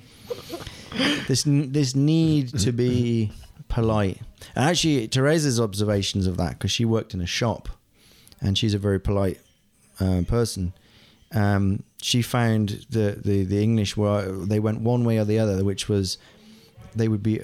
This 1.28 1.44
this 1.46 1.94
need 1.94 2.58
to 2.60 2.72
be 2.72 3.32
polite. 3.68 4.20
And 4.56 4.64
actually 4.64 5.06
teresa's 5.08 5.60
observations 5.60 6.26
of 6.26 6.36
that 6.38 6.52
because 6.58 6.70
she 6.70 6.84
worked 6.84 7.14
in 7.14 7.20
a 7.20 7.26
shop 7.26 7.68
and 8.40 8.56
she's 8.58 8.74
a 8.74 8.78
very 8.78 8.98
polite 8.98 9.40
uh, 10.00 10.22
person 10.26 10.72
um, 11.32 11.82
she 12.02 12.22
found 12.22 12.86
the, 12.90 13.18
the, 13.22 13.44
the 13.44 13.62
English 13.62 13.96
were 13.96 14.30
they 14.46 14.58
went 14.60 14.80
one 14.80 15.04
way 15.04 15.18
or 15.18 15.24
the 15.24 15.38
other, 15.38 15.64
which 15.64 15.88
was 15.88 16.18
they 16.94 17.08
would 17.08 17.22
be 17.22 17.40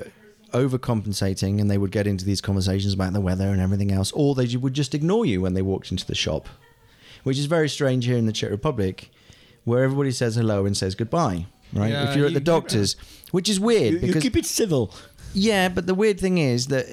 overcompensating 0.53 1.61
and 1.61 1.71
they 1.71 1.79
would 1.79 1.91
get 1.93 2.07
into 2.07 2.25
these 2.25 2.41
conversations 2.41 2.93
about 2.95 3.13
the 3.13 3.21
weather 3.21 3.49
and 3.49 3.61
everything 3.61 3.93
else, 3.93 4.13
or 4.13 4.35
they 4.35 4.57
would 4.57 4.75
just 4.75 4.95
ignore 4.95 5.25
you 5.27 5.41
when 5.41 5.55
they 5.55 5.63
walked 5.63 5.91
into 5.91 6.07
the 6.07 6.15
shop, 6.15 6.49
which 7.25 7.39
is 7.39 7.47
very 7.47 7.69
strange 7.69 8.05
here 8.07 8.17
in 8.17 8.27
the 8.27 8.33
Czech 8.33 8.51
Republic, 8.51 9.11
where 9.65 9.85
everybody 9.85 10.11
says 10.11 10.37
hello 10.37 10.67
and 10.67 10.77
says 10.77 10.95
goodbye. 10.95 11.47
Right? 11.73 11.91
Yeah, 11.91 12.09
if 12.11 12.17
you're 12.17 12.27
at 12.27 12.33
you- 12.33 12.39
the 12.39 12.45
doctor's, 12.45 12.95
which 13.33 13.49
is 13.49 13.59
weird 13.59 13.95
You, 13.95 13.99
you 14.01 14.07
because 14.07 14.23
keep 14.23 14.37
it 14.37 14.47
civil. 14.47 14.95
yeah, 15.35 15.69
but 15.69 15.87
the 15.87 15.95
weird 15.95 16.19
thing 16.21 16.39
is 16.39 16.69
that, 16.69 16.87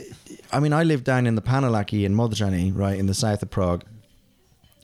I 0.52 0.60
mean, 0.60 0.74
I 0.74 0.84
live 0.84 1.04
down 1.04 1.28
in 1.28 1.36
the 1.36 1.42
Panelaki 1.44 2.04
in 2.06 2.16
Modřany, 2.16 2.76
right, 2.76 2.98
in 2.98 3.06
the 3.06 3.14
south 3.14 3.44
of 3.44 3.50
Prague. 3.52 3.84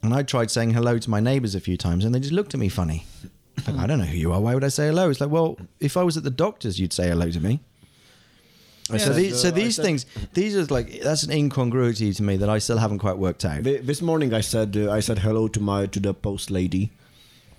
And 0.04 0.14
I 0.14 0.24
tried 0.24 0.50
saying 0.50 0.72
hello 0.72 0.98
to 0.98 1.10
my 1.10 1.20
neighbours 1.20 1.56
a 1.56 1.60
few 1.60 1.76
times 1.78 2.06
and 2.06 2.16
they 2.16 2.20
just 2.20 2.32
looked 2.34 2.54
at 2.54 2.60
me 2.60 2.70
funny. 2.70 3.06
Like, 3.68 3.76
I 3.78 3.88
don't 3.88 4.00
know 4.00 4.06
who 4.06 4.18
you 4.18 4.32
are. 4.32 4.40
Why 4.40 4.54
would 4.54 4.64
I 4.64 4.70
say 4.70 4.88
hello? 4.88 5.10
It's 5.10 5.20
like, 5.20 5.30
well, 5.30 5.58
if 5.82 5.98
I 5.98 6.04
was 6.04 6.16
at 6.16 6.24
the 6.24 6.30
doctor's, 6.30 6.80
you'd 6.80 6.94
say 6.94 7.10
hello 7.10 7.30
to 7.30 7.40
me. 7.42 7.60
I 8.92 8.98
so 8.98 9.14
these, 9.14 9.42
so 9.42 9.50
I 9.50 9.52
these 9.52 9.76
said- 9.76 9.86
things, 9.86 10.06
these 10.34 10.56
are 10.56 10.66
like, 10.74 11.02
that's 11.02 11.24
an 11.24 11.32
incongruity 11.32 12.14
to 12.14 12.24
me 12.24 12.38
that 12.38 12.50
I 12.50 12.58
still 12.60 12.78
haven't 12.78 13.00
quite 13.00 13.18
worked 13.18 13.44
out. 13.46 13.64
This 13.64 14.02
morning 14.02 14.34
I 14.34 14.42
said 14.42 14.76
uh, 14.78 14.90
I 14.92 15.00
said 15.02 15.20
hello 15.20 15.48
to 15.50 15.60
my 15.60 15.86
to 15.88 16.00
the 16.00 16.12
post 16.14 16.50
lady, 16.50 16.92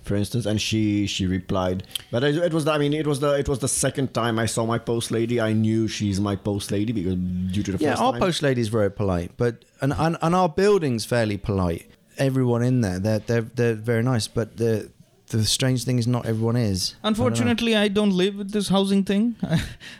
for 0.02 0.16
instance, 0.16 0.44
and 0.44 0.60
she 0.60 1.06
she 1.06 1.26
replied. 1.28 1.86
But 2.10 2.24
it, 2.24 2.34
it 2.36 2.52
was 2.52 2.64
the, 2.64 2.72
I 2.72 2.78
mean 2.78 2.92
it 2.94 3.06
was 3.06 3.20
the 3.20 3.34
it 3.38 3.48
was 3.48 3.60
the 3.60 3.68
second 3.68 4.12
time 4.12 4.40
I 4.40 4.46
saw 4.46 4.66
my 4.66 4.78
post 4.78 5.12
lady. 5.12 5.40
I 5.40 5.52
knew 5.52 5.86
she's 5.86 6.18
my 6.20 6.34
post 6.34 6.72
lady 6.72 6.92
because 6.92 7.14
due 7.14 7.62
to 7.62 7.72
the 7.72 7.78
Yeah, 7.84 7.94
our 7.94 8.10
time. 8.10 8.20
post 8.20 8.42
lady 8.42 8.60
is 8.62 8.68
very 8.68 8.90
polite, 8.90 9.30
but 9.36 9.64
and, 9.80 9.92
and 9.92 10.16
and 10.20 10.34
our 10.34 10.48
building's 10.48 11.04
fairly 11.04 11.36
polite. 11.36 11.86
Everyone 12.18 12.62
in 12.62 12.80
there, 12.82 12.98
they're 12.98 13.20
they're 13.20 13.42
they're 13.54 13.74
very 13.74 14.02
nice, 14.02 14.28
but 14.28 14.56
the 14.56 14.90
the 15.28 15.44
strange 15.44 15.84
thing 15.84 15.98
is 15.98 16.06
not 16.06 16.26
everyone 16.26 16.56
is. 16.56 16.80
I 16.80 17.06
don't. 17.06 17.08
Unfortunately, 17.10 17.76
I 17.76 17.88
don't 17.88 18.10
live 18.10 18.34
with 18.36 18.50
this 18.50 18.68
housing 18.68 19.04
thing. 19.04 19.36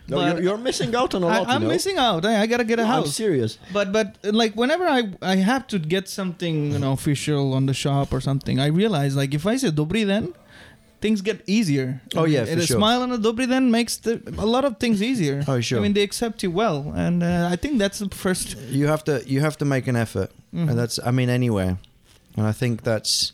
no, 0.09 0.17
But 0.17 0.35
you're, 0.35 0.43
you're 0.43 0.59
missing 0.59 0.93
out 0.95 1.15
on 1.15 1.23
a 1.23 1.27
lot. 1.27 1.43
you 1.47 1.55
I'm 1.55 1.63
know? 1.63 1.69
missing 1.69 1.99
out. 1.99 2.25
I, 2.27 2.43
I 2.43 2.47
gotta 2.47 2.65
get 2.65 2.79
a 2.81 2.83
I'm 2.83 2.89
house. 2.89 3.07
I'm 3.07 3.13
serious. 3.13 3.59
But 3.73 3.93
but 3.93 4.17
like 4.25 4.55
whenever 4.55 4.87
I 4.87 5.13
I 5.23 5.37
have 5.37 5.67
to 5.69 5.79
get 5.79 6.09
something 6.09 6.73
you 6.73 6.79
know 6.81 6.93
official 6.93 7.55
on 7.55 7.67
the 7.67 7.75
shop 7.75 8.13
or 8.13 8.21
something, 8.21 8.59
I 8.59 8.67
realize 8.67 9.15
like 9.17 9.33
if 9.33 9.47
I 9.47 9.57
say 9.57 9.71
dobry 9.71 10.05
den, 10.05 10.35
things 11.01 11.23
get 11.23 11.43
easier. 11.47 12.01
Oh, 12.17 12.25
yeah, 12.27 12.41
and 12.41 12.59
for 12.59 12.65
a 12.65 12.67
sure. 12.67 12.77
smile 12.79 13.03
and 13.05 13.13
a 13.13 13.19
dobry 13.19 13.47
den 13.49 13.71
makes 13.71 13.97
the, 13.99 14.21
a 14.37 14.45
lot 14.47 14.65
of 14.65 14.79
things 14.79 15.01
easier. 15.01 15.45
Oh, 15.47 15.61
sure. 15.61 15.79
I 15.79 15.83
mean 15.83 15.93
they 15.95 16.03
accept 16.03 16.43
you 16.43 16.51
well, 16.51 16.93
and 16.97 17.23
uh, 17.23 17.49
I 17.53 17.57
think 17.57 17.79
that's 17.79 18.01
the 18.01 18.09
first. 18.15 18.57
you 18.69 18.89
have 18.89 19.05
to 19.05 19.23
you 19.27 19.41
have 19.41 19.57
to 19.59 19.65
make 19.65 19.87
an 19.87 19.97
effort 19.97 20.31
Mhm. 20.53 20.69
and 20.71 20.77
that's 20.81 20.99
i 21.07 21.13
mean 21.13 21.29
anywhere 21.31 21.79
and 22.37 22.47
i 22.47 22.53
think 22.53 22.83
that's 22.83 23.33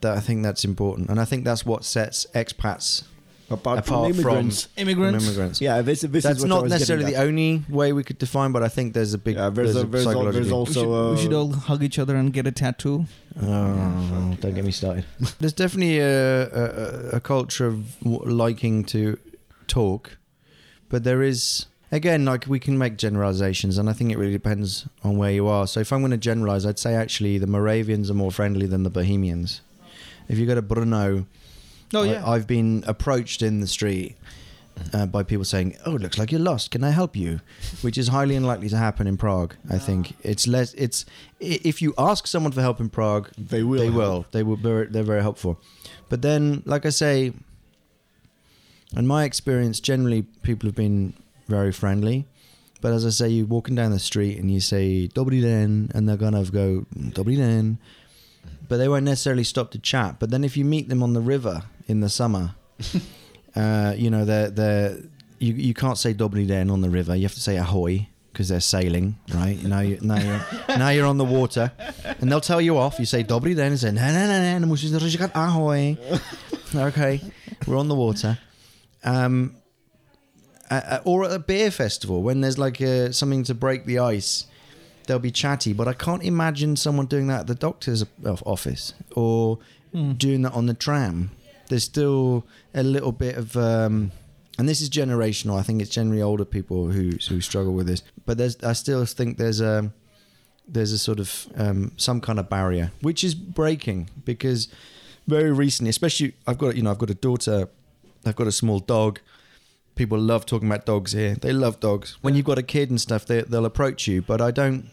that 0.00 0.16
i 0.16 0.20
think 0.20 0.42
that's 0.42 0.64
important 0.64 1.08
and 1.10 1.20
i 1.20 1.24
think 1.24 1.44
that's 1.44 1.64
what 1.66 1.84
sets 1.84 2.26
expats 2.34 3.04
Apart, 3.52 3.80
Apart 3.80 3.86
from 3.86 4.04
immigrants. 4.12 4.66
from 4.66 4.82
Immigrants. 4.82 5.24
immigrants 5.26 5.60
Yeah, 5.60 5.82
this, 5.82 6.02
this 6.02 6.22
that's 6.22 6.38
is 6.38 6.44
not 6.44 6.68
necessarily 6.68 7.04
the 7.12 7.16
only 7.20 7.64
way 7.68 7.92
we 7.92 8.04
could 8.04 8.16
define 8.18 8.52
but 8.52 8.62
i 8.62 8.68
think 8.68 8.94
there's 8.94 9.12
a 9.12 9.18
big 9.18 9.34
Yeah, 9.34 9.50
there's 9.50 9.74
a- 9.74 9.82
there's 9.82 9.84
al- 9.84 9.90
there's 9.90 10.04
psychological- 10.04 10.40
We 10.66 10.72
should, 10.72 10.84
also, 10.86 11.14
we 11.14 11.20
should 11.20 11.32
uh, 11.32 11.38
all 11.40 11.52
hug 11.52 11.82
each 11.82 11.98
other 11.98 12.14
and 12.14 12.32
get 12.32 12.46
a 12.46 12.52
tattoo. 12.52 13.06
oh, 13.42 14.36
don't 14.40 14.54
get 14.54 14.64
me 14.64 14.70
started 14.70 15.04
there's 15.40 15.52
definitely 15.52 15.98
a, 15.98 16.46
a, 16.48 17.16
a 17.16 17.20
culture 17.20 17.66
of 17.66 18.00
liking 18.04 18.84
to 18.84 19.18
talk 19.66 20.16
but 20.88 21.02
there 21.02 21.20
is 21.22 21.66
again 21.92 22.24
like 22.24 22.46
we 22.46 22.58
can 22.60 22.76
make 22.78 22.96
generalizations 22.96 23.76
and 23.78 23.88
i 23.90 23.92
think 23.92 24.10
it 24.12 24.18
really 24.18 24.32
depends 24.32 24.86
on 25.02 25.16
where 25.16 25.30
you 25.32 25.46
are 25.46 25.66
so 25.66 25.80
if 25.80 25.92
i'm 25.92 26.00
going 26.00 26.10
to 26.10 26.16
generalize 26.16 26.64
i'd 26.66 26.78
say 26.78 26.94
actually 26.94 27.38
the 27.38 27.46
moravians 27.46 28.10
are 28.10 28.14
more 28.14 28.30
friendly 28.30 28.66
than 28.66 28.82
the 28.84 28.90
bohemians 28.90 29.60
if 30.28 30.38
you 30.38 30.46
go 30.46 30.54
to 30.54 30.62
brno 30.62 31.26
Oh 31.92 32.02
I- 32.02 32.06
yeah. 32.06 32.28
i've 32.28 32.46
been 32.46 32.84
approached 32.86 33.42
in 33.42 33.60
the 33.60 33.66
street 33.66 34.16
uh, 34.94 35.04
by 35.04 35.22
people 35.24 35.44
saying 35.44 35.76
oh 35.84 35.96
it 35.96 36.00
looks 36.02 36.16
like 36.16 36.30
you're 36.30 36.40
lost 36.40 36.70
can 36.70 36.84
i 36.84 36.90
help 36.90 37.16
you 37.16 37.40
which 37.82 37.98
is 37.98 38.08
highly 38.08 38.36
unlikely 38.36 38.68
to 38.68 38.76
happen 38.76 39.06
in 39.08 39.16
prague 39.16 39.54
i 39.68 39.76
think 39.76 40.14
it's 40.22 40.46
less 40.46 40.72
it's 40.74 41.04
if 41.40 41.82
you 41.82 41.92
ask 41.98 42.26
someone 42.28 42.52
for 42.52 42.60
help 42.62 42.78
in 42.80 42.88
prague 42.88 43.28
They 43.36 43.62
will. 43.64 43.78
they 43.80 43.86
help. 43.86 43.96
will. 43.96 44.26
They 44.30 44.42
will. 44.44 44.56
They're, 44.56 44.84
they're 44.86 45.02
very 45.02 45.22
helpful. 45.22 45.58
But 46.10 46.20
then, 46.22 46.62
like 46.66 46.84
I 46.84 46.90
say, 46.90 47.32
in 48.96 49.06
my 49.06 49.24
experience, 49.24 49.80
generally 49.80 50.22
people 50.42 50.66
have 50.68 50.74
been 50.74 51.14
very 51.50 51.72
friendly. 51.72 52.26
But 52.80 52.92
as 52.92 53.04
I 53.04 53.10
say, 53.10 53.28
you're 53.28 53.46
walking 53.46 53.74
down 53.74 53.90
the 53.90 53.98
street 53.98 54.38
and 54.38 54.50
you 54.50 54.60
say 54.60 55.08
"Dobry 55.08 55.42
den," 55.42 55.90
and 55.94 56.08
they're 56.08 56.16
gonna 56.16 56.44
go 56.44 56.86
"Dobry 56.96 57.36
den," 57.36 57.78
but 58.68 58.78
they 58.78 58.88
won't 58.88 59.04
necessarily 59.04 59.44
stop 59.44 59.70
to 59.72 59.78
chat. 59.78 60.18
But 60.18 60.30
then 60.30 60.44
if 60.44 60.56
you 60.56 60.64
meet 60.64 60.88
them 60.88 61.02
on 61.02 61.12
the 61.12 61.20
river 61.20 61.64
in 61.88 62.00
the 62.00 62.08
summer, 62.08 62.54
uh, 63.54 63.92
you 63.96 64.08
know 64.08 64.24
they're 64.24 64.50
they're 64.50 64.96
you 65.38 65.52
you 65.52 65.74
can't 65.74 65.98
say 65.98 66.14
"Dobry 66.14 66.46
den" 66.46 66.70
on 66.70 66.80
the 66.80 66.88
river. 66.88 67.14
You 67.14 67.24
have 67.24 67.34
to 67.34 67.46
say 67.48 67.56
"Ahoy." 67.58 68.06
Because 68.32 68.48
they're 68.48 68.60
sailing, 68.60 69.16
right? 69.34 69.60
Now 69.64 69.80
you 69.80 69.98
now 70.00 70.18
you're 70.26 70.78
now 70.78 70.90
you're 70.90 71.06
on 71.06 71.18
the 71.18 71.24
water, 71.24 71.72
and 72.20 72.30
they'll 72.30 72.40
tell 72.40 72.60
you 72.60 72.78
off. 72.78 73.00
You 73.00 73.04
say 73.04 73.24
"Dobry 73.24 73.56
den," 73.56 73.72
and 73.72 73.80
say 73.80 73.90
"Na 73.90 74.06
na 74.12 74.26
na 74.28 74.58
na, 74.58 74.76
říkat 74.76 75.32
ahoy." 75.34 75.98
Okay, 76.72 77.20
we're 77.66 77.76
on 77.76 77.88
the 77.88 77.96
water. 77.96 78.38
Um, 79.02 79.56
uh, 80.70 81.00
or 81.04 81.24
at 81.24 81.32
a 81.32 81.38
beer 81.38 81.70
festival 81.70 82.22
when 82.22 82.40
there's 82.40 82.58
like 82.58 82.80
uh 82.80 83.10
something 83.12 83.42
to 83.44 83.54
break 83.54 83.86
the 83.86 83.98
ice, 83.98 84.46
they'll 85.06 85.18
be 85.18 85.30
chatty. 85.30 85.72
But 85.72 85.88
I 85.88 85.92
can't 85.92 86.22
imagine 86.22 86.76
someone 86.76 87.06
doing 87.06 87.26
that 87.28 87.40
at 87.40 87.46
the 87.46 87.54
doctor's 87.54 88.04
office 88.46 88.94
or 89.14 89.58
Hmm. 89.92 90.12
doing 90.12 90.42
that 90.42 90.52
on 90.52 90.66
the 90.66 90.74
tram. 90.74 91.32
There's 91.68 91.82
still 91.82 92.44
a 92.74 92.84
little 92.84 93.10
bit 93.10 93.36
of, 93.36 93.56
um, 93.56 94.12
and 94.56 94.68
this 94.68 94.80
is 94.80 94.88
generational. 94.88 95.58
I 95.58 95.62
think 95.62 95.82
it's 95.82 95.90
generally 95.90 96.22
older 96.22 96.44
people 96.44 96.86
who 96.92 97.10
who 97.28 97.40
struggle 97.40 97.74
with 97.74 97.88
this. 97.88 98.04
But 98.24 98.38
there's, 98.38 98.56
I 98.62 98.72
still 98.74 99.04
think 99.04 99.36
there's 99.36 99.60
a 99.60 99.90
there's 100.68 100.92
a 100.92 100.98
sort 100.98 101.18
of 101.18 101.48
um, 101.56 101.90
some 101.96 102.20
kind 102.20 102.38
of 102.38 102.48
barrier 102.48 102.92
which 103.02 103.24
is 103.24 103.34
breaking 103.34 104.08
because 104.24 104.68
very 105.26 105.50
recently, 105.50 105.90
especially 105.90 106.34
I've 106.46 106.58
got 106.58 106.76
you 106.76 106.82
know 106.82 106.92
I've 106.92 106.98
got 106.98 107.10
a 107.10 107.14
daughter, 107.14 107.68
I've 108.24 108.36
got 108.36 108.46
a 108.46 108.52
small 108.52 108.78
dog. 108.78 109.18
People 109.94 110.18
love 110.18 110.46
talking 110.46 110.68
about 110.68 110.86
dogs 110.86 111.12
here. 111.12 111.34
They 111.34 111.52
love 111.52 111.78
dogs. 111.80 112.16
When 112.22 112.34
you've 112.34 112.46
got 112.46 112.58
a 112.58 112.62
kid 112.62 112.90
and 112.90 113.00
stuff, 113.00 113.26
they, 113.26 113.42
they'll 113.42 113.66
approach 113.66 114.06
you. 114.08 114.22
But 114.22 114.40
I 114.40 114.50
don't, 114.50 114.88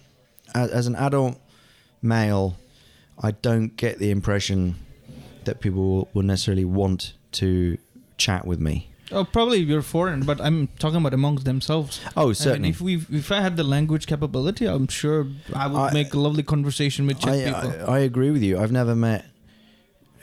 as, 0.53 0.69
as 0.71 0.87
an 0.87 0.95
adult 0.95 1.39
male, 2.01 2.57
I 3.21 3.31
don't 3.31 3.75
get 3.77 3.99
the 3.99 4.11
impression 4.11 4.75
that 5.45 5.61
people 5.61 5.81
will, 5.81 6.09
will 6.13 6.23
necessarily 6.23 6.65
want 6.65 7.13
to 7.33 7.77
chat 8.17 8.45
with 8.45 8.59
me. 8.59 8.89
Oh, 9.09 9.23
probably 9.23 9.59
you're 9.59 9.81
foreign, 9.81 10.25
but 10.25 10.41
I'm 10.41 10.67
talking 10.79 10.97
about 10.97 11.13
amongst 11.13 11.45
themselves. 11.45 12.01
Oh, 12.17 12.23
I 12.23 12.25
mean, 12.25 12.35
certainly. 12.35 12.69
if 12.69 12.81
we 12.81 12.95
if 13.09 13.31
I 13.31 13.39
had 13.39 13.55
the 13.55 13.63
language 13.63 14.05
capability, 14.05 14.65
I'm 14.65 14.87
sure 14.89 15.27
I 15.55 15.67
would 15.67 15.79
I- 15.79 15.93
make 15.93 16.13
a 16.13 16.19
lovely 16.19 16.43
conversation 16.43 17.07
with 17.07 17.21
Czech 17.21 17.29
I, 17.29 17.45
people. 17.45 17.89
I, 17.89 17.95
I 17.95 17.99
agree 17.99 18.31
with 18.31 18.43
you. 18.43 18.59
I've 18.59 18.73
never 18.73 18.95
met, 18.95 19.25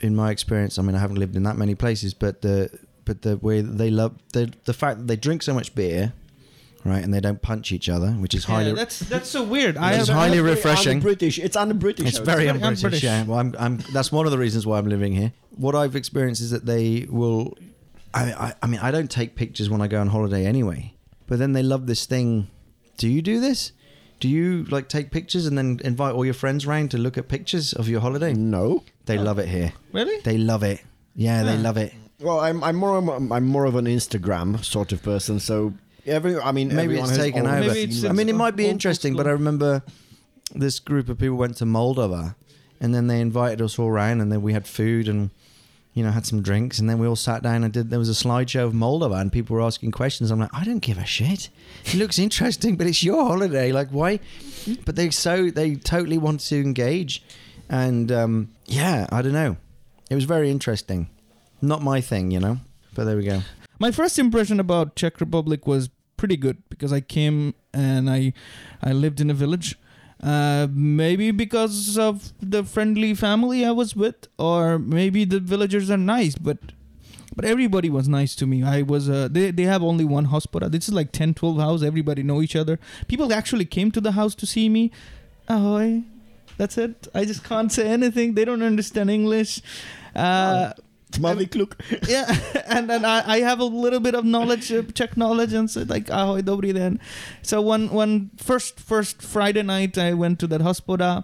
in 0.01 0.15
my 0.15 0.29
experience. 0.29 0.77
I 0.77 0.83
mean, 0.83 0.95
I 0.95 0.99
haven't 0.99 1.17
lived 1.17 1.35
in 1.35 1.41
that 1.43 1.57
many 1.57 1.73
places, 1.73 2.13
but 2.13 2.43
the 2.43 2.69
but 3.05 3.21
the 3.21 3.37
way 3.37 3.61
they 3.61 3.89
love 3.89 4.13
the 4.33 4.51
the 4.65 4.73
fact 4.73 4.97
that 4.99 5.07
they 5.07 5.15
drink 5.15 5.43
so 5.43 5.53
much 5.53 5.73
beer, 5.75 6.13
right? 6.83 7.03
And 7.03 7.13
they 7.13 7.21
don't 7.21 7.41
punch 7.41 7.71
each 7.71 7.87
other, 7.89 8.11
which 8.11 8.33
is 8.33 8.45
highly 8.45 8.69
Yeah, 8.69 8.73
that's 8.75 8.99
that's 8.99 9.29
so 9.29 9.43
weird. 9.43 9.77
I 9.77 9.93
is 9.93 10.07
highly 10.09 10.39
refreshing. 10.39 10.99
British. 10.99 11.39
It's 11.39 11.55
under 11.55 11.73
British. 11.73 12.07
It's 12.09 12.17
very 12.17 12.49
un-British. 12.49 12.83
un-British. 12.83 13.03
Yeah, 13.03 13.23
well, 13.23 13.39
I'm, 13.39 13.55
I'm. 13.59 13.77
That's 13.93 14.11
one 14.11 14.25
of 14.25 14.31
the 14.31 14.37
reasons 14.37 14.65
why 14.67 14.77
I'm 14.77 14.87
living 14.89 15.13
here. 15.13 15.31
What 15.55 15.75
I've 15.75 15.95
experienced 15.95 16.41
is 16.41 16.49
that 16.51 16.65
they 16.65 17.05
will. 17.09 17.53
I, 18.13 18.31
I, 18.33 18.53
I 18.63 18.67
mean, 18.67 18.79
I 18.81 18.91
don't 18.91 19.11
take 19.11 19.35
pictures 19.35 19.69
when 19.69 19.81
I 19.81 19.87
go 19.87 19.99
on 19.99 20.07
holiday 20.07 20.45
anyway. 20.45 20.93
But 21.27 21.39
then 21.39 21.53
they 21.53 21.63
love 21.63 21.85
this 21.87 22.05
thing. 22.05 22.49
Do 22.97 23.07
you 23.09 23.21
do 23.21 23.39
this? 23.39 23.71
Do 24.21 24.29
you 24.29 24.63
like 24.65 24.87
take 24.87 25.11
pictures 25.11 25.45
and 25.45 25.57
then 25.57 25.81
invite 25.83 26.15
all 26.15 26.23
your 26.23 26.33
friends 26.33 26.65
round 26.65 26.91
to 26.91 26.97
look 26.97 27.17
at 27.17 27.27
pictures 27.27 27.73
of 27.73 27.89
your 27.89 27.99
holiday? 27.99 28.31
No. 28.33 28.83
They 29.05 29.17
love 29.17 29.37
it 29.39 29.49
here. 29.49 29.73
really. 29.91 30.21
They 30.21 30.37
love 30.37 30.63
it. 30.63 30.81
Yeah, 31.13 31.43
they 31.43 31.57
Ah. 31.57 31.61
love 31.61 31.77
it. 31.77 31.93
Well, 32.25 32.39
I'm 32.39 32.63
I'm 32.63 32.75
more 32.75 32.97
of 32.97 33.07
a- 33.07 33.33
I'm 33.35 33.45
more 33.45 33.65
of 33.65 33.75
an 33.75 33.85
Instagram 33.85 34.63
sort 34.65 34.91
of 34.91 35.03
person. 35.03 35.39
So 35.39 35.73
every 36.07 36.39
I 36.39 36.51
mean 36.51 36.69
Maybe 36.69 36.81
everyone 36.81 37.09
it's 37.09 37.17
has 37.17 37.25
taken 37.25 37.45
over. 37.45 37.59
Maybe 37.59 37.83
it's- 37.83 38.03
I 38.03 38.11
mean, 38.13 38.29
it 38.29 38.35
might 38.35 38.55
be 38.55 38.65
interesting, 38.67 39.15
but 39.15 39.27
I 39.27 39.31
remember 39.31 39.83
this 40.53 40.79
group 40.79 41.07
of 41.09 41.17
people 41.19 41.37
went 41.37 41.57
to 41.57 41.65
Moldova, 41.65 42.35
and 42.81 42.93
then 42.95 43.07
they 43.07 43.21
invited 43.21 43.61
us 43.61 43.77
all 43.79 43.91
round, 43.91 44.21
and 44.21 44.31
then 44.31 44.41
we 44.41 44.53
had 44.53 44.65
food 44.67 45.07
and 45.07 45.29
you 45.93 46.03
know 46.03 46.11
had 46.11 46.25
some 46.25 46.41
drinks, 46.41 46.79
and 46.79 46.89
then 46.89 46.97
we 46.97 47.07
all 47.07 47.15
sat 47.15 47.43
down 47.43 47.63
and 47.63 47.71
did. 47.71 47.89
There 47.91 47.99
was 47.99 48.09
a 48.09 48.23
slideshow 48.23 48.65
of 48.65 48.73
Moldova, 48.73 49.21
and 49.21 49.31
people 49.31 49.55
were 49.55 49.61
asking 49.61 49.91
questions. 49.91 50.31
I'm 50.31 50.39
like, 50.39 50.49
I 50.53 50.63
don't 50.63 50.79
give 50.79 50.97
a 50.97 51.05
shit. 51.05 51.49
It 51.85 51.93
looks 51.95 52.17
interesting, 52.17 52.75
but 52.75 52.87
it's 52.87 53.03
your 53.03 53.23
holiday. 53.23 53.71
Like, 53.71 53.89
why? 53.89 54.19
But 54.83 54.95
they 54.95 55.11
so 55.11 55.51
they 55.51 55.75
totally 55.75 56.17
want 56.17 56.39
to 56.49 56.55
engage, 56.59 57.23
and 57.69 58.11
um, 58.11 58.49
yeah, 58.65 59.05
I 59.11 59.21
don't 59.21 59.33
know. 59.33 59.57
It 60.09 60.15
was 60.15 60.25
very 60.25 60.49
interesting. 60.49 61.09
Not 61.65 61.81
my 61.81 62.01
thing, 62.01 62.31
you 62.31 62.39
know. 62.39 62.57
But 62.93 63.05
there 63.05 63.17
we 63.17 63.25
go. 63.25 63.41
My 63.79 63.91
first 63.91 64.17
impression 64.19 64.59
about 64.59 64.95
Czech 64.95 65.19
Republic 65.19 65.67
was 65.67 65.89
pretty 66.17 66.37
good 66.37 66.57
because 66.69 66.93
I 66.93 67.01
came 67.01 67.53
and 67.73 68.09
I 68.09 68.33
I 68.81 68.93
lived 68.93 69.19
in 69.19 69.29
a 69.29 69.33
village. 69.33 69.77
Uh, 70.23 70.67
maybe 70.71 71.31
because 71.31 71.97
of 71.97 72.31
the 72.41 72.63
friendly 72.63 73.13
family 73.13 73.65
I 73.65 73.71
was 73.71 73.95
with, 73.95 74.27
or 74.39 74.79
maybe 74.79 75.25
the 75.25 75.39
villagers 75.39 75.91
are 75.91 75.97
nice, 75.97 76.35
but 76.35 76.57
but 77.35 77.43
everybody 77.43 77.89
was 77.89 78.07
nice 78.07 78.33
to 78.35 78.47
me. 78.47 78.63
I 78.63 78.81
was 78.81 79.09
uh, 79.09 79.27
they 79.29 79.51
they 79.51 79.63
have 79.63 79.83
only 79.83 80.05
one 80.05 80.25
hospital. 80.25 80.69
This 80.69 80.87
is 80.87 80.93
like 80.93 81.11
10, 81.11 81.33
12 81.33 81.57
house. 81.57 81.83
Everybody 81.83 82.23
know 82.23 82.41
each 82.41 82.55
other. 82.55 82.79
People 83.07 83.33
actually 83.33 83.65
came 83.65 83.91
to 83.91 83.99
the 83.99 84.13
house 84.13 84.35
to 84.35 84.45
see 84.45 84.69
me. 84.69 84.91
Ahoy. 85.49 86.03
That's 86.57 86.77
it. 86.77 87.07
I 87.13 87.25
just 87.25 87.43
can't 87.43 87.71
say 87.71 87.87
anything. 87.87 88.35
They 88.35 88.45
don't 88.45 88.63
understand 88.63 89.09
English. 89.09 89.61
Uh, 90.15 90.71
Tmavý 91.19 91.49
kluk. 91.49 91.75
yeah 92.07 92.25
and 92.67 92.89
then 92.89 93.05
I, 93.05 93.37
I 93.37 93.39
have 93.39 93.59
a 93.59 93.65
little 93.65 93.99
bit 93.99 94.15
of 94.15 94.25
knowledge 94.25 94.71
uh, 94.71 94.83
czech 94.93 95.15
knowledge 95.17 95.53
and 95.53 95.69
so 95.69 95.83
like 95.87 96.07
ahoj 96.07 96.41
dobrý 96.43 96.73
den 96.73 96.99
so 97.41 97.61
one 97.61 97.89
one 97.89 98.29
first 98.37 98.79
first 98.79 99.21
friday 99.21 99.63
night 99.63 99.97
i 99.97 100.13
went 100.13 100.39
to 100.39 100.47
that 100.47 100.61
hospoda. 100.61 101.23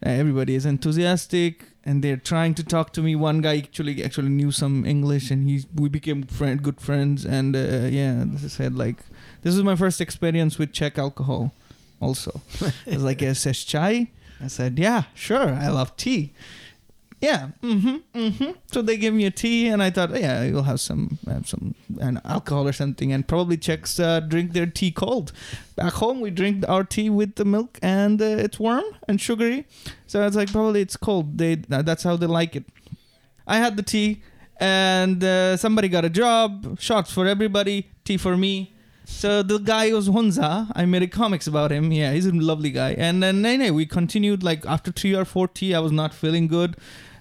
Everybody 0.00 0.54
is 0.54 0.64
enthusiastic 0.64 1.64
and 1.84 2.04
they're 2.04 2.22
trying 2.22 2.54
to 2.54 2.62
talk 2.62 2.92
to 2.92 3.02
me. 3.02 3.16
One 3.16 3.40
guy 3.40 3.58
actually 3.58 4.04
actually 4.04 4.28
knew 4.28 4.52
some 4.52 4.86
english 4.86 5.30
and 5.30 5.48
he 5.48 5.64
we 5.74 5.88
became 5.88 6.22
friend 6.22 6.62
good 6.62 6.80
friends 6.80 7.26
and 7.26 7.56
uh, 7.56 7.90
yeah 7.90 8.22
this 8.26 8.44
is 8.44 8.52
said 8.52 8.74
like 8.78 8.98
this 9.42 9.56
is 9.56 9.62
my 9.62 9.74
first 9.74 10.00
experience 10.00 10.58
with 10.58 10.72
czech 10.72 10.98
alcohol 10.98 11.52
also. 12.00 12.40
It 12.86 12.94
was 12.94 13.02
like 13.02 13.20
says 13.34 13.64
chai? 13.64 14.08
I 14.40 14.46
said 14.46 14.78
yeah 14.78 15.10
sure 15.14 15.50
i 15.54 15.66
love 15.66 15.96
tea 15.96 16.32
yeah. 17.20 17.48
Mm-hmm. 17.62 17.96
Mm-hmm. 18.18 18.50
So 18.70 18.82
they 18.82 18.96
gave 18.96 19.12
me 19.12 19.24
a 19.24 19.30
tea, 19.30 19.68
and 19.68 19.82
I 19.82 19.90
thought, 19.90 20.10
yeah, 20.18 20.44
you'll 20.44 20.62
have 20.62 20.80
some 20.80 21.18
have 21.26 21.48
some 21.48 21.74
an 22.00 22.20
alcohol 22.24 22.68
or 22.68 22.72
something, 22.72 23.12
and 23.12 23.26
probably 23.26 23.56
Czechs 23.56 23.98
uh, 23.98 24.20
drink 24.20 24.52
their 24.52 24.66
tea 24.66 24.90
cold. 24.90 25.32
Back 25.74 25.94
home, 25.94 26.20
we 26.20 26.30
drink 26.30 26.64
our 26.68 26.84
tea 26.84 27.10
with 27.10 27.34
the 27.34 27.44
milk, 27.44 27.78
and 27.82 28.22
uh, 28.22 28.24
it's 28.24 28.58
warm 28.60 28.84
and 29.08 29.20
sugary. 29.20 29.66
So 30.06 30.24
it's 30.26 30.36
like 30.36 30.52
probably 30.52 30.80
it's 30.80 30.96
cold. 30.96 31.38
They 31.38 31.56
that's 31.56 32.04
how 32.04 32.16
they 32.16 32.26
like 32.26 32.54
it. 32.54 32.64
I 33.46 33.58
had 33.58 33.76
the 33.76 33.82
tea, 33.82 34.22
and 34.60 35.22
uh, 35.24 35.56
somebody 35.56 35.88
got 35.88 36.04
a 36.04 36.10
job. 36.10 36.78
Shots 36.78 37.12
for 37.12 37.26
everybody, 37.26 37.90
tea 38.04 38.16
for 38.16 38.36
me. 38.36 38.74
So 39.08 39.42
the 39.42 39.58
guy 39.58 39.90
was 39.92 40.08
Honza. 40.08 40.70
I 40.76 40.84
made 40.84 41.02
a 41.02 41.08
comics 41.08 41.46
about 41.46 41.72
him. 41.72 41.90
Yeah, 41.90 42.12
he's 42.12 42.26
a 42.26 42.32
lovely 42.32 42.70
guy. 42.70 42.92
And 42.92 43.22
then 43.22 43.44
anyway, 43.44 43.70
we 43.70 43.86
continued 43.86 44.42
like 44.42 44.66
after 44.66 44.92
three 44.92 45.14
or 45.16 45.24
four 45.24 45.48
tea, 45.48 45.74
I 45.74 45.80
was 45.80 45.92
not 45.92 46.12
feeling 46.12 46.46
good. 46.46 46.76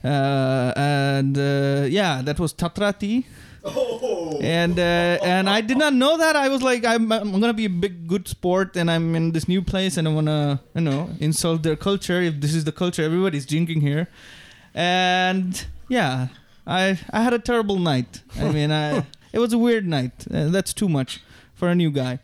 Uh, 0.07 0.73
and 0.75 1.37
uh, 1.37 1.85
yeah, 1.89 2.21
that 2.21 2.39
was 2.39 2.53
Tatratea. 2.53 3.25
And 4.41 4.79
uh, 4.79 5.17
and 5.33 5.49
I 5.49 5.59
did 5.61 5.77
not 5.77 5.93
know 5.93 6.17
that. 6.17 6.35
I 6.35 6.47
was 6.47 6.61
like, 6.61 6.85
I'm, 6.85 7.11
I'm 7.11 7.31
gonna 7.41 7.53
be 7.53 7.65
a 7.65 7.69
big 7.69 8.07
good 8.07 8.27
sport, 8.27 8.77
and 8.77 8.89
I'm 8.89 9.15
in 9.15 9.31
this 9.33 9.47
new 9.47 9.61
place, 9.61 9.97
and 9.97 10.07
I 10.07 10.13
wanna 10.13 10.61
you 10.75 10.81
know 10.81 11.09
insult 11.19 11.63
their 11.63 11.75
culture. 11.75 12.21
If 12.21 12.39
this 12.39 12.53
is 12.53 12.63
the 12.63 12.71
culture, 12.71 13.03
everybody's 13.03 13.45
drinking 13.45 13.81
here, 13.81 14.07
and 14.73 15.65
yeah, 15.89 16.27
I 16.65 16.97
I 17.11 17.23
had 17.23 17.33
a 17.33 17.39
terrible 17.39 17.79
night. 17.79 18.21
I 18.39 18.51
mean, 18.57 18.71
I 18.71 19.05
it 19.33 19.39
was 19.39 19.51
a 19.51 19.57
weird 19.57 19.85
night. 19.85 20.25
Uh, 20.31 20.47
that's 20.47 20.73
too 20.73 20.87
much 20.87 21.21
for 21.53 21.67
a 21.67 21.75
new 21.75 21.91
guy. 21.91 22.19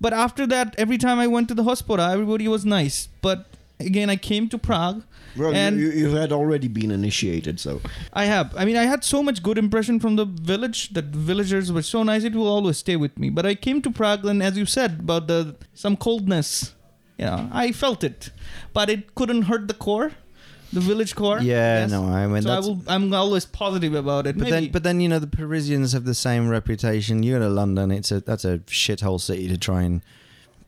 But 0.00 0.12
after 0.12 0.46
that, 0.48 0.74
every 0.78 0.98
time 0.98 1.18
I 1.18 1.26
went 1.26 1.48
to 1.48 1.54
the 1.54 1.64
hospital, 1.64 2.04
everybody 2.04 2.48
was 2.48 2.64
nice. 2.64 3.08
But 3.20 3.46
again, 3.80 4.10
I 4.10 4.16
came 4.16 4.48
to 4.50 4.58
Prague. 4.58 5.02
Well, 5.36 5.54
And- 5.54 5.78
you, 5.78 5.90
you 5.90 6.10
had 6.16 6.32
already 6.32 6.68
been 6.68 6.90
initiated, 6.90 7.60
so 7.60 7.80
I 8.12 8.24
have. 8.24 8.54
I 8.56 8.64
mean, 8.64 8.76
I 8.76 8.84
had 8.84 9.04
so 9.04 9.22
much 9.22 9.42
good 9.42 9.58
impression 9.58 10.00
from 10.00 10.16
the 10.16 10.24
village 10.24 10.90
that 10.94 11.06
villagers 11.06 11.70
were 11.70 11.82
so 11.82 12.02
nice. 12.02 12.24
It 12.24 12.34
will 12.34 12.48
always 12.48 12.78
stay 12.78 12.96
with 12.96 13.18
me. 13.18 13.30
But 13.30 13.46
I 13.46 13.54
came 13.54 13.80
to 13.82 13.90
Prague, 13.90 14.24
and 14.24 14.42
as 14.42 14.56
you 14.58 14.66
said 14.66 15.00
about 15.00 15.26
the 15.28 15.54
some 15.74 15.96
coldness, 15.96 16.74
you 17.18 17.26
know, 17.26 17.48
I 17.52 17.72
felt 17.72 18.02
it, 18.02 18.30
but 18.72 18.90
it 18.90 19.14
couldn't 19.14 19.42
hurt 19.42 19.68
the 19.68 19.74
core, 19.74 20.12
the 20.72 20.80
village 20.80 21.14
core. 21.14 21.38
Yeah, 21.40 21.80
Yes. 21.82 21.90
no, 21.90 22.04
I 22.04 22.26
mean 22.26 22.42
so 22.42 22.50
I 22.50 22.58
will, 22.60 22.80
i'm 22.88 23.12
always 23.14 23.44
positive 23.44 23.94
about 23.94 24.26
it. 24.26 24.36
but 24.36 24.44
Maybe. 24.44 24.66
then, 24.66 24.72
but 24.72 24.82
then 24.82 25.00
you 25.00 25.08
know 25.08 25.18
the 25.20 25.26
Parisians 25.28 25.92
have 25.92 26.04
the 26.04 26.14
same 26.14 26.48
reputation. 26.48 27.22
You 27.22 27.34
go 27.34 27.40
to 27.40 27.48
London, 27.48 27.90
it's 27.92 28.10
a 28.10 28.20
that's 28.20 28.44
a 28.44 28.58
shithole 28.66 29.20
city 29.20 29.46
to 29.48 29.56
try 29.58 29.82
and 29.82 30.00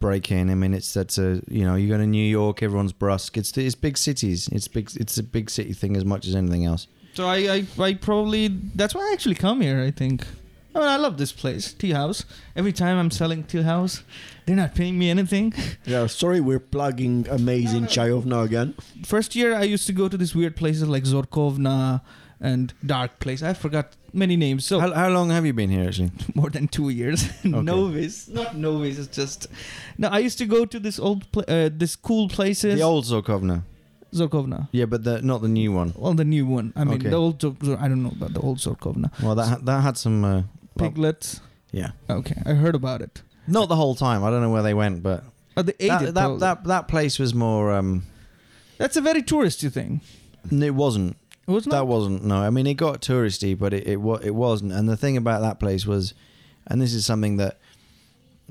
break 0.00 0.32
in. 0.32 0.50
I 0.50 0.54
mean, 0.54 0.74
it's 0.74 0.92
that's 0.92 1.18
a 1.18 1.40
you 1.48 1.64
know 1.64 1.76
you 1.76 1.88
go 1.88 1.98
to 1.98 2.06
New 2.06 2.24
York, 2.24 2.62
everyone's 2.62 2.92
brusque. 2.92 3.36
It's 3.36 3.56
it's 3.56 3.74
big 3.74 3.96
cities. 3.96 4.48
It's 4.48 4.66
big. 4.66 4.90
It's 4.96 5.18
a 5.18 5.22
big 5.22 5.50
city 5.50 5.72
thing 5.72 5.96
as 5.96 6.04
much 6.04 6.26
as 6.26 6.34
anything 6.34 6.64
else. 6.64 6.88
So 7.14 7.26
I, 7.26 7.36
I, 7.78 7.82
I 7.82 7.94
probably 7.94 8.48
that's 8.48 8.94
why 8.94 9.02
I 9.02 9.12
actually 9.12 9.36
come 9.36 9.60
here. 9.60 9.80
I 9.80 9.90
think. 9.90 10.26
I 10.72 10.78
mean, 10.78 10.88
I 10.88 10.96
love 10.98 11.18
this 11.18 11.32
place, 11.32 11.72
Tea 11.72 11.90
House. 11.90 12.24
Every 12.54 12.72
time 12.72 12.96
I'm 12.96 13.10
selling 13.10 13.42
Tea 13.42 13.62
House, 13.62 14.04
they're 14.46 14.54
not 14.54 14.76
paying 14.76 14.96
me 14.96 15.10
anything. 15.10 15.52
yeah. 15.84 16.06
Sorry, 16.06 16.40
we're 16.40 16.60
plugging 16.60 17.26
amazing 17.28 17.86
Chayovna 17.86 18.44
again. 18.44 18.74
First 19.04 19.34
year, 19.34 19.52
I 19.52 19.64
used 19.64 19.88
to 19.88 19.92
go 19.92 20.08
to 20.08 20.16
these 20.16 20.32
weird 20.32 20.54
places 20.54 20.88
like 20.88 21.04
Zorkovna 21.04 22.02
and 22.40 22.72
Dark 22.84 23.18
Place. 23.20 23.42
I 23.42 23.52
forgot 23.54 23.96
many 24.12 24.36
names. 24.36 24.64
So 24.64 24.80
How, 24.80 24.92
how 24.92 25.08
long 25.10 25.30
have 25.30 25.44
you 25.46 25.52
been 25.52 25.70
here 25.70 25.86
actually? 25.88 26.10
more 26.34 26.50
than 26.50 26.68
two 26.68 26.88
years. 26.90 27.28
novice, 27.44 28.28
not 28.28 28.56
novice. 28.56 28.98
It's 28.98 29.16
just. 29.16 29.46
No, 29.98 30.08
I 30.08 30.18
used 30.18 30.38
to 30.38 30.46
go 30.46 30.64
to 30.64 30.80
this 30.80 30.98
old, 30.98 31.30
pla- 31.32 31.44
uh, 31.48 31.68
this 31.72 31.96
cool 31.96 32.28
places. 32.28 32.76
The 32.76 32.82
old 32.84 33.04
Zorkovna. 33.04 33.62
Zorkovna. 34.12 34.68
Yeah, 34.72 34.86
but 34.86 35.04
the 35.04 35.22
not 35.22 35.40
the 35.42 35.48
new 35.48 35.72
one. 35.72 35.92
Well, 35.96 36.14
the 36.14 36.24
new 36.24 36.46
one. 36.46 36.72
I 36.76 36.84
mean, 36.84 36.94
Okay. 36.94 37.10
the 37.10 37.16
old. 37.16 37.40
Zor- 37.40 37.56
Zor- 37.62 37.78
I 37.80 37.88
don't 37.88 38.02
know 38.02 38.10
about 38.12 38.32
the 38.32 38.40
old 38.40 38.58
Zorkovna. 38.58 39.10
Well, 39.22 39.34
that 39.36 39.46
ha- 39.48 39.60
that 39.62 39.80
had 39.82 39.96
some. 39.96 40.24
Uh, 40.24 40.42
Piglets. 40.78 41.40
yeah, 41.72 41.90
Okay, 42.08 42.40
I 42.46 42.54
heard 42.54 42.74
about 42.74 43.02
it. 43.02 43.22
not 43.46 43.68
the 43.68 43.76
whole 43.76 43.94
time. 43.94 44.24
I 44.24 44.30
don't 44.30 44.40
know 44.40 44.50
where 44.50 44.62
they 44.62 44.72
went, 44.74 45.02
but 45.02 45.24
Oh, 45.56 45.62
they 45.62 45.74
ate 45.78 45.88
that, 45.88 46.02
it. 46.02 46.14
that, 46.14 46.20
probably. 46.22 46.38
that 46.40 46.64
that 46.64 46.88
place 46.88 47.18
was 47.18 47.34
more. 47.34 47.70
Um, 47.72 48.04
That's 48.78 48.96
a 48.96 49.00
very 49.02 49.22
touristy 49.22 49.70
thing. 49.70 50.00
it 50.50 50.74
wasn't. 50.74 51.16
It 51.50 51.54
was 51.54 51.66
not. 51.66 51.76
That 51.76 51.86
wasn't 51.88 52.24
no. 52.24 52.36
I 52.36 52.50
mean, 52.50 52.66
it 52.68 52.74
got 52.74 53.02
touristy, 53.02 53.58
but 53.58 53.74
it 53.74 53.86
it, 53.86 53.98
it 54.22 54.34
wasn't. 54.34 54.72
And 54.72 54.88
the 54.88 54.96
thing 54.96 55.16
about 55.16 55.40
that 55.40 55.58
place 55.58 55.84
was, 55.84 56.14
and 56.68 56.80
this 56.80 56.94
is 56.94 57.04
something 57.04 57.38
that 57.38 57.58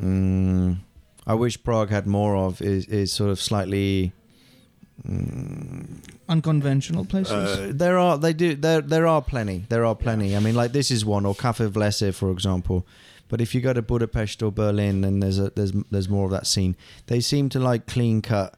mm, 0.01 0.77
I 1.25 1.33
wish 1.33 1.63
Prague 1.63 1.89
had 1.89 2.05
more 2.05 2.35
of 2.35 2.61
is 2.61 2.85
is 2.87 3.13
sort 3.13 3.29
of 3.31 3.39
slightly. 3.39 4.11
Mm, 5.07 6.03
unconventional 6.27 7.05
places. 7.05 7.31
uh, 7.31 7.71
there 7.73 7.97
are 7.97 8.17
they 8.17 8.33
do 8.33 8.53
there 8.53 8.81
there 8.81 9.07
are 9.07 9.21
plenty 9.21 9.65
there 9.69 9.85
are 9.85 9.95
plenty. 9.95 10.35
I 10.35 10.39
mean, 10.41 10.55
like 10.55 10.73
this 10.73 10.91
is 10.91 11.05
one 11.05 11.25
or 11.25 11.33
Cafe 11.33 11.65
Vlese, 11.67 12.13
for 12.13 12.31
example. 12.31 12.85
But 13.29 13.39
if 13.39 13.55
you 13.55 13.61
go 13.61 13.71
to 13.71 13.81
Budapest 13.81 14.43
or 14.43 14.51
Berlin, 14.51 14.99
then 15.01 15.21
there's 15.21 15.39
a 15.39 15.51
there's 15.51 15.71
there's 15.89 16.09
more 16.09 16.25
of 16.25 16.31
that 16.31 16.47
scene. 16.47 16.75
They 17.07 17.21
seem 17.21 17.47
to 17.49 17.59
like 17.59 17.87
clean 17.87 18.21
cut 18.21 18.55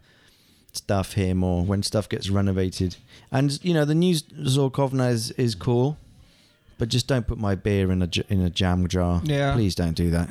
stuff 0.73 1.13
here 1.13 1.35
more 1.35 1.63
when 1.63 1.83
stuff 1.83 2.07
gets 2.09 2.29
renovated. 2.29 2.95
And 3.31 3.59
you 3.63 3.73
know, 3.73 3.85
the 3.85 3.95
new 3.95 4.15
Zorkovna 4.15 5.11
is 5.11 5.31
is 5.31 5.55
cool, 5.55 5.97
but 6.77 6.89
just 6.89 7.07
don't 7.07 7.27
put 7.27 7.37
my 7.37 7.55
beer 7.55 7.91
in 7.91 8.01
a 8.01 8.09
in 8.29 8.41
a 8.41 8.49
jam 8.49 8.87
jar. 8.87 9.21
Yeah. 9.23 9.53
Please 9.53 9.75
don't 9.75 9.95
do 9.95 10.09
that. 10.11 10.29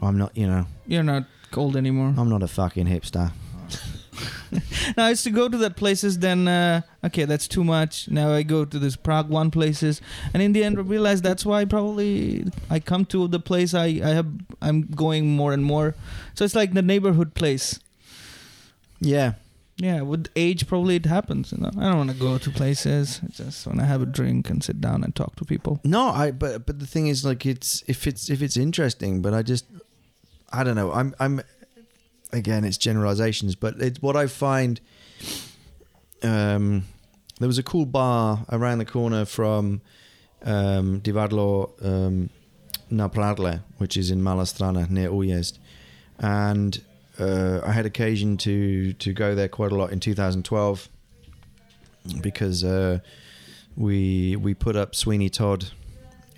I'm 0.00 0.18
not, 0.18 0.36
you 0.36 0.48
know, 0.48 0.66
You're 0.86 1.04
not 1.04 1.24
cold 1.52 1.76
anymore. 1.76 2.12
I'm 2.16 2.28
not 2.28 2.42
a 2.42 2.48
fucking 2.48 2.86
hipster. 2.86 3.30
now 4.96 5.06
I 5.06 5.10
used 5.10 5.24
to 5.24 5.30
go 5.30 5.48
to 5.48 5.56
that 5.58 5.76
places. 5.76 6.18
Then 6.18 6.48
uh, 6.48 6.82
okay, 7.04 7.24
that's 7.24 7.48
too 7.48 7.64
much. 7.64 8.10
Now 8.10 8.32
I 8.32 8.42
go 8.42 8.64
to 8.64 8.78
this 8.78 8.96
Prague 8.96 9.28
one 9.28 9.50
places, 9.50 10.00
and 10.34 10.42
in 10.42 10.52
the 10.52 10.64
end 10.64 10.78
I 10.78 10.82
realize 10.82 11.22
that's 11.22 11.46
why 11.46 11.64
probably 11.64 12.44
I 12.68 12.80
come 12.80 13.04
to 13.06 13.28
the 13.28 13.40
place 13.40 13.74
I 13.74 13.86
I 14.04 14.10
have 14.10 14.26
I'm 14.60 14.82
going 14.82 15.36
more 15.36 15.52
and 15.52 15.64
more. 15.64 15.94
So 16.34 16.44
it's 16.44 16.54
like 16.54 16.74
the 16.74 16.82
neighborhood 16.82 17.34
place. 17.34 17.78
Yeah. 19.00 19.34
Yeah, 19.76 20.02
with 20.02 20.28
age 20.36 20.66
probably 20.66 20.96
it 20.96 21.06
happens. 21.06 21.52
You 21.52 21.58
know, 21.58 21.70
I 21.78 21.88
don't 21.88 21.96
want 21.96 22.10
to 22.10 22.16
go 22.16 22.38
to 22.38 22.50
places. 22.50 23.20
I 23.24 23.28
just 23.28 23.66
want 23.66 23.78
to 23.80 23.84
have 23.86 24.02
a 24.02 24.06
drink 24.06 24.50
and 24.50 24.62
sit 24.62 24.80
down 24.80 25.02
and 25.02 25.14
talk 25.14 25.34
to 25.36 25.44
people. 25.44 25.80
No, 25.82 26.08
I 26.08 26.30
but 26.30 26.66
but 26.66 26.78
the 26.78 26.86
thing 26.86 27.06
is 27.08 27.24
like 27.24 27.46
it's 27.46 27.82
if 27.86 28.06
it's 28.06 28.30
if 28.30 28.42
it's 28.42 28.56
interesting, 28.56 29.22
but 29.22 29.34
I 29.34 29.42
just 29.42 29.64
I 30.52 30.62
don't 30.62 30.76
know. 30.76 30.92
I'm 30.92 31.14
I'm 31.18 31.40
again 32.32 32.64
it's 32.64 32.76
generalizations, 32.76 33.54
but 33.56 33.80
it's 33.80 34.00
what 34.02 34.14
I 34.14 34.26
find 34.26 34.80
um 36.22 36.84
there 37.40 37.48
was 37.48 37.58
a 37.58 37.62
cool 37.62 37.86
bar 37.86 38.44
around 38.52 38.78
the 38.78 38.84
corner 38.84 39.24
from 39.24 39.80
um 40.44 41.00
Divadlo 41.00 41.70
um 41.84 42.30
na 42.90 43.08
Pradle, 43.08 43.62
which 43.78 43.96
is 43.96 44.10
in 44.10 44.20
Malá 44.22 44.44
Strana 44.44 44.88
near 44.90 45.08
Újezd. 45.08 45.58
And 46.18 46.82
uh, 47.18 47.60
I 47.64 47.72
had 47.72 47.86
occasion 47.86 48.36
to 48.38 48.92
to 48.94 49.12
go 49.12 49.34
there 49.34 49.48
quite 49.48 49.72
a 49.72 49.74
lot 49.74 49.92
in 49.92 50.00
2012 50.00 50.88
because 52.20 52.64
uh, 52.64 52.98
we 53.76 54.36
we 54.36 54.54
put 54.54 54.76
up 54.76 54.94
Sweeney 54.94 55.28
Todd 55.28 55.70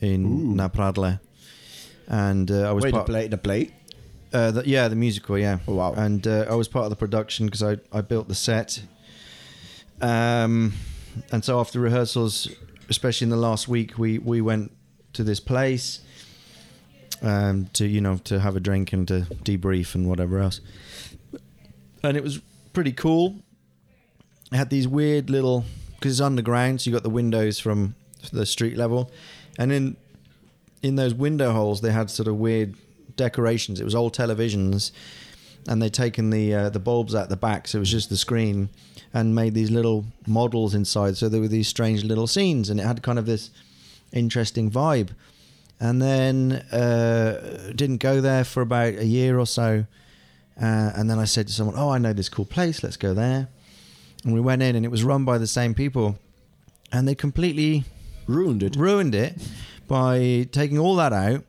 in 0.00 0.24
Ooh. 0.24 0.54
Na 0.54 0.68
Prádle, 0.68 1.20
and 2.08 2.50
uh, 2.50 2.68
I 2.68 2.72
was 2.72 2.84
Wait, 2.84 2.90
the 2.90 2.96
part. 2.96 3.06
play, 3.06 3.28
the 3.28 3.38
play. 3.38 3.70
Uh, 4.32 4.50
the, 4.50 4.68
yeah, 4.68 4.88
the 4.88 4.96
musical, 4.96 5.38
yeah. 5.38 5.60
Oh, 5.68 5.76
wow. 5.76 5.92
And 5.92 6.26
uh, 6.26 6.46
I 6.50 6.56
was 6.56 6.66
part 6.66 6.84
of 6.86 6.90
the 6.90 6.96
production 6.96 7.46
because 7.46 7.62
I, 7.62 7.76
I 7.92 8.00
built 8.00 8.26
the 8.26 8.34
set. 8.34 8.82
Um, 10.00 10.72
and 11.30 11.44
so 11.44 11.60
after 11.60 11.78
rehearsals, 11.78 12.48
especially 12.90 13.26
in 13.26 13.30
the 13.30 13.36
last 13.36 13.68
week, 13.68 13.96
we, 13.96 14.18
we 14.18 14.40
went 14.40 14.72
to 15.12 15.22
this 15.22 15.38
place 15.38 16.00
um, 17.24 17.68
to 17.72 17.86
you 17.86 18.00
know 18.00 18.18
to 18.18 18.38
have 18.38 18.54
a 18.54 18.60
drink 18.60 18.92
and 18.92 19.08
to 19.08 19.22
debrief 19.42 19.94
and 19.94 20.08
whatever 20.08 20.38
else. 20.38 20.60
And 22.02 22.16
it 22.16 22.22
was 22.22 22.40
pretty 22.72 22.92
cool. 22.92 23.36
It 24.52 24.56
had 24.56 24.70
these 24.70 24.86
weird 24.86 25.30
little 25.30 25.64
because 25.94 26.12
it's 26.12 26.20
underground, 26.20 26.82
so 26.82 26.90
you 26.90 26.94
got 26.94 27.02
the 27.02 27.10
windows 27.10 27.58
from 27.58 27.96
the 28.32 28.46
street 28.46 28.76
level, 28.76 29.10
and 29.58 29.72
in 29.72 29.96
in 30.82 30.96
those 30.96 31.14
window 31.14 31.52
holes 31.52 31.80
they 31.80 31.90
had 31.90 32.10
sort 32.10 32.28
of 32.28 32.36
weird 32.36 32.74
decorations. 33.16 33.80
It 33.80 33.84
was 33.84 33.94
old 33.94 34.14
televisions, 34.14 34.92
and 35.66 35.80
they'd 35.80 35.94
taken 35.94 36.28
the 36.28 36.54
uh, 36.54 36.70
the 36.70 36.78
bulbs 36.78 37.14
out 37.14 37.30
the 37.30 37.36
back, 37.36 37.66
so 37.68 37.78
it 37.78 37.80
was 37.80 37.90
just 37.90 38.10
the 38.10 38.18
screen, 38.18 38.68
and 39.14 39.34
made 39.34 39.54
these 39.54 39.70
little 39.70 40.04
models 40.26 40.74
inside. 40.74 41.16
So 41.16 41.30
there 41.30 41.40
were 41.40 41.48
these 41.48 41.68
strange 41.68 42.04
little 42.04 42.26
scenes, 42.26 42.68
and 42.68 42.78
it 42.78 42.84
had 42.84 43.02
kind 43.02 43.18
of 43.18 43.24
this 43.24 43.50
interesting 44.12 44.70
vibe. 44.70 45.10
And 45.80 46.00
then 46.00 46.52
uh, 46.72 47.72
didn't 47.74 47.98
go 47.98 48.20
there 48.20 48.44
for 48.44 48.62
about 48.62 48.94
a 48.94 49.04
year 49.04 49.38
or 49.38 49.46
so, 49.46 49.84
uh, 50.60 50.92
and 50.94 51.10
then 51.10 51.18
I 51.18 51.24
said 51.24 51.48
to 51.48 51.52
someone, 51.52 51.74
"Oh, 51.76 51.90
I 51.90 51.98
know 51.98 52.12
this 52.12 52.28
cool 52.28 52.44
place. 52.44 52.82
Let's 52.82 52.96
go 52.96 53.12
there." 53.12 53.48
And 54.24 54.32
we 54.32 54.40
went 54.40 54.62
in, 54.62 54.76
and 54.76 54.84
it 54.84 54.90
was 54.90 55.04
run 55.04 55.24
by 55.24 55.36
the 55.36 55.46
same 55.46 55.74
people, 55.74 56.18
and 56.92 57.06
they 57.06 57.14
completely 57.14 57.84
Ruined 58.26 58.62
it. 58.62 58.76
ruined 58.76 59.14
it 59.14 59.36
by 59.86 60.48
taking 60.50 60.78
all 60.78 60.96
that 60.96 61.12
out 61.12 61.44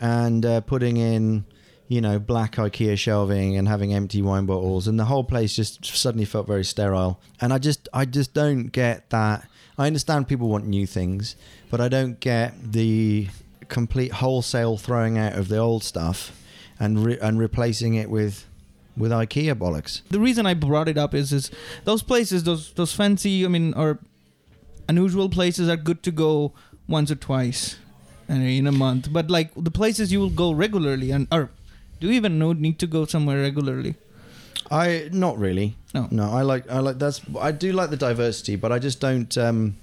and 0.00 0.46
uh, 0.46 0.60
putting 0.62 0.96
in, 0.96 1.44
you 1.88 2.00
know, 2.00 2.18
black 2.18 2.56
IKEA 2.56 2.96
shelving 2.96 3.56
and 3.56 3.68
having 3.68 3.92
empty 3.92 4.22
wine 4.22 4.46
bottles, 4.46 4.86
and 4.88 4.98
the 4.98 5.04
whole 5.06 5.24
place 5.24 5.54
just 5.56 5.84
suddenly 5.84 6.24
felt 6.24 6.46
very 6.46 6.64
sterile. 6.64 7.20
And 7.40 7.52
I 7.52 7.58
just, 7.58 7.88
I 7.92 8.06
just 8.06 8.32
don't 8.32 8.68
get 8.68 9.10
that. 9.10 9.46
I 9.76 9.86
understand 9.86 10.28
people 10.28 10.48
want 10.48 10.66
new 10.66 10.86
things, 10.86 11.36
but 11.70 11.80
I 11.80 11.88
don't 11.88 12.18
get 12.20 12.72
the 12.72 13.28
complete 13.68 14.12
wholesale 14.12 14.76
throwing 14.76 15.18
out 15.18 15.34
of 15.34 15.48
the 15.48 15.58
old 15.58 15.84
stuff 15.84 16.32
and 16.78 17.04
re- 17.04 17.18
and 17.20 17.38
replacing 17.38 17.94
it 17.94 18.10
with 18.10 18.46
with 18.96 19.12
IKEA 19.12 19.54
bollocks. 19.54 20.00
The 20.08 20.20
reason 20.20 20.46
I 20.46 20.54
brought 20.54 20.88
it 20.88 20.96
up 20.98 21.14
is 21.14 21.32
is 21.32 21.50
those 21.84 22.02
places, 22.02 22.44
those 22.44 22.72
those 22.72 22.94
fancy, 22.94 23.44
I 23.44 23.48
mean, 23.48 23.74
or 23.74 23.98
unusual 24.88 25.28
places 25.28 25.68
are 25.68 25.76
good 25.76 26.02
to 26.04 26.10
go 26.10 26.52
once 26.88 27.10
or 27.10 27.16
twice, 27.16 27.76
and 28.28 28.42
in 28.42 28.66
a 28.66 28.72
month. 28.72 29.12
But 29.12 29.30
like 29.30 29.50
the 29.56 29.70
places 29.70 30.12
you 30.12 30.20
will 30.20 30.30
go 30.30 30.52
regularly, 30.52 31.10
and 31.10 31.28
or 31.30 31.50
do 32.00 32.08
you 32.08 32.12
even 32.14 32.38
know 32.38 32.52
need 32.52 32.78
to 32.80 32.86
go 32.86 33.04
somewhere 33.04 33.40
regularly? 33.42 33.94
I 34.70 35.08
not 35.12 35.38
really. 35.38 35.76
No. 35.94 36.08
No, 36.10 36.30
I 36.30 36.42
like 36.42 36.70
I 36.70 36.80
like 36.80 36.98
that's 36.98 37.20
I 37.40 37.52
do 37.52 37.72
like 37.72 37.90
the 37.90 37.96
diversity, 37.96 38.56
but 38.56 38.72
I 38.72 38.78
just 38.78 39.00
don't 39.00 39.36
um 39.38 39.76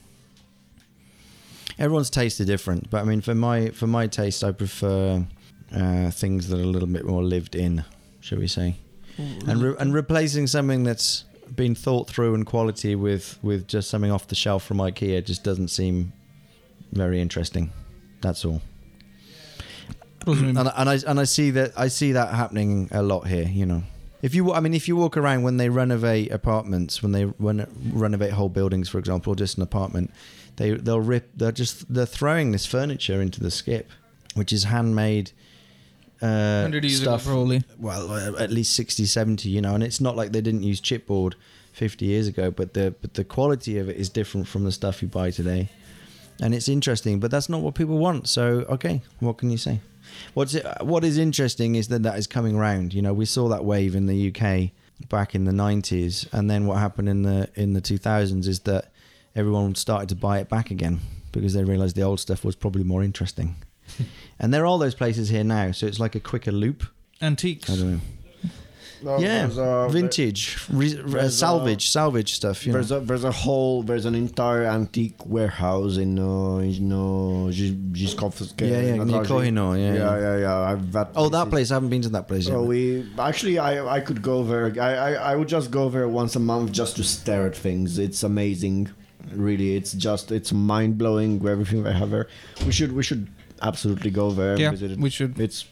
everyone's 1.80 2.10
tastes 2.10 2.40
are 2.42 2.46
different, 2.46 2.90
but 2.90 3.02
I 3.02 3.06
mean 3.06 3.22
for 3.22 3.36
my 3.36 3.70
for 3.70 3.88
my 3.88 4.08
taste 4.08 4.44
I 4.44 4.52
prefer 4.52 5.26
uh, 5.76 6.12
things 6.12 6.48
that 6.50 6.60
are 6.60 6.64
a 6.64 6.68
little 6.68 6.88
bit 6.88 7.06
more 7.06 7.24
lived 7.24 7.56
in, 7.56 7.84
shall 8.20 8.40
we 8.40 8.48
say. 8.48 8.76
And 9.18 9.62
re- 9.62 9.76
and 9.80 9.94
replacing 9.94 10.48
something 10.48 10.84
that's 10.84 11.26
been 11.56 11.76
thought 11.76 12.08
through 12.10 12.34
and 12.36 12.46
quality 12.46 12.96
with 12.96 13.38
with 13.44 13.68
just 13.68 13.90
something 13.90 14.12
off 14.12 14.28
the 14.28 14.36
shelf 14.36 14.64
from 14.64 14.78
IKEA 14.78 15.24
just 15.24 15.44
doesn't 15.44 15.68
seem 15.70 16.14
very 16.92 17.22
interesting. 17.22 17.72
That's 18.22 18.44
all. 18.46 18.62
And, 20.26 20.58
I- 20.58 20.74
and 20.78 20.90
I 20.90 21.00
and 21.06 21.20
I 21.20 21.26
see 21.26 21.52
that 21.52 21.74
I 21.78 21.90
see 21.90 22.14
that 22.14 22.34
happening 22.34 22.88
a 22.92 23.02
lot 23.04 23.28
here. 23.28 23.44
You 23.48 23.66
know, 23.66 23.84
if 24.22 24.34
you 24.34 24.54
I 24.54 24.62
mean, 24.62 24.74
if 24.74 24.88
you 24.88 24.96
walk 24.96 25.18
around 25.18 25.44
when 25.44 25.58
they 25.58 25.68
renovate 25.70 26.32
apartments, 26.32 27.04
when 27.04 27.12
they 27.12 27.26
run, 27.26 27.68
renovate 27.94 28.32
whole 28.32 28.50
buildings, 28.50 28.88
for 28.88 29.00
example, 29.00 29.34
or 29.34 29.36
just 29.36 29.58
an 29.58 29.64
apartment, 29.64 30.12
they 30.58 30.72
they'll 30.72 31.00
rip. 31.00 31.30
They're 31.36 31.52
just 31.52 31.94
they're 31.94 32.06
throwing 32.06 32.52
this 32.52 32.66
furniture 32.66 33.22
into 33.22 33.40
the 33.40 33.52
skip, 33.52 33.90
which 34.36 34.54
is 34.54 34.66
handmade. 34.66 35.32
Uh, 36.22 36.70
years 36.72 37.02
ago, 37.02 37.18
stuff 37.18 37.26
probably. 37.26 37.64
well 37.78 38.10
uh, 38.10 38.42
at 38.42 38.50
least 38.50 38.74
60 38.78 39.06
70 39.06 39.50
you 39.50 39.60
know 39.60 39.76
and 39.76 39.84
it's 39.84 40.00
not 40.00 40.16
like 40.16 40.32
they 40.32 40.40
didn't 40.40 40.64
use 40.64 40.80
chipboard 40.80 41.34
50 41.74 42.06
years 42.06 42.28
ago 42.30 42.50
but 42.50 42.76
the 42.76 42.96
but 43.02 43.16
the 43.16 43.26
quality 43.26 43.78
of 43.78 43.90
it 43.90 43.98
is 43.98 44.08
different 44.08 44.48
from 44.48 44.64
the 44.64 44.72
stuff 44.72 45.02
you 45.02 45.10
buy 45.10 45.32
today 45.32 45.68
and 46.42 46.56
it's 46.56 46.70
interesting 46.70 47.20
but 47.20 47.30
that's 47.30 47.50
not 47.50 47.60
what 47.60 47.76
people 47.76 47.98
want 47.98 48.30
so 48.30 48.60
okay 48.70 49.02
what 49.20 49.38
can 49.38 49.50
you 49.50 49.58
say 49.58 49.82
what's 50.34 50.54
it, 50.54 50.66
what 50.80 51.04
is 51.04 51.18
interesting 51.18 51.76
is 51.76 51.90
that 51.90 52.04
that 52.04 52.18
is 52.18 52.26
coming 52.26 52.58
round 52.58 52.94
you 52.94 53.02
know 53.02 53.14
we 53.14 53.26
saw 53.26 53.50
that 53.50 53.66
wave 53.66 53.94
in 53.94 54.06
the 54.06 54.30
UK 54.30 54.72
back 55.10 55.36
in 55.36 55.44
the 55.44 55.52
90s 55.52 56.32
and 56.32 56.50
then 56.50 56.66
what 56.68 56.78
happened 56.78 57.10
in 57.10 57.24
the 57.24 57.50
in 57.56 57.74
the 57.74 57.82
2000s 57.82 58.48
is 58.48 58.62
that 58.62 58.93
everyone 59.36 59.76
started 59.76 60.10
to 60.10 60.16
buy 60.16 60.40
it 60.40 60.50
back 60.50 60.72
again 60.72 61.00
because 61.32 61.54
they 61.54 61.64
realized 61.64 61.96
the 61.96 62.02
old 62.04 62.20
stuff 62.20 62.44
was 62.46 62.56
probably 62.56 62.84
more 62.84 63.04
interesting 63.04 63.56
and 64.40 64.54
there 64.54 64.64
are 64.64 64.66
all 64.66 64.78
those 64.78 64.96
places 64.96 65.30
here 65.30 65.44
now 65.44 65.72
so 65.72 65.86
it's 65.88 66.00
like 66.00 66.16
a 66.16 66.20
quicker 66.20 66.52
loop 66.52 66.84
Antiques. 67.22 67.70
I 67.70 67.76
don't 67.76 67.92
know 67.94 68.02
No, 69.04 69.20
yeah, 69.20 69.48
there's 69.48 69.58
a- 69.58 69.90
vintage, 69.92 70.58
re- 70.72 70.98
uh, 70.98 71.04
there's 71.06 71.34
a- 71.36 71.38
salvage, 71.38 71.90
salvage 71.90 72.34
stuff. 72.36 72.66
You 72.66 72.72
know. 72.72 72.80
There's 72.80 72.92
a 72.92 73.00
there's 73.02 73.24
a 73.26 73.32
whole 73.32 73.84
there's 73.84 74.06
an 74.06 74.16
entire 74.16 74.64
antique 74.64 75.20
warehouse 75.26 75.98
in 75.98 76.18
uh, 76.18 76.58
in 76.64 76.92
uh, 76.92 77.52
Žižkovské. 77.52 78.62
Yeah, 78.62 78.96
yeah, 78.96 79.04
near 79.04 79.24
yeah, 79.24 79.76
yeah, 79.76 79.94
yeah. 79.94 80.20
yeah, 80.20 80.38
yeah. 80.38 80.72
I've, 80.72 80.92
that 80.94 81.10
oh, 81.16 81.30
that 81.30 81.48
is- 81.48 81.52
place. 81.52 81.72
I 81.72 81.74
haven't 81.76 81.90
been 81.90 82.02
to 82.04 82.10
that 82.10 82.28
place 82.28 82.48
yet. 82.48 82.54
So 82.54 82.64
we 82.64 83.06
actually, 83.20 83.60
I 83.60 83.98
I 83.98 84.00
could 84.00 84.22
go 84.22 84.44
there. 84.44 84.72
I, 84.82 84.92
I 84.96 85.12
I 85.32 85.36
would 85.36 85.50
just 85.50 85.70
go 85.72 85.90
there 85.90 86.08
once 86.08 86.36
a 86.36 86.40
month 86.40 86.72
just 86.72 86.96
to 86.98 87.04
stare 87.04 87.46
at 87.46 87.56
things. 87.56 88.00
It's 88.00 88.24
amazing, 88.24 88.90
really. 89.38 89.76
It's 89.76 89.94
just 89.94 90.32
it's 90.32 90.52
mind 90.52 90.98
blowing 90.98 91.46
everything 91.48 91.84
they 91.84 91.94
have 91.94 92.12
there. 92.12 92.28
We 92.66 92.72
should 92.72 92.94
we 92.94 93.04
should 93.04 93.28
absolutely 93.62 94.12
go 94.12 94.32
there. 94.32 94.58
Yeah, 94.58 94.72
visit 94.72 94.92
it. 94.92 95.00
we 95.00 95.10
should. 95.10 95.40
It's 95.40 95.66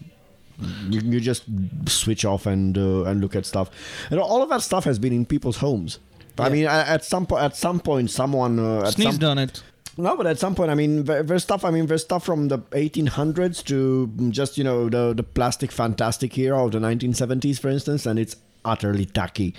you, 0.89 1.01
you 1.01 1.19
just 1.19 1.43
switch 1.87 2.25
off 2.25 2.45
and 2.45 2.77
uh, 2.77 3.03
and 3.03 3.21
look 3.21 3.35
at 3.35 3.45
stuff, 3.45 3.69
and 4.09 4.19
all 4.19 4.41
of 4.41 4.49
that 4.49 4.61
stuff 4.61 4.83
has 4.85 4.99
been 4.99 5.13
in 5.13 5.25
people's 5.25 5.57
homes. 5.57 5.99
I 6.37 6.49
mean, 6.49 6.65
at 6.65 7.03
some 7.05 7.25
po- 7.25 7.37
at 7.37 7.55
some 7.55 7.79
point, 7.79 8.09
someone 8.09 8.57
uh, 8.59 8.81
at 8.87 8.93
Sneeze 8.93 9.07
some 9.07 9.17
done 9.17 9.37
it. 9.37 9.61
no, 9.97 10.15
but 10.17 10.25
at 10.25 10.39
some 10.39 10.55
point, 10.55 10.71
I 10.71 10.75
mean, 10.75 11.03
there's 11.03 11.43
stuff. 11.43 11.63
I 11.63 11.71
mean, 11.71 11.85
there's 11.85 12.01
stuff 12.01 12.25
from 12.25 12.47
the 12.47 12.59
1800s 12.59 13.63
to 13.65 14.07
just 14.29 14.57
you 14.57 14.63
know 14.63 14.89
the 14.89 15.13
the 15.13 15.23
plastic 15.23 15.71
fantastic 15.71 16.37
era 16.37 16.63
of 16.65 16.71
the 16.71 16.79
1970s, 16.79 17.59
for 17.59 17.69
instance, 17.69 18.05
and 18.05 18.17
it's 18.17 18.35
utterly 18.65 19.05
tacky. 19.05 19.53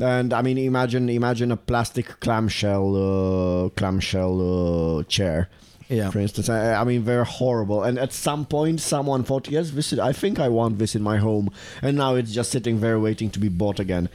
And 0.00 0.32
I 0.32 0.42
mean, 0.42 0.58
imagine 0.58 1.08
imagine 1.08 1.50
a 1.52 1.56
plastic 1.56 2.20
clamshell 2.20 2.96
uh, 2.96 3.68
clamshell 3.70 4.98
uh, 4.98 5.02
chair. 5.04 5.48
Yeah. 5.88 6.10
For 6.10 6.18
instance, 6.18 6.48
I, 6.48 6.74
I 6.74 6.84
mean 6.84 7.04
they're 7.04 7.24
horrible. 7.24 7.82
And 7.82 7.98
at 7.98 8.12
some 8.12 8.44
point, 8.44 8.80
someone 8.80 9.24
thought, 9.24 9.48
"Yes, 9.48 9.70
this 9.70 9.92
is, 9.92 9.98
I 9.98 10.12
think 10.12 10.38
I 10.38 10.48
want 10.48 10.78
this 10.78 10.94
in 10.94 11.02
my 11.02 11.16
home," 11.16 11.50
and 11.80 11.96
now 11.96 12.14
it's 12.16 12.32
just 12.32 12.50
sitting 12.50 12.80
there 12.80 12.98
waiting 12.98 13.30
to 13.30 13.38
be 13.38 13.48
bought 13.48 13.80
again. 13.80 14.08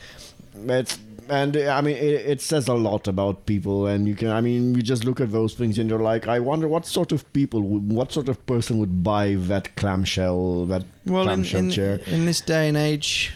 It's 0.68 1.00
and 1.32 1.56
I 1.56 1.80
mean 1.82 1.96
it, 1.96 2.26
it 2.26 2.42
says 2.42 2.68
a 2.68 2.74
lot 2.74 3.08
about 3.08 3.46
people, 3.46 3.88
and 3.88 4.08
you 4.08 4.16
can 4.16 4.30
I 4.30 4.42
mean 4.42 4.76
you 4.76 4.82
just 4.82 5.06
look 5.06 5.22
at 5.22 5.32
those 5.32 5.54
things 5.54 5.80
and 5.80 5.90
you're 5.90 6.00
like, 6.00 6.28
I 6.28 6.40
wonder 6.40 6.68
what 6.68 6.86
sort 6.86 7.12
of 7.14 7.32
people, 7.32 7.62
what 7.62 8.12
sort 8.12 8.28
of 8.28 8.46
person 8.46 8.78
would 8.80 9.02
buy 9.02 9.36
that 9.36 9.76
clamshell, 9.78 10.66
that 10.66 10.84
well, 11.06 11.22
in, 11.22 11.28
clamshell 11.28 11.60
in, 11.60 11.72
chair. 11.72 12.00
in 12.06 12.26
this 12.26 12.42
day 12.42 12.68
and 12.68 12.76
age, 12.76 13.32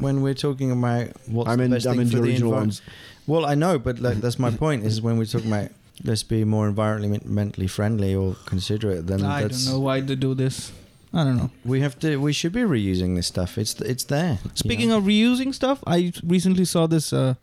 when 0.00 0.22
we're 0.22 0.34
talking 0.34 0.70
about 0.70 1.08
what's 1.26 1.50
I 1.50 1.56
mean, 1.56 1.70
the 1.70 1.76
best 1.76 1.86
I 1.86 1.96
thing 1.96 2.06
for 2.08 2.16
the 2.16 2.22
the 2.22 2.34
environment. 2.36 2.80
Well, 3.26 3.46
I 3.46 3.54
know, 3.54 3.78
but 3.78 4.00
like, 4.00 4.18
that's 4.18 4.38
my 4.38 4.50
point. 4.50 4.84
Is 4.84 5.00
when 5.00 5.18
we're 5.18 5.26
talking 5.26 5.52
about 5.52 5.70
let's 6.02 6.22
be 6.22 6.44
more 6.44 6.70
environmentally 6.70 7.68
friendly 7.70 8.14
or 8.14 8.36
considerate, 8.46 9.06
then 9.06 9.24
I 9.24 9.42
that's 9.42 9.64
don't 9.64 9.74
know 9.74 9.80
why 9.80 10.00
they 10.00 10.16
do 10.16 10.34
this. 10.34 10.72
I 11.12 11.22
don't 11.22 11.36
know. 11.36 11.50
we 11.64 11.80
have 11.80 11.98
to. 12.00 12.16
We 12.16 12.32
should 12.32 12.52
be 12.52 12.62
reusing 12.62 13.14
this 13.14 13.28
stuff. 13.28 13.56
It's 13.56 13.80
it's 13.80 14.04
there. 14.04 14.38
you 14.42 14.50
Speaking 14.54 14.88
know? 14.88 14.98
of 14.98 15.04
reusing 15.04 15.54
stuff, 15.54 15.78
I 15.86 16.12
recently 16.24 16.64
saw 16.64 16.88
this 16.88 17.12
uh, 17.12 17.34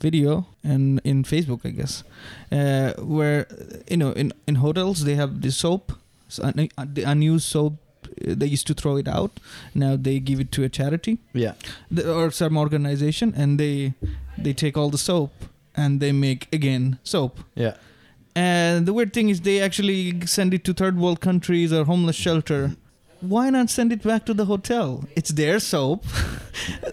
video 0.00 0.46
in 0.64 1.00
in 1.04 1.22
Facebook, 1.22 1.64
I 1.64 1.70
guess, 1.70 2.02
uh, 2.50 2.94
where 2.98 3.46
you 3.88 3.98
know 3.98 4.10
in 4.12 4.32
in 4.48 4.56
hotels 4.56 5.04
they 5.04 5.14
have 5.14 5.42
the 5.42 5.52
soap, 5.52 5.92
so 6.28 6.42
uh, 6.42 6.52
the 6.92 7.02
unused 7.04 7.44
soap. 7.44 7.74
They 8.20 8.46
used 8.46 8.66
to 8.68 8.74
throw 8.74 8.96
it 8.96 9.08
out. 9.08 9.40
Now 9.74 9.96
they 9.96 10.20
give 10.20 10.40
it 10.40 10.52
to 10.52 10.64
a 10.64 10.68
charity 10.68 11.18
yeah, 11.32 11.54
or 12.06 12.30
some 12.30 12.56
organization, 12.56 13.32
and 13.36 13.58
they 13.58 13.94
they 14.36 14.52
take 14.52 14.76
all 14.76 14.90
the 14.90 14.98
soap 14.98 15.32
and 15.74 16.00
they 16.00 16.12
make 16.12 16.48
again 16.52 16.98
soap. 17.02 17.40
yeah. 17.54 17.74
And 18.36 18.86
the 18.86 18.92
weird 18.92 19.12
thing 19.12 19.28
is, 19.28 19.40
they 19.40 19.60
actually 19.60 20.24
send 20.26 20.54
it 20.54 20.62
to 20.64 20.72
third 20.72 20.96
world 20.96 21.20
countries 21.20 21.72
or 21.72 21.84
homeless 21.84 22.14
shelter. 22.14 22.76
Why 23.20 23.50
not 23.50 23.70
send 23.70 23.92
it 23.92 24.02
back 24.02 24.24
to 24.26 24.34
the 24.34 24.44
hotel? 24.44 25.04
It's 25.16 25.30
their 25.30 25.58
soap. 25.58 26.04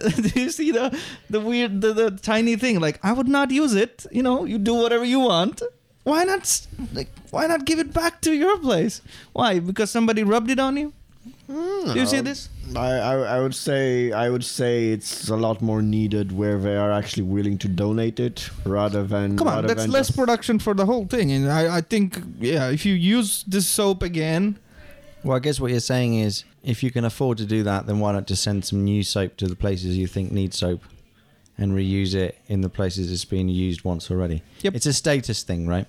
do 0.00 0.40
you 0.40 0.50
see 0.50 0.72
the 0.72 0.98
the 1.30 1.40
weird 1.40 1.80
the, 1.80 1.92
the 1.92 2.10
tiny 2.10 2.56
thing? 2.56 2.80
Like 2.80 2.98
I 3.02 3.12
would 3.12 3.28
not 3.28 3.50
use 3.50 3.74
it. 3.74 4.04
You 4.10 4.22
know, 4.22 4.44
you 4.44 4.58
do 4.58 4.74
whatever 4.74 5.04
you 5.04 5.20
want. 5.20 5.62
Why 6.02 6.24
not 6.24 6.66
like 6.92 7.08
why 7.30 7.46
not 7.46 7.64
give 7.64 7.78
it 7.78 7.94
back 7.94 8.20
to 8.22 8.32
your 8.32 8.58
place? 8.58 9.00
Why? 9.32 9.58
Because 9.60 9.90
somebody 9.90 10.22
rubbed 10.24 10.50
it 10.50 10.58
on 10.58 10.76
you? 10.76 10.92
Hmm, 11.50 11.92
Do 11.94 11.98
you 12.00 12.06
see 12.06 12.20
this? 12.20 12.50
I, 12.76 12.86
I 13.12 13.14
I 13.36 13.40
would 13.40 13.54
say 13.54 14.12
I 14.12 14.28
would 14.28 14.44
say 14.44 14.90
it's 14.92 15.30
a 15.30 15.36
lot 15.36 15.62
more 15.62 15.80
needed 15.80 16.30
where 16.32 16.58
they 16.58 16.76
are 16.76 16.92
actually 16.92 17.22
willing 17.22 17.56
to 17.58 17.68
donate 17.68 18.20
it 18.20 18.50
rather 18.66 19.02
than 19.06 19.38
Come 19.38 19.48
on, 19.48 19.54
rather 19.54 19.68
that's 19.68 19.82
than 19.82 19.90
less 19.90 20.08
just- 20.08 20.18
production 20.18 20.58
for 20.58 20.74
the 20.74 20.84
whole 20.84 21.06
thing. 21.06 21.32
And 21.32 21.50
I 21.50 21.78
I 21.78 21.80
think 21.80 22.18
yeah, 22.38 22.68
if 22.70 22.84
you 22.84 22.92
use 22.94 23.44
this 23.48 23.66
soap 23.66 24.02
again, 24.02 24.58
Well, 25.24 25.36
I 25.36 25.40
guess 25.40 25.58
what 25.58 25.70
you're 25.70 25.80
saying 25.94 26.14
is, 26.20 26.44
if 26.62 26.82
you 26.82 26.90
can 26.90 27.04
afford 27.04 27.38
to 27.38 27.46
do 27.46 27.62
that, 27.64 27.86
then 27.86 27.98
why 27.98 28.12
not 28.12 28.26
just 28.28 28.42
send 28.42 28.64
some 28.64 28.84
new 28.84 29.02
soap 29.02 29.36
to 29.38 29.46
the 29.48 29.56
places 29.56 29.96
you 29.96 30.06
think 30.06 30.30
need 30.30 30.52
soap, 30.54 30.80
and 31.56 31.72
reuse 31.72 32.14
it 32.14 32.36
in 32.46 32.60
the 32.60 32.68
places 32.68 33.10
it's 33.10 33.24
been 33.24 33.48
used 33.48 33.82
once 33.84 34.10
already? 34.12 34.42
Yep. 34.62 34.74
It's 34.76 34.86
a 34.86 34.92
status 34.92 35.42
thing, 35.42 35.66
right? 35.66 35.86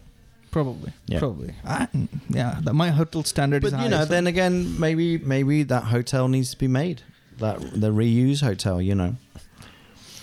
Probably 0.52 0.92
Yeah. 1.08 1.20
probably 1.20 1.54
I, 1.66 1.88
yeah, 2.30 2.60
the, 2.62 2.74
my 2.74 2.90
hotel 2.90 3.24
standard 3.24 3.64
is 3.64 3.72
But 3.72 3.78
high. 3.78 3.84
you 3.86 3.90
know, 3.90 4.00
so- 4.00 4.06
then 4.06 4.28
again, 4.28 4.80
maybe 4.80 5.18
maybe 5.18 5.64
that 5.64 5.84
hotel 5.86 6.28
needs 6.28 6.52
to 6.52 6.58
be 6.58 6.68
made. 6.68 7.02
That 7.38 7.60
the 7.80 7.92
reuse 7.92 8.42
hotel, 8.42 8.82
you 8.82 8.96
know. 8.96 9.16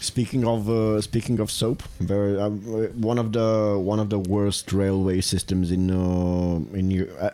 Speaking 0.00 0.44
of 0.46 0.68
uh, 0.68 1.00
speaking 1.00 1.40
of 1.40 1.50
soap, 1.50 1.82
very 1.98 2.38
uh, 2.38 2.50
one 2.50 3.18
of 3.18 3.32
the 3.32 3.78
one 3.82 3.98
of 3.98 4.08
the 4.10 4.18
worst 4.18 4.72
railway 4.72 5.20
systems 5.20 5.70
in 5.72 5.90
uh, 5.90 6.76
in 6.76 7.08
uh, 7.18 7.30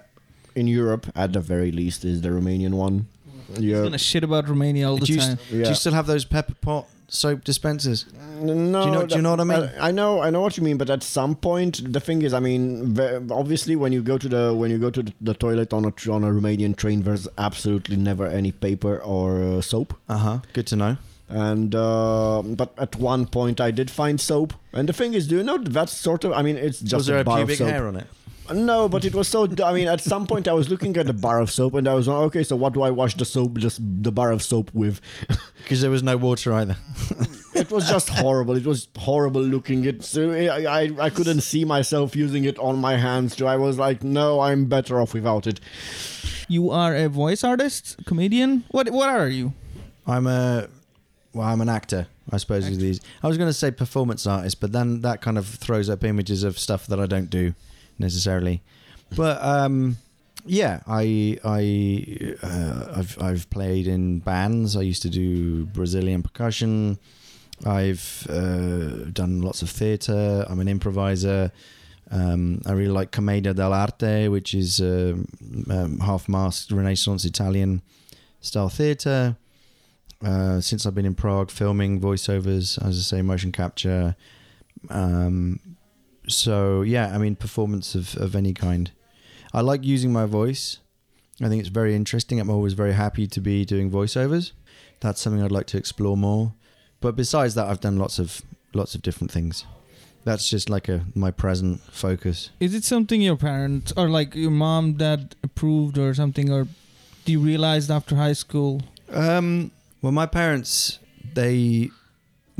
in 0.54 0.68
Europe 0.68 1.06
at 1.16 1.32
the 1.32 1.40
very 1.40 1.72
least 1.72 2.04
is 2.04 2.20
the 2.22 2.28
Romanian 2.30 2.74
one. 2.74 3.06
He's 3.48 3.58
Yeah, 3.60 3.82
gonna 3.82 3.98
shit 3.98 4.24
about 4.24 4.48
Romania 4.48 4.88
all 4.88 4.96
the 4.96 5.06
do, 5.06 5.12
you, 5.14 5.18
time. 5.20 5.38
do 5.50 5.58
Yeah. 5.58 5.68
you 5.68 5.74
still 5.74 5.92
have 5.92 6.06
those 6.06 6.24
pepper 6.24 6.54
pot 6.54 6.86
soap 7.12 7.44
dispensers? 7.44 8.06
No, 8.40 8.46
Do 8.82 8.88
you 8.88 8.94
know- 8.94 9.06
do 9.06 9.16
you 9.16 9.22
know 9.22 9.30
what 9.30 9.40
I 9.40 9.44
mean? 9.44 9.70
I, 9.78 9.88
I 9.88 9.90
know, 9.92 10.20
I 10.22 10.30
know 10.30 10.40
what 10.40 10.56
you 10.56 10.62
mean, 10.62 10.78
but 10.78 10.88
at 10.90 11.02
some 11.02 11.34
point, 11.36 11.92
the 11.92 12.00
thing 12.00 12.22
is, 12.22 12.32
I 12.32 12.40
mean, 12.40 12.98
obviously, 13.30 13.76
when 13.76 13.92
you 13.92 14.02
go 14.02 14.16
to 14.18 14.28
the 14.28 14.54
when 14.54 14.70
you 14.70 14.78
go 14.78 14.90
to 14.90 15.02
the, 15.20 15.34
toilet 15.34 15.72
on 15.72 15.84
a 15.84 15.92
on 16.10 16.24
a 16.24 16.30
Romanian 16.38 16.74
train, 16.76 17.02
there's 17.02 17.28
absolutely 17.36 17.96
never 17.96 18.26
any 18.26 18.52
paper 18.52 18.98
or 18.98 19.42
uh, 19.42 19.60
soap. 19.60 19.94
Uh 20.08 20.16
huh. 20.16 20.38
Good 20.52 20.66
to 20.68 20.76
know. 20.76 20.96
And 21.28 21.74
uh, 21.74 22.42
but 22.44 22.70
at 22.78 22.96
one 22.96 23.26
point, 23.26 23.60
I 23.60 23.70
did 23.70 23.90
find 23.90 24.20
soap. 24.20 24.52
And 24.72 24.88
the 24.88 24.92
thing 24.92 25.14
is, 25.14 25.26
do 25.28 25.36
you 25.36 25.42
know 25.42 25.58
that's 25.58 25.92
sort 25.92 26.24
of? 26.24 26.32
I 26.32 26.42
mean, 26.42 26.56
it's 26.56 26.80
just 26.80 26.94
Was 26.94 27.06
there 27.06 27.18
a 27.18 27.20
a 27.20 27.36
pubic 27.36 27.58
hair 27.58 27.86
on 27.88 27.96
it? 27.96 28.06
No, 28.52 28.88
but 28.88 29.04
it 29.04 29.14
was 29.14 29.28
so. 29.28 29.48
I 29.64 29.72
mean, 29.72 29.88
at 29.88 30.00
some 30.00 30.26
point, 30.26 30.48
I 30.48 30.52
was 30.52 30.68
looking 30.68 30.96
at 30.96 31.06
the 31.06 31.12
bar 31.12 31.40
of 31.40 31.50
soap, 31.50 31.74
and 31.74 31.88
I 31.88 31.94
was 31.94 32.08
like, 32.08 32.18
okay, 32.28 32.42
so 32.42 32.56
what 32.56 32.72
do 32.72 32.82
I 32.82 32.90
wash 32.90 33.14
the 33.16 33.24
soap, 33.24 33.58
just 33.58 33.80
the 34.02 34.12
bar 34.12 34.30
of 34.32 34.42
soap 34.42 34.70
with? 34.74 35.00
Because 35.62 35.80
there 35.80 35.92
was 35.92 36.02
no 36.02 36.16
water 36.16 36.52
either. 36.54 36.76
It 37.54 37.70
was 37.70 37.88
just 37.88 38.08
horrible. 38.08 38.56
It 38.56 38.66
was 38.66 38.88
horrible 38.98 39.42
looking. 39.42 39.84
It 39.84 40.02
so 40.02 40.32
I, 40.32 40.80
I 40.80 40.90
I 40.98 41.10
couldn't 41.10 41.42
see 41.42 41.64
myself 41.64 42.16
using 42.16 42.44
it 42.44 42.58
on 42.58 42.78
my 42.80 42.96
hands. 42.96 43.36
So 43.36 43.46
I 43.46 43.56
was 43.56 43.78
like, 43.78 44.02
no, 44.02 44.40
I'm 44.40 44.64
better 44.66 45.00
off 45.00 45.14
without 45.14 45.46
it. 45.46 45.60
You 46.48 46.70
are 46.70 46.96
a 46.96 47.08
voice 47.08 47.44
artist, 47.44 47.96
comedian. 48.06 48.64
What 48.72 48.90
what 48.90 49.08
are 49.08 49.28
you? 49.28 49.52
I'm 50.04 50.26
a 50.26 50.68
well, 51.32 51.46
I'm 51.46 51.60
an 51.60 51.68
actor, 51.68 52.08
I 52.30 52.38
suppose. 52.38 52.68
With 52.68 52.80
these, 52.80 53.00
I 53.22 53.28
was 53.28 53.38
going 53.38 53.48
to 53.48 53.54
say 53.54 53.70
performance 53.70 54.26
artist, 54.26 54.60
but 54.60 54.72
then 54.72 55.02
that 55.02 55.20
kind 55.20 55.38
of 55.38 55.46
throws 55.46 55.88
up 55.88 56.02
images 56.02 56.42
of 56.42 56.58
stuff 56.58 56.86
that 56.88 56.98
I 56.98 57.06
don't 57.06 57.30
do 57.30 57.54
necessarily. 58.02 58.62
But 59.16 59.42
um, 59.42 59.96
yeah, 60.44 60.80
I 60.86 61.38
I 61.44 62.36
uh, 62.42 62.92
I've 62.96 63.20
I've 63.20 63.50
played 63.50 63.86
in 63.86 64.18
bands. 64.18 64.76
I 64.76 64.82
used 64.82 65.02
to 65.02 65.10
do 65.10 65.66
Brazilian 65.66 66.22
percussion. 66.22 66.98
I've 67.64 68.26
uh, 68.28 69.10
done 69.12 69.42
lots 69.42 69.62
of 69.62 69.70
theatre. 69.70 70.44
I'm 70.48 70.60
an 70.60 70.68
improviser. 70.68 71.52
Um, 72.10 72.60
I 72.66 72.72
really 72.72 72.90
like 72.90 73.10
Commedia 73.10 73.54
dell'arte, 73.54 74.30
which 74.30 74.52
is 74.52 74.80
um, 74.80 75.26
um, 75.70 75.98
half-masked 76.00 76.70
Renaissance 76.70 77.24
Italian 77.24 77.80
style 78.40 78.68
theatre. 78.68 79.36
Uh, 80.22 80.60
since 80.60 80.84
I've 80.84 80.94
been 80.94 81.06
in 81.06 81.14
Prague, 81.14 81.50
filming 81.50 82.00
voiceovers, 82.00 82.78
as 82.86 82.98
I 82.98 83.02
say, 83.16 83.22
motion 83.22 83.50
capture. 83.50 84.14
Um, 84.90 85.58
so 86.28 86.82
yeah, 86.82 87.14
I 87.14 87.18
mean, 87.18 87.36
performance 87.36 87.94
of, 87.94 88.16
of 88.16 88.34
any 88.34 88.52
kind. 88.52 88.90
I 89.52 89.60
like 89.60 89.84
using 89.84 90.12
my 90.12 90.26
voice. 90.26 90.78
I 91.40 91.48
think 91.48 91.60
it's 91.60 91.68
very 91.68 91.94
interesting. 91.94 92.40
I'm 92.40 92.50
always 92.50 92.74
very 92.74 92.92
happy 92.92 93.26
to 93.26 93.40
be 93.40 93.64
doing 93.64 93.90
voiceovers. 93.90 94.52
That's 95.00 95.20
something 95.20 95.42
I'd 95.42 95.52
like 95.52 95.66
to 95.68 95.78
explore 95.78 96.16
more. 96.16 96.54
But 97.00 97.16
besides 97.16 97.54
that, 97.56 97.66
I've 97.66 97.80
done 97.80 97.98
lots 97.98 98.18
of 98.18 98.42
lots 98.74 98.94
of 98.94 99.02
different 99.02 99.30
things. 99.30 99.64
That's 100.24 100.48
just 100.48 100.70
like 100.70 100.88
a 100.88 101.04
my 101.14 101.32
present 101.32 101.80
focus. 101.90 102.50
Is 102.60 102.74
it 102.74 102.84
something 102.84 103.20
your 103.20 103.36
parents 103.36 103.92
or 103.96 104.08
like 104.08 104.36
your 104.36 104.52
mom, 104.52 104.94
dad 104.94 105.34
approved 105.42 105.98
or 105.98 106.14
something, 106.14 106.50
or 106.50 106.68
do 107.24 107.32
you 107.32 107.40
realize 107.40 107.90
after 107.90 108.16
high 108.16 108.32
school? 108.34 108.82
Um, 109.10 109.72
well, 110.00 110.12
my 110.12 110.26
parents, 110.26 110.98
they, 111.34 111.90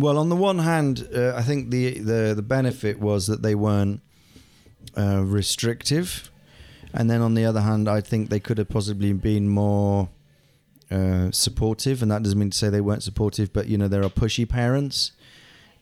well, 0.03 0.19
on 0.19 0.29
the 0.29 0.37
one 0.37 0.59
hand, 0.59 1.09
uh, 1.15 1.35
I 1.37 1.43
think 1.43 1.71
the, 1.71 1.99
the 2.01 2.35
the 2.35 2.43
benefit 2.43 2.99
was 2.99 3.27
that 3.29 3.43
they 3.43 3.55
weren't 3.55 4.01
uh, 4.99 5.23
restrictive, 5.25 6.31
and 6.93 7.09
then 7.09 7.21
on 7.23 7.35
the 7.35 7.45
other 7.45 7.61
hand, 7.61 7.89
I 7.89 8.01
think 8.01 8.29
they 8.29 8.41
could 8.41 8.59
have 8.59 8.69
possibly 8.69 9.13
been 9.13 9.49
more 9.49 10.09
uh, 10.91 11.31
supportive, 11.31 12.03
and 12.03 12.11
that 12.11 12.23
doesn't 12.23 12.39
mean 12.39 12.51
to 12.51 12.59
say 12.59 12.69
they 12.69 12.81
weren't 12.81 13.05
supportive, 13.05 13.53
but 13.53 13.69
you 13.69 13.79
know, 13.79 13.89
there 13.89 14.03
are 14.03 14.11
pushy 14.11 14.47
parents, 14.47 15.13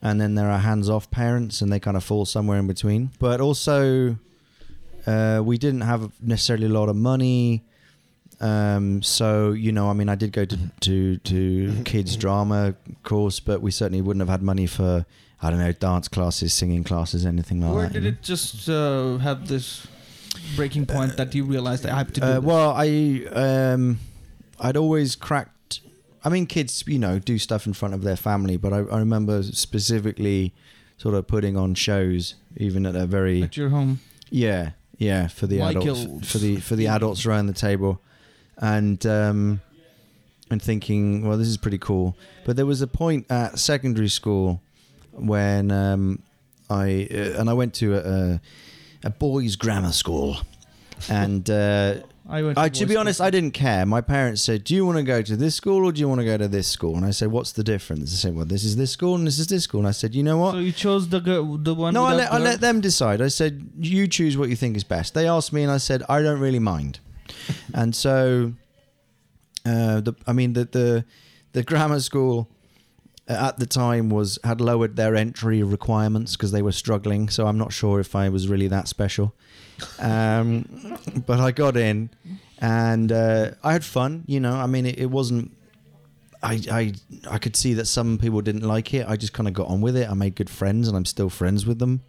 and 0.03 0.21
then 0.21 0.35
there 0.35 0.51
are 0.51 0.59
hands-off 0.59 1.11
parents, 1.11 1.62
and 1.62 1.73
they 1.73 1.81
kind 1.81 1.97
of 1.97 2.05
fall 2.05 2.27
somewhere 2.27 2.59
in 2.59 2.66
between. 2.66 3.11
But 3.18 3.41
also, 3.41 4.16
uh, 5.07 5.41
we 5.43 5.57
didn't 5.57 5.81
have 5.81 6.12
necessarily 6.21 6.66
a 6.66 6.75
lot 6.81 6.89
of 6.91 6.97
money. 6.97 7.64
Um, 8.41 9.03
so 9.03 9.53
you 9.53 9.70
know, 9.72 9.91
I 9.91 9.93
mean, 9.93 10.09
I 10.09 10.14
did 10.14 10.32
go 10.32 10.45
to 10.45 10.59
to 10.80 11.16
to 11.18 11.82
kids 11.84 12.16
drama 12.16 12.74
course, 13.03 13.38
but 13.41 13.61
we 13.61 13.70
certainly 13.70 14.01
wouldn't 14.01 14.20
have 14.20 14.30
had 14.30 14.43
money 14.43 14.66
for 14.66 15.05
I 15.43 15.51
don't 15.51 15.59
know 15.59 15.72
dance 15.72 16.09
classes, 16.09 16.53
singing 16.55 16.84
classes, 16.84 17.26
anything 17.26 17.61
like 17.61 17.74
Where 17.74 17.82
that. 17.88 17.93
did 17.93 18.07
it 18.07 18.22
just 18.22 18.68
uh, 18.68 19.18
have 19.18 19.49
this 19.49 19.86
breaking 20.57 20.86
point 20.86 21.16
that 21.16 21.34
you 21.34 21.45
realized 21.45 21.82
that 21.84 21.93
I 21.93 21.99
have 21.99 22.12
to 22.14 22.20
do? 22.20 22.26
Uh, 22.26 22.34
this? 22.41 22.45
well, 22.45 22.72
I 22.76 23.26
um, 23.32 23.99
I'd 24.59 24.76
always 24.76 25.16
cracked. 25.16 25.80
I 26.24 26.28
mean, 26.28 26.47
kids, 26.47 26.84
you 26.86 26.99
know, 26.99 27.18
do 27.18 27.38
stuff 27.38 27.66
in 27.66 27.72
front 27.72 27.95
of 27.95 28.03
their 28.03 28.16
family, 28.16 28.57
but 28.59 28.72
I, 28.72 28.78
I 28.78 28.99
remember 28.99 29.43
specifically 29.43 30.53
sort 30.99 31.14
of 31.14 31.26
putting 31.26 31.57
on 31.57 31.74
shows, 31.74 32.34
even 32.57 32.84
at 32.84 32.95
a 32.95 33.07
very 33.07 33.43
at 33.43 33.57
your 33.57 33.70
home. 33.70 34.01
Yeah, 34.30 34.72
yeah, 34.99 35.28
for 35.28 35.47
the 35.47 35.59
Michael's. 35.59 36.05
adults, 36.05 36.30
for 36.32 36.38
the 36.38 36.57
for 36.57 36.76
the 36.76 36.86
adults 36.97 37.24
around 37.24 37.47
the 37.47 37.55
table, 37.55 38.03
and 38.61 39.04
um, 39.06 39.61
and 40.50 40.61
thinking, 40.61 41.26
well, 41.26 41.38
this 41.38 41.48
is 41.48 41.56
pretty 41.56 41.78
cool. 41.78 42.16
But 42.44 42.56
there 42.56 42.66
was 42.66 42.82
a 42.82 42.86
point 42.86 43.30
at 43.30 43.58
secondary 43.58 44.08
school 44.08 44.61
when 45.12 45.70
um, 45.70 46.22
I 46.68 47.08
uh, 47.11 47.40
and 47.40 47.48
I 47.48 47.54
went 47.54 47.74
to 47.74 47.96
a, 47.96 48.40
a, 49.04 49.11
boys' 49.11 49.56
grammar 49.56 49.92
school, 49.92 50.38
and 51.08 51.48
uh, 51.48 51.94
I 52.28 52.42
went. 52.42 52.58
I, 52.58 52.68
to 52.68 52.86
be 52.86 52.96
honest, 52.96 53.18
school. 53.18 53.26
I 53.26 53.30
didn't 53.30 53.52
care. 53.52 53.86
My 53.86 54.00
parents 54.00 54.42
said, 54.42 54.64
"Do 54.64 54.74
you 54.74 54.84
want 54.84 54.98
to 54.98 55.04
go 55.04 55.22
to 55.22 55.36
this 55.36 55.54
school 55.54 55.86
or 55.86 55.92
do 55.92 56.00
you 56.00 56.08
want 56.08 56.20
to 56.20 56.26
go 56.26 56.36
to 56.36 56.48
this 56.48 56.68
school?" 56.68 56.96
And 56.96 57.06
I 57.06 57.12
said, 57.12 57.30
"What's 57.30 57.52
the 57.52 57.64
difference?" 57.64 58.11
They 58.11 58.16
said, 58.16 58.34
"Well, 58.34 58.44
this 58.44 58.64
is 58.64 58.76
this 58.76 58.90
school 58.90 59.14
and 59.14 59.26
this 59.26 59.38
is 59.38 59.46
this 59.46 59.64
school." 59.64 59.80
And 59.80 59.88
I 59.88 59.92
said, 59.92 60.14
"You 60.14 60.22
know 60.22 60.36
what?" 60.36 60.52
So 60.52 60.58
you 60.58 60.72
chose 60.72 61.08
the 61.08 61.20
girl, 61.20 61.56
the 61.56 61.74
one. 61.74 61.94
No, 61.94 62.04
I 62.04 62.14
let, 62.14 62.32
I 62.32 62.38
let 62.38 62.61
them 62.61 62.80
decide. 62.80 63.22
I 63.22 63.28
said, 63.28 63.70
you 63.78 64.06
choose 64.06 64.36
what 64.36 64.48
you 64.48 64.56
think 64.56 64.76
is 64.76 64.84
best. 64.84 65.14
They 65.14 65.26
asked 65.26 65.52
me, 65.52 65.62
and 65.62 65.72
I 65.72 65.78
said, 65.78 66.02
I 66.08 66.22
don't 66.22 66.40
really 66.40 66.58
mind. 66.58 67.00
And 67.74 67.95
so, 67.95 68.53
uh, 69.64 70.01
the, 70.01 70.14
I 70.26 70.32
mean, 70.32 70.53
the, 70.53 70.64
the 70.64 71.05
the 71.53 71.62
grammar 71.62 72.01
school 72.01 72.49
at 73.28 73.59
the 73.59 73.66
time 73.66 74.11
was 74.11 74.38
had 74.43 74.61
lowered 74.61 74.97
their 74.97 75.14
entry 75.14 75.62
requirements 75.62 76.36
because 76.36 76.53
they 76.53 76.62
were 76.62 76.72
struggling. 76.72 77.28
So 77.28 77.47
I'm 77.47 77.59
not 77.59 77.72
sure 77.72 78.01
if 78.01 78.14
I 78.16 78.28
was 78.28 78.49
really 78.49 78.68
that 78.68 78.88
special. 78.88 79.34
Um, 79.99 80.99
but 81.26 81.41
I 81.41 81.53
got 81.53 81.76
in, 81.76 82.11
and 82.59 83.12
uh, 83.12 83.53
I 83.62 83.72
had 83.72 83.84
fun. 83.84 84.24
You 84.26 84.41
know, 84.41 84.55
I 84.55 84.66
mean, 84.66 84.86
it, 84.86 84.99
it 84.99 85.11
wasn't. 85.11 85.57
I, 86.43 86.61
I 86.70 86.93
I 87.30 87.38
could 87.38 87.55
see 87.55 87.74
that 87.74 87.86
some 87.86 88.18
people 88.18 88.41
didn't 88.41 88.66
like 88.66 88.93
it. 88.95 89.07
I 89.09 89.16
just 89.16 89.32
kind 89.32 89.47
of 89.47 89.55
got 89.55 89.68
on 89.68 89.80
with 89.80 89.97
it. 89.97 90.09
I 90.09 90.14
made 90.14 90.34
good 90.34 90.51
friends, 90.51 90.88
and 90.88 90.97
I'm 90.97 91.05
still 91.05 91.30
friends 91.30 91.66
with 91.66 91.78
them. 91.78 92.03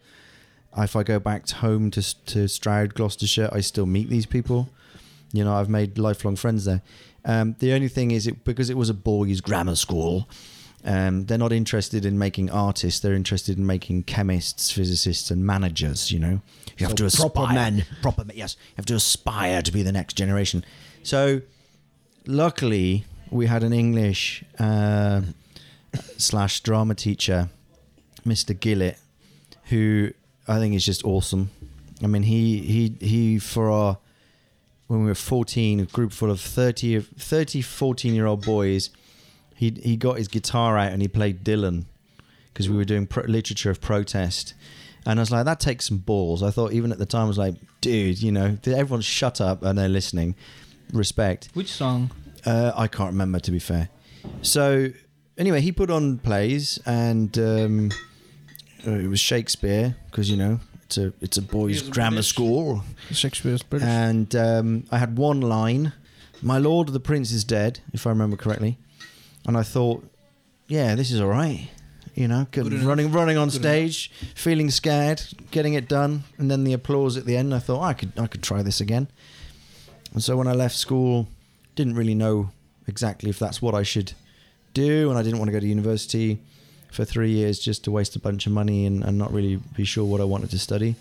If 0.78 0.96
I 0.96 1.04
go 1.04 1.20
back 1.20 1.50
home 1.50 1.92
to 1.92 2.26
to 2.26 2.48
Stroud, 2.48 2.94
Gloucestershire, 2.94 3.50
I 3.52 3.62
still 3.62 3.86
meet 3.86 4.10
these 4.10 4.26
people. 4.26 4.70
You 5.34 5.44
know, 5.44 5.54
I've 5.54 5.70
made 5.70 5.98
lifelong 5.98 6.36
friends 6.36 6.66
there. 6.66 6.82
Um, 7.24 7.56
the 7.60 7.74
only 7.74 7.88
thing 7.88 8.12
is, 8.12 8.28
it 8.28 8.44
because 8.44 8.70
it 8.70 8.78
was 8.78 8.90
a 8.90 8.94
boys' 8.94 9.42
grammar 9.42 9.76
school, 9.76 10.28
um, 10.84 11.26
they're 11.26 11.38
not 11.38 11.52
interested 11.54 12.06
in 12.06 12.18
making 12.18 12.50
artists. 12.50 13.00
They're 13.00 13.14
interested 13.14 13.58
in 13.58 13.66
making 13.66 14.04
chemists, 14.04 14.72
physicists, 14.72 15.30
and 15.32 15.46
managers. 15.46 16.12
You 16.12 16.20
know, 16.20 16.42
you 16.78 16.88
have 16.88 16.92
So 16.92 16.96
to 16.96 17.06
aspire. 17.06 17.30
proper 17.30 17.54
men. 17.54 17.86
Proper 18.02 18.26
men. 18.26 18.36
Yes, 18.38 18.58
you 18.70 18.74
have 18.78 18.86
to 18.88 18.96
aspire 18.96 19.62
to 19.62 19.72
be 19.72 19.84
the 19.84 19.92
next 19.92 20.16
generation. 20.16 20.66
So, 21.04 21.42
luckily, 22.26 23.06
we 23.30 23.46
had 23.48 23.64
an 23.64 23.74
English 23.74 24.44
uh, 24.60 25.22
slash 26.18 26.62
drama 26.62 26.96
teacher, 26.96 27.50
Mr. 28.26 28.58
Gillett, 28.60 28.98
who 29.66 30.12
I 30.48 30.60
think 30.60 30.76
is 30.76 30.86
just 30.86 31.06
awesome. 31.06 31.50
I 32.04 32.08
mean, 32.08 32.24
he 32.24 32.60
he 32.60 32.96
he 33.00 33.40
for 33.40 33.70
our 33.70 33.98
when 34.92 35.04
we 35.04 35.06
were 35.06 35.16
14, 35.16 35.80
a 35.80 35.86
group 35.86 36.12
full 36.12 36.30
of 36.30 36.42
30, 36.42 37.00
30 37.00 37.62
14 37.62 38.14
year 38.14 38.26
old 38.26 38.44
boys, 38.44 38.90
he 39.56 39.70
he 39.82 39.96
got 39.96 40.18
his 40.18 40.28
guitar 40.28 40.78
out 40.78 40.92
and 40.92 41.02
he 41.02 41.08
played 41.08 41.46
Dylan 41.46 41.86
because 42.52 42.70
we 42.70 42.76
were 42.76 42.84
doing 42.84 43.08
pro- 43.08 43.24
literature 43.24 43.72
of 43.72 43.80
protest. 43.80 44.54
And 45.06 45.18
I 45.18 45.22
was 45.22 45.32
like, 45.32 45.46
that 45.46 45.62
takes 45.62 45.88
some 45.88 46.00
balls. 46.00 46.44
I 46.44 46.52
thought, 46.52 46.74
even 46.74 46.92
at 46.92 46.98
the 46.98 47.06
time, 47.06 47.24
I 47.24 47.28
was 47.28 47.38
like, 47.38 47.56
dude, 47.80 48.22
you 48.22 48.34
know, 48.34 48.58
everyone's 48.66 49.06
shut 49.06 49.40
up 49.40 49.64
and 49.64 49.80
they're 49.80 49.88
listening. 49.88 50.36
Respect. 50.92 51.48
Which 51.54 51.72
song? 51.72 52.12
Uh, 52.46 52.74
I 52.76 52.88
can't 52.88 53.12
remember, 53.12 53.40
to 53.40 53.52
be 53.52 53.60
fair. 53.60 53.90
So, 54.42 54.90
anyway, 55.38 55.62
he 55.62 55.72
put 55.72 55.90
on 55.90 56.18
plays, 56.18 56.80
and 56.86 57.36
um, 57.40 57.92
uh, 58.86 58.92
it 58.92 59.08
was 59.08 59.22
Shakespeare 59.22 59.96
because 60.08 60.30
you 60.30 60.36
know 60.36 60.60
it's 60.92 60.98
a 60.98 61.14
it's 61.22 61.38
a 61.38 61.42
boys' 61.42 61.82
He 61.82 61.92
grammar 61.92 62.16
British. 62.16 62.28
school, 62.30 62.84
Shakespeare's 63.12 63.64
British. 63.64 63.88
and 63.88 64.36
um, 64.36 64.84
I 64.92 64.98
had 64.98 65.18
one 65.18 65.40
line: 65.42 65.94
"My 66.42 66.58
lord, 66.58 66.90
the 66.90 67.00
prince 67.00 67.32
is 67.32 67.44
dead," 67.44 67.80
if 67.94 68.06
I 68.06 68.10
remember 68.10 68.36
correctly, 68.36 68.78
and 69.48 69.56
I 69.58 69.64
thought, 69.64 70.04
yeah, 70.68 70.96
this 70.96 71.12
is 71.12 71.22
all 71.22 71.30
right. 71.30 71.70
You 72.14 72.28
know, 72.28 72.46
good- 72.52 72.70
Good 72.70 72.84
running 72.84 73.12
running 73.14 73.38
on 73.38 73.48
Good 73.50 73.62
stage, 73.62 74.12
feeling 74.36 74.70
scared, 74.70 75.22
getting 75.52 75.76
it 75.76 75.88
done, 75.88 76.24
and 76.38 76.52
then 76.52 76.66
the 76.66 76.74
applause 76.74 77.16
at 77.16 77.26
the 77.26 77.38
end. 77.38 77.54
I 77.54 77.60
thought 77.60 77.82
I 77.82 77.94
could 77.94 78.12
I 78.18 78.28
could 78.28 78.44
try 78.44 78.62
this 78.62 78.82
again. 78.82 79.08
And 80.14 80.22
so 80.22 80.36
when 80.36 80.48
I 80.48 80.52
left 80.54 80.76
school, 80.76 81.28
didn't 81.76 81.96
really 81.96 82.16
know 82.16 82.52
exactly 82.88 83.30
if 83.30 83.40
that's 83.40 83.62
what 83.62 83.74
I 83.74 83.84
should 83.84 84.12
do, 84.74 85.10
and 85.10 85.18
I 85.18 85.24
didn't 85.24 85.40
want 85.40 85.48
to 85.48 85.54
go 85.54 85.60
to 85.62 85.68
university 85.68 86.40
for 86.92 87.04
three 87.06 87.32
years 87.32 87.58
just 87.60 87.84
to 87.86 87.92
waste 87.92 88.16
a 88.16 88.20
bunch 88.20 88.46
of 88.46 88.52
money 88.54 88.86
and, 88.86 89.04
and 89.04 89.18
not 89.18 89.34
really 89.34 89.56
be 89.76 89.86
sure 89.86 90.06
what 90.06 90.22
I 90.22 90.26
wanted 90.26 90.52
to 90.52 90.60
study. 90.60 90.96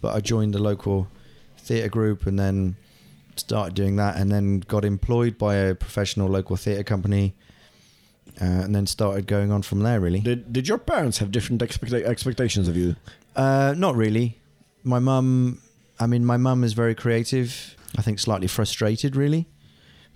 But 0.00 0.14
I 0.16 0.20
joined 0.20 0.54
the 0.54 0.58
local 0.58 1.06
theatre 1.58 1.88
group 1.88 2.26
and 2.26 2.38
then 2.38 2.76
started 3.36 3.74
doing 3.74 3.96
that, 3.96 4.16
and 4.16 4.32
then 4.32 4.60
got 4.60 4.84
employed 4.84 5.38
by 5.38 5.54
a 5.56 5.74
professional 5.74 6.28
local 6.28 6.56
theatre 6.56 6.82
company, 6.82 7.34
uh, 8.40 8.44
and 8.64 8.74
then 8.74 8.86
started 8.86 9.26
going 9.28 9.52
on 9.52 9.62
from 9.62 9.80
there. 9.80 10.00
Really, 10.00 10.20
Did 10.20 10.52
Did 10.52 10.66
your 10.66 10.78
parents 10.78 11.18
have 11.18 11.30
different 11.30 11.62
expecta- 11.62 12.04
expectations 12.04 12.66
of 12.68 12.76
you? 12.76 12.96
uh, 13.36 13.74
not 13.76 13.94
really. 13.94 14.38
My 14.82 14.98
mum, 14.98 15.60
I 16.00 16.06
mean, 16.06 16.24
my 16.24 16.36
mum 16.36 16.64
is 16.64 16.72
very 16.72 16.94
creative. 16.94 17.76
I 17.96 18.02
think 18.02 18.18
slightly 18.18 18.48
frustrated, 18.48 19.14
really. 19.16 19.46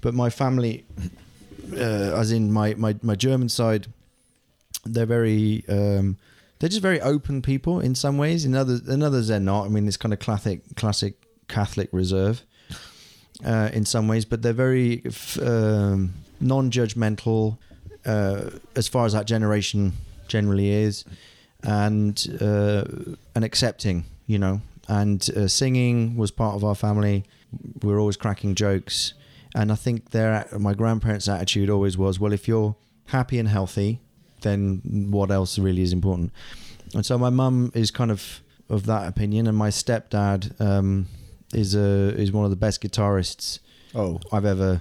But 0.00 0.14
my 0.14 0.30
family, 0.30 0.84
uh, 1.72 2.18
as 2.20 2.32
in 2.32 2.50
my, 2.52 2.74
my, 2.74 2.96
my 3.02 3.14
German 3.14 3.48
side, 3.48 3.86
they're 4.84 5.06
very, 5.06 5.64
um, 5.68 6.18
they're 6.58 6.68
just 6.68 6.82
very 6.82 7.00
open 7.00 7.42
people 7.42 7.80
in 7.80 7.94
some 7.94 8.18
ways. 8.18 8.44
In 8.44 8.54
others, 8.54 8.88
in 8.88 9.02
others 9.02 9.28
they're 9.28 9.40
not. 9.40 9.66
I 9.66 9.68
mean, 9.68 9.86
it's 9.88 9.96
kind 9.96 10.12
of 10.12 10.18
classic, 10.18 10.62
classic 10.76 11.14
Catholic 11.48 11.88
reserve 11.92 12.44
uh, 13.44 13.70
in 13.72 13.84
some 13.84 14.08
ways, 14.08 14.24
but 14.24 14.42
they're 14.42 14.52
very 14.52 15.02
um, 15.40 16.14
non-judgmental 16.40 17.58
uh, 18.04 18.50
as 18.74 18.88
far 18.88 19.06
as 19.06 19.12
that 19.12 19.26
generation 19.26 19.92
generally 20.28 20.70
is, 20.70 21.04
and 21.62 22.38
uh, 22.40 22.84
and 23.34 23.44
accepting, 23.44 24.04
you 24.26 24.38
know. 24.38 24.60
And 24.88 25.28
uh, 25.36 25.48
singing 25.48 26.16
was 26.16 26.30
part 26.30 26.56
of 26.56 26.64
our 26.64 26.74
family. 26.74 27.24
We 27.82 27.92
were 27.92 27.98
always 27.98 28.16
cracking 28.16 28.54
jokes, 28.54 29.14
and 29.54 29.70
I 29.70 29.76
think 29.76 30.10
their 30.10 30.46
my 30.58 30.74
grandparents' 30.74 31.28
attitude 31.28 31.70
always 31.70 31.96
was, 31.96 32.18
well, 32.18 32.32
if 32.32 32.48
you're 32.48 32.74
happy 33.06 33.38
and 33.38 33.48
healthy, 33.48 34.00
then 34.42 34.82
what 35.10 35.30
else 35.30 35.58
really 35.58 35.82
is 35.82 35.92
important? 35.92 36.32
And 36.94 37.04
so 37.04 37.18
my 37.18 37.30
mum 37.30 37.72
is 37.74 37.90
kind 37.90 38.10
of 38.10 38.40
of 38.68 38.86
that 38.86 39.08
opinion, 39.08 39.46
and 39.46 39.56
my 39.56 39.68
stepdad 39.68 40.60
um, 40.60 41.06
is 41.52 41.74
a 41.74 42.14
is 42.16 42.32
one 42.32 42.44
of 42.44 42.50
the 42.50 42.56
best 42.56 42.82
guitarists 42.82 43.58
Oh, 43.94 44.20
I've 44.32 44.44
ever 44.44 44.80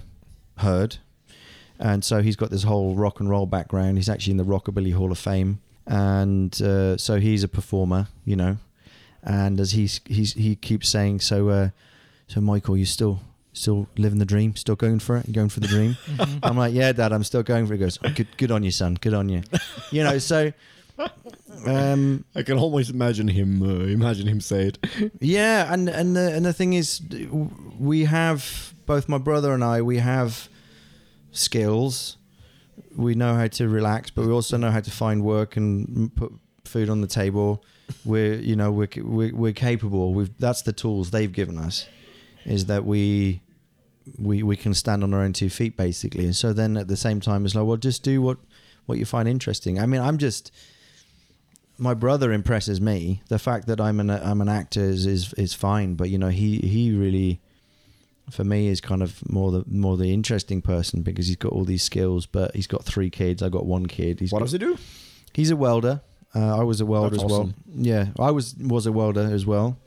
heard. 0.57 0.97
And 1.79 2.03
so 2.03 2.21
he's 2.21 2.35
got 2.35 2.51
this 2.51 2.63
whole 2.63 2.95
rock 2.95 3.19
and 3.19 3.29
roll 3.29 3.45
background. 3.45 3.97
He's 3.97 4.09
actually 4.09 4.31
in 4.31 4.37
the 4.37 4.45
Rockabilly 4.45 4.93
Hall 4.93 5.11
of 5.11 5.17
Fame, 5.17 5.61
and 5.87 6.61
uh, 6.61 6.95
so 6.97 7.19
he's 7.19 7.43
a 7.43 7.47
performer, 7.47 8.07
you 8.23 8.35
know. 8.35 8.57
And 9.23 9.59
as 9.59 9.71
he's 9.71 9.99
he's 10.05 10.33
he 10.33 10.55
keeps 10.55 10.89
saying, 10.89 11.21
so 11.21 11.49
uh, 11.49 11.69
so 12.27 12.39
Michael, 12.39 12.77
you 12.77 12.85
still 12.85 13.21
still 13.53 13.87
living 13.97 14.19
the 14.19 14.25
dream, 14.25 14.55
still 14.55 14.75
going 14.75 14.99
for 14.99 15.17
it, 15.17 15.31
going 15.31 15.49
for 15.49 15.59
the 15.59 15.67
dream. 15.67 15.97
I'm 16.43 16.57
like, 16.57 16.73
yeah, 16.73 16.91
Dad, 16.91 17.11
I'm 17.11 17.23
still 17.23 17.43
going 17.43 17.67
for 17.67 17.73
it. 17.73 17.77
He 17.77 17.83
goes, 17.83 17.99
oh, 18.03 18.11
good, 18.13 18.27
good 18.37 18.51
on 18.51 18.63
you, 18.63 18.71
son, 18.71 18.97
good 18.99 19.13
on 19.13 19.29
you. 19.29 19.43
You 19.91 20.03
know, 20.03 20.17
so 20.17 20.51
um, 21.65 22.25
I 22.35 22.43
can 22.43 22.57
almost 22.57 22.89
imagine 22.89 23.27
him. 23.27 23.61
Uh, 23.61 23.85
imagine 23.85 24.27
him 24.27 24.41
say 24.41 24.67
it. 24.67 25.11
yeah, 25.19 25.71
and 25.71 25.89
and 25.89 26.15
the 26.15 26.33
and 26.33 26.45
the 26.45 26.53
thing 26.53 26.73
is, 26.73 27.01
we 27.79 28.05
have 28.05 28.73
both 28.85 29.07
my 29.07 29.17
brother 29.17 29.53
and 29.53 29.63
I. 29.63 29.81
We 29.81 29.97
have 29.97 30.49
skills. 31.31 32.17
We 32.95 33.15
know 33.15 33.35
how 33.35 33.47
to 33.47 33.69
relax, 33.69 34.09
but 34.09 34.25
we 34.25 34.31
also 34.31 34.57
know 34.57 34.71
how 34.71 34.81
to 34.81 34.91
find 34.91 35.23
work 35.23 35.55
and 35.55 36.13
put 36.15 36.33
food 36.65 36.89
on 36.89 37.01
the 37.01 37.07
table. 37.07 37.63
We're 38.05 38.35
you 38.35 38.55
know 38.55 38.71
we're 38.71 38.89
we're, 38.97 39.35
we're 39.35 39.53
capable. 39.53 40.13
We've 40.13 40.35
that's 40.37 40.61
the 40.63 40.73
tools 40.73 41.11
they've 41.11 41.31
given 41.31 41.57
us, 41.57 41.87
is 42.45 42.65
that 42.65 42.85
we 42.85 43.41
we 44.17 44.43
we 44.43 44.55
can 44.55 44.73
stand 44.73 45.03
on 45.03 45.13
our 45.13 45.21
own 45.21 45.33
two 45.33 45.49
feet 45.49 45.77
basically. 45.77 46.25
And 46.25 46.35
so 46.35 46.53
then 46.53 46.77
at 46.77 46.87
the 46.87 46.97
same 46.97 47.19
time, 47.19 47.45
it's 47.45 47.55
like 47.55 47.65
well, 47.65 47.77
just 47.77 48.03
do 48.03 48.21
what 48.21 48.37
what 48.85 48.97
you 48.97 49.05
find 49.05 49.27
interesting. 49.27 49.79
I 49.79 49.85
mean, 49.85 50.01
I'm 50.01 50.17
just 50.17 50.51
my 51.77 51.93
brother 51.93 52.31
impresses 52.31 52.79
me. 52.79 53.23
The 53.29 53.39
fact 53.39 53.67
that 53.67 53.81
I'm 53.81 53.99
an 53.99 54.09
I'm 54.09 54.41
an 54.41 54.49
actor 54.49 54.81
is 54.81 55.05
is, 55.05 55.33
is 55.33 55.53
fine, 55.53 55.95
but 55.95 56.09
you 56.09 56.17
know 56.17 56.29
he 56.29 56.57
he 56.59 56.95
really 56.95 57.41
for 58.29 58.43
me 58.43 58.67
is 58.67 58.79
kind 58.79 59.01
of 59.01 59.27
more 59.29 59.51
the 59.51 59.63
more 59.67 59.97
the 59.97 60.13
interesting 60.13 60.61
person 60.61 61.01
because 61.01 61.27
he's 61.27 61.35
got 61.37 61.51
all 61.51 61.65
these 61.65 61.83
skills, 61.83 62.25
but 62.25 62.55
he's 62.55 62.67
got 62.67 62.83
three 62.83 63.09
kids. 63.09 63.41
I 63.41 63.49
got 63.49 63.65
one 63.65 63.87
kid. 63.87 64.19
He's 64.19 64.31
what 64.31 64.39
got, 64.39 64.45
does 64.45 64.51
he 64.53 64.57
do? 64.57 64.77
He's 65.33 65.51
a 65.51 65.55
welder. 65.55 66.01
Uh, 66.33 66.59
I 66.59 66.63
was 66.63 66.79
a 66.79 66.85
welder 66.85 67.09
That's 67.11 67.23
as 67.23 67.31
well. 67.31 67.53
Yeah, 67.73 68.07
I 68.19 68.31
was 68.31 68.55
was 68.55 68.85
a 68.85 68.91
welder 68.91 69.27
as 69.33 69.45
well, 69.45 69.77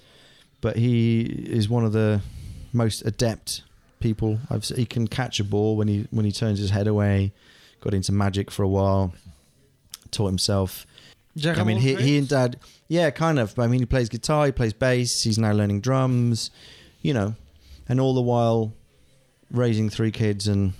but 0.61 0.77
he 0.77 1.21
is 1.21 1.69
one 1.69 1.85
of 1.85 1.93
the 1.93 2.21
most 2.75 3.03
adept 3.07 3.63
people. 4.01 4.39
I've 4.51 4.65
he 4.65 4.85
can 4.85 5.07
catch 5.09 5.41
a 5.41 5.45
ball 5.45 5.77
when 5.77 5.89
he 5.89 6.07
when 6.11 6.25
he 6.25 6.33
turns 6.33 6.59
his 6.59 6.71
head 6.71 6.87
away. 6.87 7.33
Got 7.81 7.95
into 7.95 8.13
magic 8.13 8.51
for 8.51 8.63
a 8.63 8.69
while. 8.69 9.13
Taught 10.11 10.27
himself. 10.29 10.87
I 11.45 11.65
mean, 11.65 11.79
he, 11.79 11.97
he 11.97 12.17
and 12.19 12.29
dad, 12.29 12.61
yeah, 12.87 13.11
kind 13.11 13.41
of. 13.41 13.55
But 13.57 13.63
I 13.65 13.67
mean, 13.67 13.81
he 13.81 13.87
plays 13.87 14.09
guitar, 14.09 14.47
he 14.47 14.53
plays 14.53 14.73
bass. 14.73 15.23
He's 15.25 15.37
now 15.39 15.53
learning 15.53 15.81
drums, 15.81 16.51
you 17.03 17.13
know, 17.13 17.35
and 17.89 18.01
all 18.01 18.15
the 18.15 18.21
while 18.23 18.73
raising 19.51 19.91
three 19.91 20.13
kids 20.13 20.47
and 20.47 20.73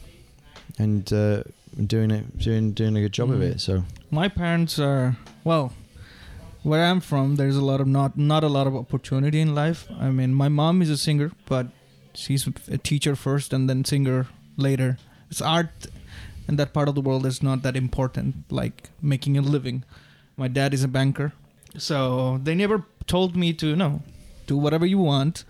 and 0.79 1.13
uh, 1.13 1.43
doing 1.87 2.11
it, 2.13 2.39
doing 2.39 2.73
doing 2.73 2.97
a 2.97 3.01
good 3.01 3.13
job 3.13 3.31
of 3.31 3.39
Mm. 3.41 3.43
it. 3.55 3.61
So 3.61 3.85
my 4.11 4.29
parents 4.29 4.79
are 4.79 5.17
well 5.43 5.73
where 6.63 6.85
i'm 6.87 6.99
from 7.01 7.37
there's 7.37 7.57
a 7.57 7.65
lot 7.65 7.79
of 7.81 7.87
not 7.87 8.17
not 8.17 8.43
a 8.43 8.49
lot 8.49 8.67
of 8.67 8.75
opportunity 8.75 9.39
in 9.39 9.55
life 9.55 9.87
i 10.01 10.09
mean 10.09 10.33
my 10.33 10.49
mom 10.49 10.81
is 10.81 10.89
a 10.89 10.97
singer 10.97 11.31
but 11.45 11.67
she's 12.15 12.47
a 12.71 12.79
teacher 12.79 13.17
first 13.17 13.53
and 13.53 13.69
then 13.69 13.85
singer 13.85 14.29
later. 14.57 14.99
It's 15.31 15.41
art 15.41 15.87
in 16.49 16.57
that 16.57 16.73
part 16.73 16.89
of 16.89 16.95
the 16.95 17.01
world 17.01 17.27
is 17.27 17.43
not 17.43 17.63
that 17.63 17.77
important 17.77 18.45
like 18.51 18.91
making 19.01 19.37
a 19.37 19.43
living. 19.43 19.85
My 20.37 20.49
dad 20.49 20.75
is 20.75 20.85
a 20.85 20.89
banker 20.89 21.33
so 21.77 22.41
they 22.43 22.55
never 22.55 22.85
told 23.07 23.37
me 23.37 23.53
to 23.55 23.77
no 23.77 24.03
do 24.47 24.57
whatever 24.57 24.87
you 24.87 24.99
want. 24.99 25.45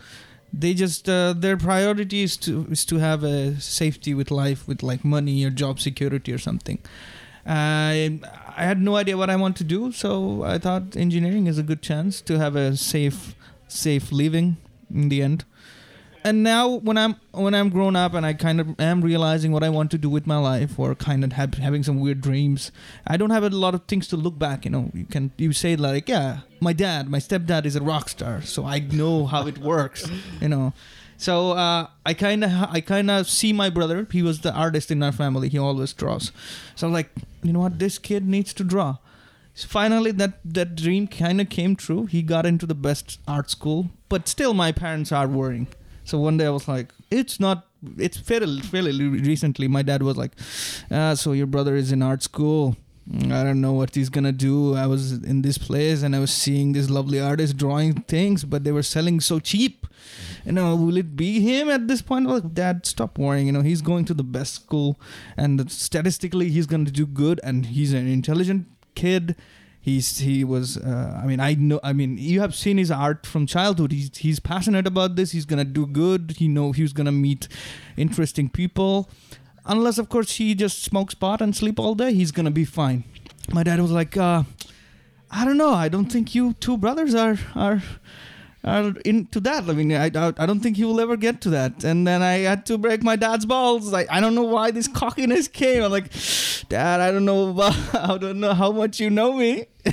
They 0.53 0.73
just 0.73 1.09
uh, 1.09 1.35
their 1.37 1.57
priority 1.57 2.23
is 2.23 2.37
to 2.39 2.67
is 2.71 2.85
to 2.87 2.99
have 2.99 3.25
a 3.25 3.61
safety 3.61 4.15
with 4.15 4.31
life 4.31 4.67
with 4.69 4.83
like 4.83 5.05
money 5.05 5.45
or 5.45 5.51
job 5.51 5.81
security 5.81 6.33
or 6.33 6.39
something. 6.39 6.79
I 7.45 8.21
I 8.57 8.65
had 8.65 8.81
no 8.81 8.97
idea 8.97 9.17
what 9.17 9.31
I 9.31 9.37
want 9.37 9.57
to 9.57 9.65
do, 9.65 9.93
so 9.93 10.45
I 10.45 10.59
thought 10.59 10.97
engineering 10.97 11.47
is 11.47 11.59
a 11.59 11.63
good 11.63 11.83
chance 11.83 12.21
to 12.23 12.39
have 12.39 12.57
a 12.57 12.77
safe 12.77 13.35
safe 13.69 14.13
living 14.13 14.57
in 14.93 15.09
the 15.09 15.23
end. 15.23 15.45
And 16.27 16.43
now 16.43 16.69
when 16.69 16.97
I'm 16.97 17.17
when 17.33 17.55
I'm 17.55 17.69
grown 17.69 17.97
up 17.97 18.15
and 18.15 18.25
I 18.25 18.33
kind 18.33 18.59
of 18.59 18.81
am 18.81 19.03
realizing 19.03 19.53
what 19.53 19.63
I 19.63 19.69
want 19.69 19.91
to 19.91 19.99
do 19.99 20.09
with 20.09 20.27
my 20.27 20.39
life 20.39 20.79
or 20.79 20.95
kind 20.95 21.23
of 21.23 21.35
have, 21.35 21.53
having 21.55 21.83
some 21.83 22.01
weird 22.01 22.23
dreams, 22.23 22.73
I 23.07 23.19
don't 23.19 23.29
have 23.29 23.45
a 23.45 23.51
lot 23.51 23.75
of 23.75 23.85
things 23.85 24.09
to 24.09 24.17
look 24.17 24.39
back. 24.39 24.65
You 24.65 24.71
know, 24.71 24.91
you 24.95 25.05
can 25.05 25.33
you 25.37 25.53
say 25.53 25.77
like, 25.77 26.09
yeah, 26.09 26.39
my 26.61 26.73
dad, 26.73 27.11
my 27.11 27.19
stepdad 27.19 27.67
is 27.67 27.77
a 27.77 27.83
rock 27.83 28.09
star, 28.09 28.41
so 28.41 28.65
I 28.65 28.79
know 28.79 29.27
how 29.27 29.47
it 29.47 29.59
works. 29.59 30.11
You 30.41 30.49
know, 30.49 30.73
so 31.19 31.53
uh, 31.53 31.89
I 32.07 32.15
kind 32.15 32.43
of 32.43 32.51
I 32.71 32.81
kind 32.81 33.11
of 33.11 33.29
see 33.29 33.53
my 33.53 33.69
brother. 33.69 34.07
He 34.11 34.23
was 34.23 34.41
the 34.41 34.53
artist 34.55 34.91
in 34.91 35.03
our 35.03 35.13
family. 35.13 35.51
He 35.51 35.59
always 35.59 35.93
draws. 35.93 36.33
So 36.75 36.87
I'm 36.87 36.93
like, 36.95 37.11
you 37.43 37.53
know 37.53 37.61
what? 37.61 37.79
This 37.79 37.99
kid 37.99 38.27
needs 38.27 38.55
to 38.55 38.65
draw. 38.65 38.97
So 39.53 39.69
finally, 39.69 40.11
that 40.13 40.41
that 40.43 40.75
dream 40.75 41.07
kind 41.07 41.39
of 41.43 41.51
came 41.51 41.77
true. 41.77 42.07
He 42.07 42.23
got 42.23 42.47
into 42.47 42.65
the 42.65 42.75
best 42.75 43.21
art 43.29 43.51
school, 43.51 43.91
but 44.09 44.27
still, 44.27 44.55
my 44.55 44.73
parents 44.73 45.13
are 45.13 45.29
worrying. 45.29 45.69
So 46.05 46.19
one 46.19 46.37
day 46.37 46.47
I 46.47 46.51
was 46.51 46.69
like, 46.69 46.93
it's 47.11 47.41
not. 47.41 47.67
It's 47.99 48.17
fairly 48.17 48.61
fairly 48.61 49.09
recently. 49.09 49.69
My 49.69 49.83
dad 49.83 50.03
was 50.03 50.17
like, 50.17 50.33
ah, 50.91 51.15
so 51.15 51.33
your 51.33 51.47
brother 51.47 51.77
is 51.77 51.93
in 51.93 52.03
art 52.03 52.23
school. 52.23 52.77
I 53.13 53.45
don't 53.45 53.61
know 53.61 53.75
what 53.75 53.95
he's 53.95 54.09
gonna 54.09 54.33
do. 54.33 54.75
I 54.75 54.87
was 54.87 55.13
in 55.13 55.43
this 55.43 55.59
place 55.59 56.03
and 56.03 56.17
I 56.17 56.21
was 56.21 56.33
seeing 56.33 56.73
these 56.73 56.89
lovely 56.89 57.21
artists 57.21 57.55
drawing 57.55 57.93
things, 58.03 58.45
but 58.45 58.65
they 58.65 58.73
were 58.73 58.83
selling 58.83 59.21
so 59.21 59.39
cheap. 59.39 59.87
You 60.47 60.53
know, 60.53 60.75
will 60.75 60.97
it 60.97 61.15
be 61.15 61.41
him 61.41 61.69
at 61.69 61.87
this 61.87 62.01
point? 62.01 62.27
Like, 62.27 62.55
Dad, 62.55 62.87
stop 62.87 63.19
worrying. 63.19 63.47
You 63.47 63.53
know, 63.53 63.61
he's 63.61 63.83
going 63.83 64.07
to 64.07 64.15
the 64.15 64.23
best 64.23 64.55
school, 64.55 64.99
and 65.37 65.71
statistically, 65.71 66.49
he's 66.49 66.67
gonna 66.67 66.91
do 66.91 67.05
good, 67.05 67.41
and 67.45 67.67
he's 67.67 67.93
an 67.93 68.07
intelligent 68.09 68.67
kid. 68.95 69.37
He's 69.85 70.21
he 70.21 70.45
was. 70.45 70.79
Uh, 70.79 71.21
I 71.23 71.27
mean, 71.27 71.41
I 71.41 71.55
know. 71.55 71.79
I 71.83 71.93
mean, 71.93 72.17
you 72.17 72.41
have 72.41 72.55
seen 72.55 72.79
his 72.79 72.91
art 72.91 73.27
from 73.27 73.47
childhood. 73.47 73.93
He's 73.93 74.17
he's 74.17 74.41
passionate 74.41 74.87
about 74.87 75.17
this. 75.17 75.33
He's 75.33 75.45
gonna 75.45 75.65
do 75.79 75.87
good. 75.87 76.37
He 76.39 76.49
know 76.49 76.73
he's 76.73 76.95
gonna 76.95 77.13
meet 77.13 77.49
interesting 77.97 78.49
people 78.49 79.11
unless 79.67 79.99
of 79.99 80.09
course 80.09 80.37
he 80.37 80.55
just 80.55 80.83
smokes 80.83 81.15
pot 81.15 81.41
and 81.41 81.57
sleep 81.57 81.79
all 81.79 81.95
day 81.95 82.13
he's 82.13 82.31
gonna 82.33 82.51
be 82.51 82.65
fine 82.65 83.05
my 83.53 83.63
dad 83.63 83.81
was 83.81 83.91
like 83.91 84.17
uh, 84.17 84.43
i 85.31 85.45
don't 85.45 85.57
know 85.57 85.73
i 85.73 85.89
don't 85.89 86.13
think 86.13 86.35
you 86.35 86.53
two 86.61 86.77
brothers 86.77 87.15
are 87.15 87.39
are 87.55 87.83
into 88.65 89.41
that. 89.41 89.69
I 89.69 89.73
mean 89.73 89.93
I, 89.93 90.07
I 90.07 90.47
don't 90.47 90.61
think 90.61 90.77
he 90.77 90.85
will 90.85 91.01
ever 91.01 91.17
get 91.17 91.41
to 91.43 91.51
that. 91.51 91.85
And 91.85 92.07
then 92.07 92.23
i 92.23 92.39
had 92.39 92.65
to 92.67 92.79
break 92.79 93.03
my 93.03 93.17
dad's 93.17 93.47
balls. 93.47 93.93
Like 93.93 94.09
i 94.11 94.21
don't 94.21 94.35
know 94.35 94.45
why 94.45 94.71
this 94.71 94.89
cockiness 94.89 95.49
came. 95.49 95.83
I'm 95.83 95.91
like 95.91 96.11
dad 96.69 97.01
i 97.01 97.11
don't 97.11 97.25
know 97.25 97.51
about, 97.51 97.77
i 98.11 98.17
don't 98.19 98.41
know 98.41 98.55
how 98.55 98.73
much 98.73 99.01
you 99.01 99.11
know 99.11 99.35
me. 99.35 99.67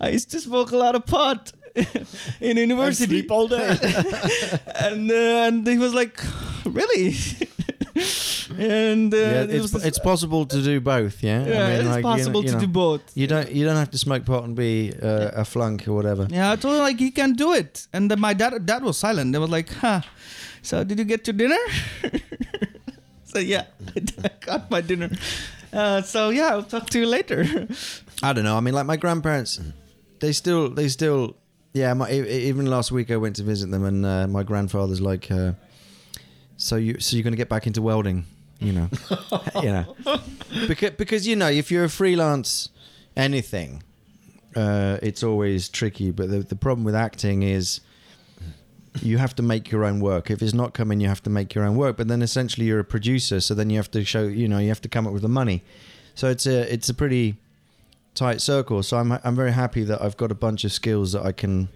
I 0.00 0.10
used 0.10 0.30
to 0.32 0.40
smoke 0.40 0.72
a 0.72 0.76
lot 0.76 0.94
of 0.94 1.06
pot 1.06 1.52
in 2.40 2.56
university. 2.56 3.06
sleep 3.06 3.30
all 3.30 3.48
day. 3.48 3.76
and 4.76 5.10
uh, 5.10 5.46
and 5.46 5.66
he 5.66 5.78
was 5.78 5.94
like 5.94 6.20
really 6.64 7.16
and 8.58 9.12
uh, 9.12 9.16
yeah, 9.16 9.42
it 9.42 9.50
it's, 9.50 9.72
was- 9.72 9.84
it's 9.84 9.98
possible 9.98 10.46
to 10.46 10.62
do 10.62 10.80
both. 10.80 11.22
Yeah, 11.22 11.46
yeah, 11.46 11.64
I 11.64 11.68
mean, 11.68 11.80
it's 11.80 11.88
like, 11.88 11.96
you 11.96 12.02
know- 12.02 12.16
possible 12.16 12.42
you 12.42 12.48
to 12.48 12.54
know, 12.54 12.60
do 12.60 12.66
both. 12.68 13.02
You 13.14 13.26
don't 13.26 13.50
you 13.52 13.64
don't 13.64 13.76
have 13.76 13.90
to 13.90 13.98
smoke 13.98 14.24
pot 14.24 14.44
and 14.44 14.54
be 14.56 14.92
uh, 15.02 15.30
a 15.42 15.44
flunk 15.44 15.86
or 15.88 15.94
whatever. 15.94 16.26
Yeah, 16.30 16.52
I 16.52 16.56
told 16.56 16.74
him 16.76 16.82
like 16.82 16.98
he 16.98 17.10
can 17.10 17.32
do 17.34 17.52
it, 17.52 17.86
and 17.92 18.10
then 18.10 18.20
my 18.20 18.34
dad 18.34 18.64
dad 18.66 18.82
was 18.82 18.96
silent. 18.98 19.32
They 19.32 19.38
was 19.38 19.50
like, 19.50 19.70
"Huh? 19.72 20.00
So 20.62 20.84
did 20.84 20.98
you 20.98 21.04
get 21.04 21.26
your 21.26 21.34
dinner?" 21.34 21.62
so 23.24 23.38
yeah, 23.38 23.64
I 24.24 24.30
got 24.40 24.70
my 24.70 24.80
dinner. 24.80 25.10
Uh, 25.72 26.02
so 26.02 26.30
yeah, 26.30 26.48
I'll 26.48 26.62
talk 26.62 26.88
to 26.90 26.98
you 26.98 27.06
later. 27.06 27.44
I 28.22 28.32
don't 28.32 28.44
know. 28.44 28.56
I 28.56 28.60
mean, 28.60 28.74
like 28.74 28.86
my 28.86 28.96
grandparents, 28.96 29.60
they 30.20 30.32
still, 30.32 30.70
they 30.70 30.88
still, 30.88 31.36
yeah. 31.72 31.92
My, 31.94 32.10
even 32.10 32.66
last 32.66 32.90
week 32.90 33.10
I 33.10 33.16
went 33.16 33.36
to 33.36 33.42
visit 33.42 33.70
them, 33.70 33.84
and 33.84 34.04
uh, 34.04 34.26
my 34.26 34.42
grandfather's 34.42 35.00
like, 35.00 35.30
uh, 35.30 35.52
"So 36.58 36.76
you, 36.76 37.00
so 37.00 37.16
you're 37.16 37.22
going 37.24 37.32
to 37.32 37.38
get 37.38 37.48
back 37.48 37.66
into 37.66 37.80
welding?" 37.80 38.26
You 38.60 38.72
know, 38.72 38.88
you 39.62 39.70
know, 39.72 39.94
because 40.68 40.90
because 40.90 41.26
you 41.26 41.36
know, 41.36 41.48
if 41.48 41.70
you're 41.70 41.84
a 41.84 41.88
freelance 41.88 42.68
anything, 43.16 43.82
uh, 44.54 44.98
it's 45.00 45.22
always 45.22 45.68
tricky. 45.70 46.10
But 46.10 46.28
the 46.30 46.40
the 46.40 46.56
problem 46.56 46.84
with 46.84 46.94
acting 46.94 47.42
is. 47.42 47.80
You 49.02 49.18
have 49.18 49.34
to 49.36 49.42
make 49.42 49.70
your 49.70 49.84
own 49.84 50.00
work. 50.00 50.28
If 50.28 50.42
it's 50.42 50.54
not 50.54 50.74
coming, 50.74 50.98
you 51.00 51.06
have 51.06 51.22
to 51.22 51.30
make 51.30 51.54
your 51.54 51.64
own 51.64 51.76
work. 51.76 51.96
But 51.96 52.08
then 52.08 52.20
essentially, 52.20 52.66
you're 52.66 52.80
a 52.80 52.84
producer, 52.84 53.38
so 53.40 53.54
then 53.54 53.70
you 53.70 53.76
have 53.76 53.90
to 53.92 54.04
show. 54.04 54.24
You 54.24 54.48
know, 54.48 54.58
you 54.58 54.68
have 54.68 54.80
to 54.80 54.88
come 54.88 55.06
up 55.06 55.12
with 55.12 55.22
the 55.22 55.28
money. 55.28 55.62
So 56.16 56.28
it's 56.28 56.46
a 56.46 56.72
it's 56.72 56.88
a 56.88 56.94
pretty 56.94 57.36
tight 58.14 58.40
circle. 58.40 58.82
So 58.82 58.96
I'm 58.96 59.12
I'm 59.22 59.36
very 59.36 59.52
happy 59.52 59.84
that 59.84 60.02
I've 60.02 60.16
got 60.16 60.32
a 60.32 60.34
bunch 60.34 60.64
of 60.64 60.72
skills 60.72 61.12
that 61.12 61.24
I 61.24 61.30
can 61.30 61.68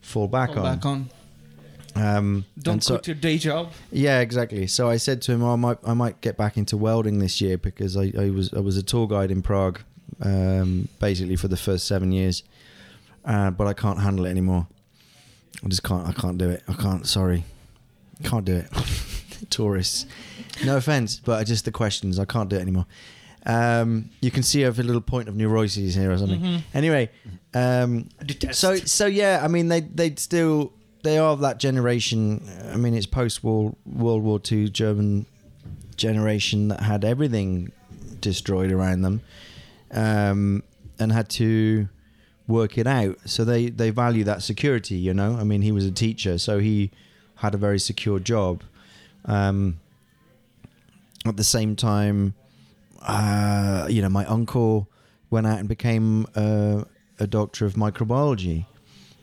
fall 0.00 0.26
back 0.26 0.54
Fall 0.54 0.64
on. 0.64 0.76
back 0.76 0.86
on. 0.86 1.10
Um, 1.96 2.44
Don't 2.58 2.82
so- 2.84 2.94
quit 2.94 3.06
your 3.08 3.16
day 3.16 3.38
job. 3.38 3.72
yeah, 3.90 4.20
exactly. 4.20 4.66
So 4.66 4.88
I 4.88 4.96
said 4.96 5.20
to 5.22 5.32
him, 5.32 5.42
oh, 5.42 5.52
I 5.52 5.56
might 5.56 5.78
I 5.84 5.94
might 5.94 6.20
get 6.20 6.36
back 6.36 6.56
into 6.56 6.76
welding 6.76 7.18
this 7.18 7.40
year 7.40 7.58
because 7.58 7.96
I, 7.96 8.12
I 8.18 8.30
was 8.30 8.52
I 8.54 8.60
was 8.60 8.76
a 8.76 8.82
tour 8.82 9.06
guide 9.08 9.30
in 9.30 9.42
Prague, 9.42 9.80
um, 10.20 10.88
basically 11.00 11.36
for 11.36 11.48
the 11.48 11.56
first 11.56 11.86
seven 11.86 12.12
years, 12.12 12.42
uh, 13.24 13.50
but 13.50 13.66
I 13.66 13.72
can't 13.72 13.98
handle 14.00 14.26
it 14.26 14.30
anymore. 14.30 14.66
I 15.64 15.68
just 15.68 15.82
can't. 15.82 16.06
I 16.06 16.12
can't 16.12 16.38
do 16.38 16.48
it. 16.48 16.62
I 16.68 16.74
can't. 16.74 17.06
Sorry, 17.06 17.44
can't 18.22 18.44
do 18.44 18.56
it. 18.56 18.68
Tourists. 19.50 20.06
No 20.64 20.76
offense, 20.76 21.18
but 21.24 21.44
just 21.46 21.64
the 21.64 21.72
questions. 21.72 22.18
I 22.18 22.24
can't 22.24 22.48
do 22.48 22.56
it 22.56 22.60
anymore. 22.60 22.86
Um, 23.46 24.10
you 24.20 24.30
can 24.30 24.42
see 24.42 24.62
I 24.62 24.66
have 24.66 24.78
a 24.78 24.82
little 24.82 25.00
point 25.00 25.28
of 25.28 25.34
neuroses 25.34 25.94
here 25.94 26.12
or 26.12 26.18
something. 26.18 26.40
Mhm. 26.40 26.62
Anyway, 26.74 27.10
um, 27.54 28.08
so 28.52 28.76
so 28.76 29.06
yeah, 29.06 29.40
I 29.42 29.48
mean 29.48 29.68
they 29.68 29.80
they'd 29.80 30.18
still 30.18 30.72
they 31.02 31.18
are 31.18 31.36
that 31.36 31.58
generation. 31.58 32.42
I 32.72 32.76
mean 32.76 32.94
it's 32.94 33.06
post 33.06 33.42
World 33.44 33.76
World 33.86 34.22
War 34.22 34.38
Two 34.38 34.68
German 34.68 35.26
generation 35.96 36.68
that 36.68 36.80
had 36.80 37.04
everything 37.04 37.72
destroyed 38.20 38.72
around 38.72 39.02
them, 39.02 39.20
um, 39.92 40.62
and 40.98 41.12
had 41.12 41.28
to 41.30 41.88
work 42.46 42.78
it 42.78 42.86
out. 42.86 43.18
So 43.24 43.44
they 43.44 43.70
they 43.70 43.90
value 43.90 44.24
that 44.24 44.42
security. 44.42 44.96
You 44.96 45.14
know, 45.14 45.36
I 45.36 45.44
mean 45.44 45.62
he 45.62 45.72
was 45.72 45.84
a 45.84 45.92
teacher, 45.92 46.38
so 46.38 46.58
he 46.58 46.90
had 47.36 47.54
a 47.54 47.58
very 47.58 47.78
secure 47.78 48.18
job. 48.18 48.62
Um, 49.24 49.80
at 51.26 51.36
the 51.36 51.44
same 51.44 51.76
time, 51.76 52.34
uh, 53.02 53.86
you 53.90 54.02
know, 54.02 54.08
my 54.08 54.24
uncle 54.26 54.88
went 55.30 55.46
out 55.46 55.58
and 55.58 55.68
became 55.68 56.26
uh, 56.34 56.84
a 57.18 57.26
doctor 57.26 57.66
of 57.66 57.74
microbiology. 57.74 58.66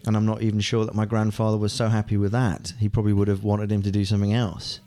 And 0.08 0.16
I'm 0.16 0.26
not 0.26 0.42
even 0.42 0.62
sure 0.62 0.86
that 0.86 0.96
my 0.96 1.06
grandfather 1.06 1.58
was 1.58 1.74
so 1.74 1.90
happy 1.90 2.18
with 2.18 2.32
that. 2.32 2.74
He 2.80 2.88
probably 2.90 3.14
would 3.14 3.28
have 3.28 3.44
wanted 3.44 3.72
him 3.72 3.84
to 3.84 3.92
do 3.92 4.06
something 4.06 4.34
else, 4.34 4.80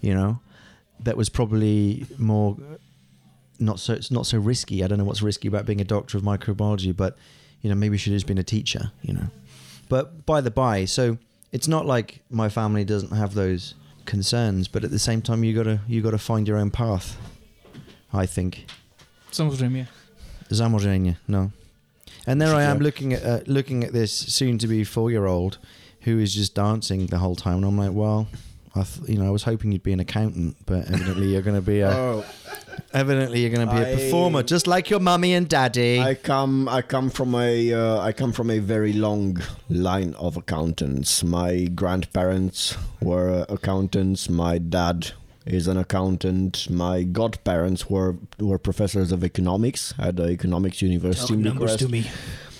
you 0.00 0.14
know, 0.14 0.40
that 1.00 1.16
was 1.16 1.28
probably 1.28 2.06
more 2.18 2.56
not 3.58 3.80
so 3.80 3.94
it's 3.94 4.10
not 4.10 4.26
so 4.26 4.38
risky. 4.38 4.84
I 4.84 4.86
don't 4.86 4.98
know 4.98 5.04
what's 5.04 5.22
risky 5.22 5.48
about 5.48 5.66
being 5.66 5.80
a 5.80 5.84
doctor 5.84 6.16
of 6.16 6.22
microbiology, 6.22 6.94
but 6.96 7.16
you 7.62 7.70
know, 7.70 7.74
maybe 7.74 7.96
should 7.96 8.12
have 8.12 8.18
just 8.18 8.26
been 8.26 8.38
a 8.38 8.44
teacher, 8.44 8.92
you 9.02 9.14
know. 9.14 9.28
But 9.88 10.26
by 10.26 10.40
the 10.40 10.50
by, 10.50 10.84
so 10.84 11.18
it's 11.50 11.66
not 11.66 11.86
like 11.86 12.20
my 12.30 12.48
family 12.48 12.84
doesn't 12.84 13.16
have 13.16 13.34
those 13.34 13.74
concerns, 14.04 14.68
but 14.68 14.84
at 14.84 14.90
the 14.90 14.98
same 14.98 15.22
time, 15.22 15.42
you 15.44 15.54
gotta 15.54 15.80
you 15.88 16.02
gotta 16.02 16.18
find 16.18 16.46
your 16.46 16.58
own 16.58 16.70
path. 16.70 17.16
I 18.12 18.26
think. 18.26 18.66
Samozřejmě. 19.32 19.86
Zamorzenie, 20.50 21.16
no. 21.26 21.52
And 22.28 22.40
there 22.42 22.54
I 22.54 22.64
am 22.64 22.78
looking 22.78 23.14
at 23.14 23.24
uh, 23.24 23.40
looking 23.46 23.82
at 23.84 23.92
this 23.94 24.12
soon-to-be 24.12 24.84
four-year-old 24.84 25.56
who 26.02 26.18
is 26.18 26.34
just 26.34 26.54
dancing 26.54 27.06
the 27.06 27.18
whole 27.18 27.34
time, 27.34 27.56
and 27.56 27.64
I'm 27.64 27.78
like, 27.78 27.92
well, 27.92 28.28
I 28.74 28.82
th- 28.84 29.08
you 29.08 29.16
know, 29.18 29.26
I 29.26 29.30
was 29.30 29.44
hoping 29.44 29.72
you'd 29.72 29.82
be 29.82 29.94
an 29.94 30.00
accountant, 30.00 30.56
but 30.66 30.90
evidently 30.90 31.28
you're 31.32 31.42
going 31.42 31.56
to 31.56 31.62
be 31.62 31.80
a 31.80 31.90
Oh, 31.90 32.24
evidently 32.92 33.40
you're 33.40 33.50
going 33.50 33.66
to 33.66 33.74
be 33.74 33.80
a 33.80 33.92
I- 33.92 33.94
performer, 33.94 34.42
just 34.42 34.66
like 34.66 34.90
your 34.90 35.00
mummy 35.00 35.32
and 35.32 35.48
daddy. 35.48 36.00
I 36.00 36.14
come 36.14 36.68
I 36.68 36.82
come 36.82 37.08
from 37.08 37.34
a 37.34 37.72
uh, 37.72 37.98
I 38.00 38.12
come 38.12 38.32
from 38.32 38.50
a 38.50 38.58
very 38.58 38.92
long 38.92 39.38
line 39.70 40.12
of 40.18 40.36
accountants. 40.36 41.24
My 41.24 41.64
grandparents 41.64 42.76
were 43.00 43.46
accountants. 43.48 44.28
My 44.28 44.58
dad 44.58 45.12
is 45.48 45.66
an 45.66 45.76
accountant. 45.76 46.68
My 46.70 47.02
godparents 47.02 47.88
were 47.88 48.16
were 48.38 48.58
professors 48.58 49.12
of 49.12 49.24
economics 49.24 49.94
at 49.98 50.16
the 50.16 50.28
economics 50.28 50.82
university 50.82 51.34
in 51.34 51.42
Bucharest. 51.42 51.88
me. 51.88 52.04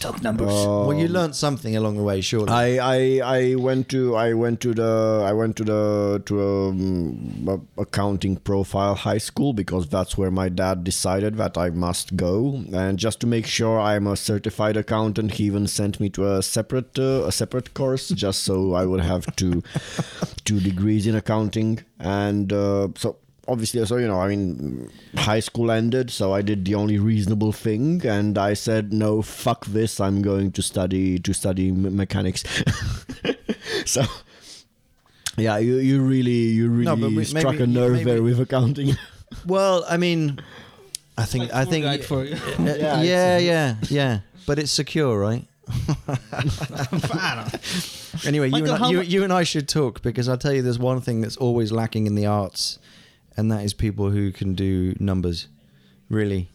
Talk 0.01 0.23
numbers. 0.23 0.47
well, 0.47 0.95
you 0.95 1.09
learned 1.09 1.35
something 1.35 1.77
along 1.77 1.97
the 1.97 2.05
way, 2.05 2.21
surely. 2.21 2.53
I, 2.53 2.79
I 2.79 3.21
I 3.37 3.55
went 3.57 3.89
to 3.89 4.15
I 4.15 4.33
went 4.33 4.61
to 4.61 4.73
the 4.73 5.25
I 5.27 5.33
went 5.33 5.57
to 5.57 5.65
the 5.65 6.23
to 6.27 6.41
um, 6.41 7.49
a 7.77 7.83
accounting 7.83 8.37
profile 8.37 8.95
high 8.95 9.19
school 9.19 9.53
because 9.53 9.89
that's 9.89 10.17
where 10.17 10.31
my 10.31 10.49
dad 10.49 10.85
decided 10.85 11.37
that 11.39 11.59
I 11.59 11.71
must 11.71 12.17
go 12.17 12.63
and 12.73 12.97
just 12.99 13.19
to 13.21 13.27
make 13.27 13.47
sure 13.47 13.81
I'm 13.81 14.07
a 14.07 14.17
certified 14.17 14.77
accountant 14.77 15.33
he 15.33 15.45
even 15.45 15.67
sent 15.67 15.99
me 15.99 16.09
to 16.11 16.33
a 16.37 16.43
separate 16.43 16.97
uh, 16.99 17.25
a 17.27 17.33
separate 17.33 17.75
course 17.75 18.09
just 18.11 18.43
so 18.45 18.75
I 18.75 18.87
would 18.87 19.01
have 19.01 19.35
two 19.35 19.63
two 20.45 20.61
degrees 20.61 21.07
in 21.09 21.17
accounting 21.17 21.81
and 21.99 22.53
uh, 22.53 22.89
so 22.97 23.17
obviously, 23.49 23.85
so 23.87 23.97
you 23.97 24.07
know, 24.07 24.21
I 24.21 24.29
mean, 24.29 24.91
high 25.17 25.41
school 25.41 25.71
ended, 25.71 26.11
so 26.11 26.33
I 26.33 26.43
did 26.43 26.65
the 26.65 26.75
only 26.75 26.99
reasonable 26.99 27.53
thing, 27.53 28.05
and 28.07 28.37
I 28.39 28.55
said, 28.55 28.93
no, 28.93 29.23
fuck 29.23 29.67
this. 29.67 29.99
I'm 30.01 30.23
going 30.23 30.53
to 30.53 30.63
study 30.63 31.19
to 31.19 31.33
study 31.33 31.73
me- 31.73 31.91
mechanics. 31.91 32.45
so. 33.87 34.03
Yeah, 35.37 35.59
you, 35.59 35.77
you 35.77 36.01
really 36.03 36.51
you 36.59 36.69
really 36.69 36.85
No, 36.85 36.97
we- 36.97 37.25
struck 37.25 37.53
maybe- 37.55 37.63
a 37.63 37.67
nerve 37.69 37.93
maybe- 37.93 38.05
there 38.11 38.23
with 38.23 38.41
accounting. 38.41 38.97
Well, 39.47 39.85
I 39.89 39.99
mean, 39.99 40.41
I 41.19 41.25
think 41.27 41.53
Like 41.53 41.55
I 41.55 41.65
think 41.71 41.85
guide 41.85 42.05
for 42.05 42.25
you. 42.25 42.35
Yeah, 42.59 43.03
yeah, 43.03 43.39
yeah, 43.39 43.77
yeah, 43.91 44.21
But 44.47 44.59
it's 44.59 44.73
secure, 44.73 45.19
right? 45.21 45.45
anyway, 48.27 48.49
you 48.49 48.65
and, 48.65 48.71
I, 48.71 48.91
you, 48.91 49.01
you 49.03 49.23
and 49.25 49.33
I 49.33 49.45
should 49.45 49.69
talk 49.69 50.03
because 50.03 50.29
I'll 50.29 50.39
tell 50.39 50.53
you 50.55 50.63
there's 50.63 50.79
one 50.79 51.01
thing 51.03 51.21
that's 51.21 51.37
always 51.37 51.71
lacking 51.73 52.07
in 52.07 52.15
the 52.15 52.27
arts, 52.27 52.79
and 53.39 53.53
that 53.53 53.65
is 53.65 53.73
people 53.73 54.11
who 54.11 54.33
can 54.33 54.55
do 54.55 54.97
numbers. 54.99 55.47
Really. 56.11 56.51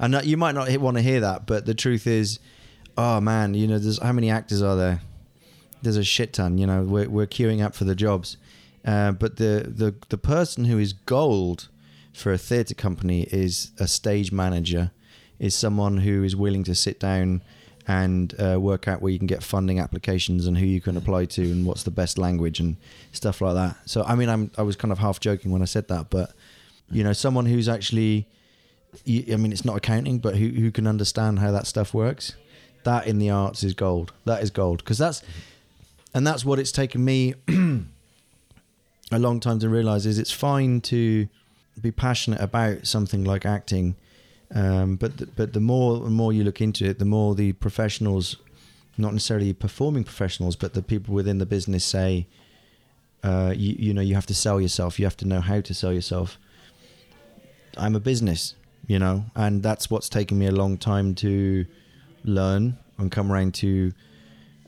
And 0.00 0.20
you 0.24 0.36
might 0.36 0.54
not 0.54 0.68
want 0.78 0.96
to 0.96 1.02
hear 1.02 1.20
that, 1.20 1.46
but 1.46 1.64
the 1.64 1.74
truth 1.74 2.06
is, 2.08 2.40
oh 2.96 3.20
man, 3.20 3.54
you 3.54 3.68
know, 3.68 3.78
there's 3.78 4.02
how 4.02 4.12
many 4.12 4.28
actors 4.28 4.60
are 4.60 4.76
there? 4.76 5.00
There's 5.80 5.96
a 5.96 6.04
shit 6.04 6.32
ton. 6.32 6.58
You 6.58 6.66
know, 6.66 6.82
we're 6.82 7.08
we're 7.08 7.26
queuing 7.26 7.64
up 7.64 7.74
for 7.76 7.84
the 7.84 7.94
jobs, 7.94 8.36
uh, 8.84 9.12
but 9.12 9.36
the 9.36 9.72
the 9.74 9.94
the 10.08 10.18
person 10.18 10.64
who 10.64 10.78
is 10.78 10.92
gold 10.92 11.68
for 12.12 12.32
a 12.32 12.38
theatre 12.38 12.74
company 12.74 13.22
is 13.30 13.70
a 13.78 13.86
stage 13.86 14.32
manager, 14.32 14.90
is 15.38 15.54
someone 15.54 15.98
who 15.98 16.24
is 16.24 16.34
willing 16.34 16.64
to 16.64 16.74
sit 16.74 16.98
down 16.98 17.42
and 17.88 18.34
uh, 18.38 18.60
work 18.60 18.86
out 18.86 19.00
where 19.00 19.10
you 19.10 19.18
can 19.18 19.26
get 19.26 19.42
funding 19.42 19.80
applications 19.80 20.46
and 20.46 20.58
who 20.58 20.66
you 20.66 20.80
can 20.80 20.96
apply 20.96 21.24
to 21.24 21.42
and 21.42 21.64
what's 21.64 21.82
the 21.84 21.90
best 21.90 22.18
language 22.18 22.60
and 22.60 22.76
stuff 23.12 23.40
like 23.40 23.54
that. 23.54 23.76
So 23.86 24.04
I 24.04 24.14
mean, 24.14 24.28
I'm 24.28 24.50
I 24.58 24.62
was 24.62 24.76
kind 24.76 24.92
of 24.92 24.98
half 24.98 25.18
joking 25.18 25.50
when 25.50 25.62
I 25.62 25.64
said 25.64 25.88
that, 25.88 26.10
but 26.10 26.32
you 26.90 27.02
know, 27.02 27.14
someone 27.14 27.46
who's 27.46 27.68
actually, 27.68 28.28
I 29.06 29.36
mean, 29.36 29.52
it's 29.52 29.64
not 29.64 29.76
accounting, 29.76 30.18
but 30.18 30.36
who 30.36 30.48
who 30.48 30.70
can 30.70 30.86
understand 30.86 31.38
how 31.38 31.50
that 31.50 31.66
stuff 31.66 31.94
works. 31.94 32.34
That 32.84 33.06
in 33.06 33.18
the 33.18 33.30
arts 33.30 33.64
is 33.64 33.74
gold. 33.74 34.12
That 34.24 34.42
is 34.42 34.50
gold 34.50 34.78
because 34.78 34.98
that's, 34.98 35.22
and 36.14 36.26
that's 36.26 36.44
what 36.44 36.58
it's 36.58 36.72
taken 36.72 37.04
me 37.04 37.34
a 39.10 39.18
long 39.18 39.40
time 39.40 39.58
to 39.60 39.68
realize 39.68 40.06
is 40.06 40.18
it's 40.18 40.30
fine 40.30 40.80
to 40.82 41.28
be 41.80 41.90
passionate 41.90 42.40
about 42.40 42.86
something 42.86 43.24
like 43.24 43.46
acting, 43.46 43.96
um, 44.54 44.96
but 44.96 45.18
the, 45.18 45.26
but 45.26 45.52
the 45.52 45.60
more 45.60 46.06
and 46.06 46.14
more 46.14 46.32
you 46.32 46.42
look 46.42 46.60
into 46.60 46.86
it, 46.86 46.98
the 46.98 47.04
more 47.04 47.34
the 47.34 47.52
professionals, 47.54 48.36
not 48.96 49.12
necessarily 49.12 49.52
performing 49.52 50.04
professionals, 50.04 50.56
but 50.56 50.74
the 50.74 50.82
people 50.82 51.14
within 51.14 51.38
the 51.38 51.46
business 51.46 51.84
say, 51.84 52.26
uh, 53.22 53.52
you 53.54 53.74
you 53.78 53.92
know 53.92 54.00
you 54.00 54.14
have 54.14 54.26
to 54.26 54.34
sell 54.34 54.60
yourself, 54.60 54.98
you 54.98 55.04
have 55.04 55.16
to 55.18 55.26
know 55.26 55.40
how 55.40 55.60
to 55.60 55.74
sell 55.74 55.92
yourself. 55.92 56.38
I'm 57.76 57.94
a 57.94 58.00
business, 58.00 58.54
you 58.86 58.98
know, 58.98 59.24
and 59.34 59.62
that's 59.62 59.90
what's 59.90 60.08
taken 60.08 60.38
me 60.38 60.46
a 60.46 60.52
long 60.52 60.78
time 60.78 61.14
to 61.16 61.66
learn 62.24 62.78
and 62.96 63.12
come 63.12 63.30
around 63.30 63.54
to. 63.54 63.92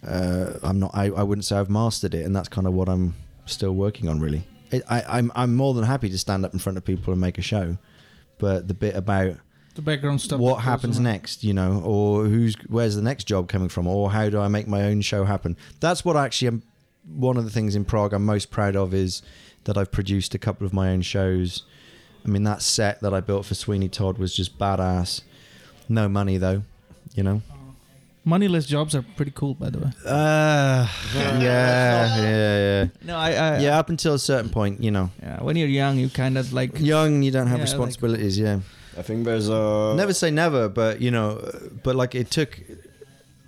Uh, 0.06 0.54
I'm 0.62 0.78
not. 0.78 0.90
I, 0.94 1.06
I 1.06 1.22
wouldn't 1.22 1.44
say 1.44 1.56
I've 1.56 1.70
mastered 1.70 2.14
it, 2.14 2.26
and 2.26 2.36
that's 2.36 2.48
kind 2.48 2.66
of 2.66 2.74
what 2.74 2.88
I'm 2.88 3.14
still 3.46 3.72
working 3.72 4.08
on. 4.08 4.20
Really, 4.20 4.46
it, 4.70 4.82
I, 4.90 5.04
I'm 5.08 5.32
I'm 5.34 5.56
more 5.56 5.72
than 5.72 5.84
happy 5.84 6.10
to 6.10 6.18
stand 6.18 6.44
up 6.44 6.52
in 6.52 6.58
front 6.58 6.76
of 6.76 6.84
people 6.84 7.12
and 7.12 7.20
make 7.20 7.38
a 7.38 7.42
show, 7.42 7.78
but 8.38 8.68
the 8.68 8.74
bit 8.74 8.94
about 8.94 9.36
The 9.74 9.82
background 9.82 10.20
stuff. 10.20 10.40
what 10.40 10.62
happens 10.62 10.98
on. 10.98 11.04
next, 11.04 11.44
you 11.44 11.54
know, 11.54 11.80
or 11.84 12.24
who's 12.24 12.54
where's 12.68 12.96
the 12.96 13.02
next 13.02 13.24
job 13.24 13.48
coming 13.48 13.68
from, 13.68 13.86
or 13.86 14.10
how 14.10 14.28
do 14.28 14.40
I 14.40 14.48
make 14.48 14.66
my 14.66 14.82
own 14.82 15.00
show 15.00 15.24
happen? 15.24 15.56
That's 15.80 16.04
what 16.04 16.16
actually 16.16 16.48
am. 16.48 16.62
One 17.12 17.36
of 17.36 17.44
the 17.44 17.50
things 17.50 17.74
in 17.76 17.84
Prague 17.84 18.12
I'm 18.12 18.24
most 18.24 18.50
proud 18.50 18.76
of 18.76 18.92
is 18.94 19.22
that 19.64 19.76
I've 19.78 19.90
produced 19.90 20.34
a 20.34 20.38
couple 20.38 20.66
of 20.66 20.72
my 20.72 20.90
own 20.90 21.02
shows. 21.02 21.62
I 22.24 22.28
mean, 22.28 22.44
that 22.44 22.62
set 22.62 23.00
that 23.00 23.14
I 23.14 23.20
built 23.20 23.46
for 23.46 23.54
Sweeney 23.54 23.88
Todd 23.88 24.18
was 24.18 24.34
just 24.34 24.58
badass. 24.58 25.22
No 25.88 26.08
money 26.08 26.36
though, 26.36 26.62
you 27.14 27.22
know. 27.22 27.42
Moneyless 28.22 28.66
jobs 28.66 28.94
are 28.94 29.02
pretty 29.16 29.32
cool, 29.34 29.54
by 29.54 29.70
the 29.70 29.78
way. 29.78 29.90
Uh, 30.04 30.86
yeah, 31.14 31.40
yeah, 32.20 32.22
yeah. 32.82 32.86
No, 33.02 33.16
I, 33.16 33.30
I 33.32 33.58
Yeah, 33.60 33.78
up 33.78 33.88
until 33.88 34.12
a 34.14 34.18
certain 34.18 34.50
point, 34.50 34.82
you 34.82 34.90
know. 34.90 35.10
yeah. 35.22 35.42
When 35.42 35.56
you're 35.56 35.68
young, 35.68 35.98
you 35.98 36.10
kind 36.10 36.36
of 36.36 36.52
like 36.52 36.78
Young, 36.78 37.22
you 37.22 37.30
don't 37.30 37.46
have 37.46 37.58
Yeah, 37.58 37.64
like- 37.64 37.72
responsibilities, 37.72 38.38
yeah. 38.38 38.60
I 38.98 39.02
think 39.02 39.24
there's 39.24 39.48
a 39.48 39.94
never 39.96 40.12
say 40.12 40.30
never, 40.30 40.68
but 40.68 41.00
you 41.00 41.10
know, 41.10 41.38
uh, 41.38 41.58
but 41.82 41.94
like 41.96 42.14
it 42.14 42.30
took. 42.30 42.60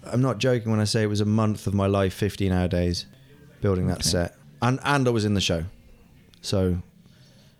I'm 0.04 0.20
not 0.20 0.38
joking 0.38 0.70
when 0.70 0.80
I 0.80 0.84
say 0.84 1.02
it 1.02 1.06
was 1.08 1.20
a 1.20 1.24
month 1.24 1.66
of 1.68 1.74
my 1.74 1.86
life, 1.86 2.12
15 2.14 2.50
hour 2.52 2.66
days, 2.68 3.06
building 3.60 3.86
that 3.86 3.98
Okay. 4.00 4.08
set, 4.08 4.36
and 4.60 4.78
and 4.84 5.06
I 5.06 5.10
was 5.10 5.24
in 5.24 5.34
the 5.34 5.40
show, 5.40 5.64
so 6.40 6.78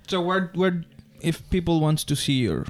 So 0.08 0.20
where 0.20 0.50
where 0.54 0.84
if 1.20 1.48
people 1.50 1.80
wants 1.80 2.02
to 2.04 2.16
see 2.16 2.40
your 2.42 2.66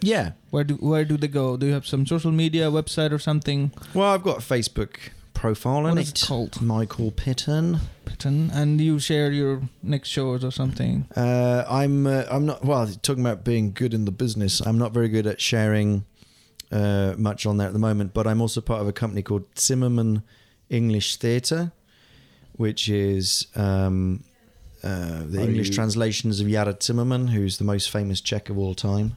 yeah. 0.00 0.32
where 0.50 0.64
do 0.64 0.74
where 0.76 1.04
do 1.04 1.16
they 1.16 1.28
go? 1.28 1.56
Do 1.56 1.66
you 1.66 1.72
have 1.72 1.86
some 1.86 2.06
social 2.06 2.30
media 2.32 2.70
website 2.70 3.10
or 3.12 3.18
something? 3.18 3.72
Well, 3.94 4.12
I've 4.14 4.22
got 4.22 4.38
Facebook 4.38 4.96
profile 5.44 5.82
What 5.84 5.92
in 5.92 5.98
it. 5.98 6.08
it 6.22 6.26
called? 6.28 6.60
Michael 6.60 7.10
Pitton. 7.12 7.80
Patton, 8.04 8.50
and 8.52 8.80
you 8.80 8.98
share 8.98 9.32
your 9.32 9.62
next 9.82 10.08
shows 10.10 10.44
or 10.44 10.50
something. 10.52 11.06
Uh, 11.16 11.64
I'm 11.68 12.06
uh, 12.06 12.24
I'm 12.30 12.44
not 12.44 12.64
well 12.64 12.86
talking 13.02 13.24
about 13.24 13.42
being 13.44 13.72
good 13.72 13.94
in 13.94 14.04
the 14.04 14.10
business. 14.12 14.60
I'm 14.60 14.76
not 14.78 14.92
very 14.92 15.08
good 15.08 15.26
at 15.26 15.40
sharing 15.40 16.04
uh, 16.70 17.14
much 17.16 17.46
on 17.46 17.56
there 17.56 17.68
at 17.68 17.72
the 17.72 17.78
moment, 17.78 18.12
but 18.12 18.26
I'm 18.26 18.40
also 18.42 18.60
part 18.60 18.82
of 18.82 18.88
a 18.88 18.92
company 18.92 19.22
called 19.22 19.44
Cimrman 19.54 20.22
English 20.68 21.16
Theatre, 21.16 21.72
which 22.56 22.88
is 22.88 23.46
um, 23.56 24.22
uh, 24.84 25.22
the 25.24 25.38
Are 25.38 25.44
English 25.48 25.68
you- 25.68 25.74
translations 25.74 26.40
of 26.40 26.46
Jára 26.48 26.74
Cimrman, 26.78 27.30
who's 27.30 27.56
the 27.58 27.64
most 27.64 27.90
famous 27.90 28.20
Czech 28.20 28.50
of 28.50 28.58
all 28.58 28.74
time. 28.74 29.16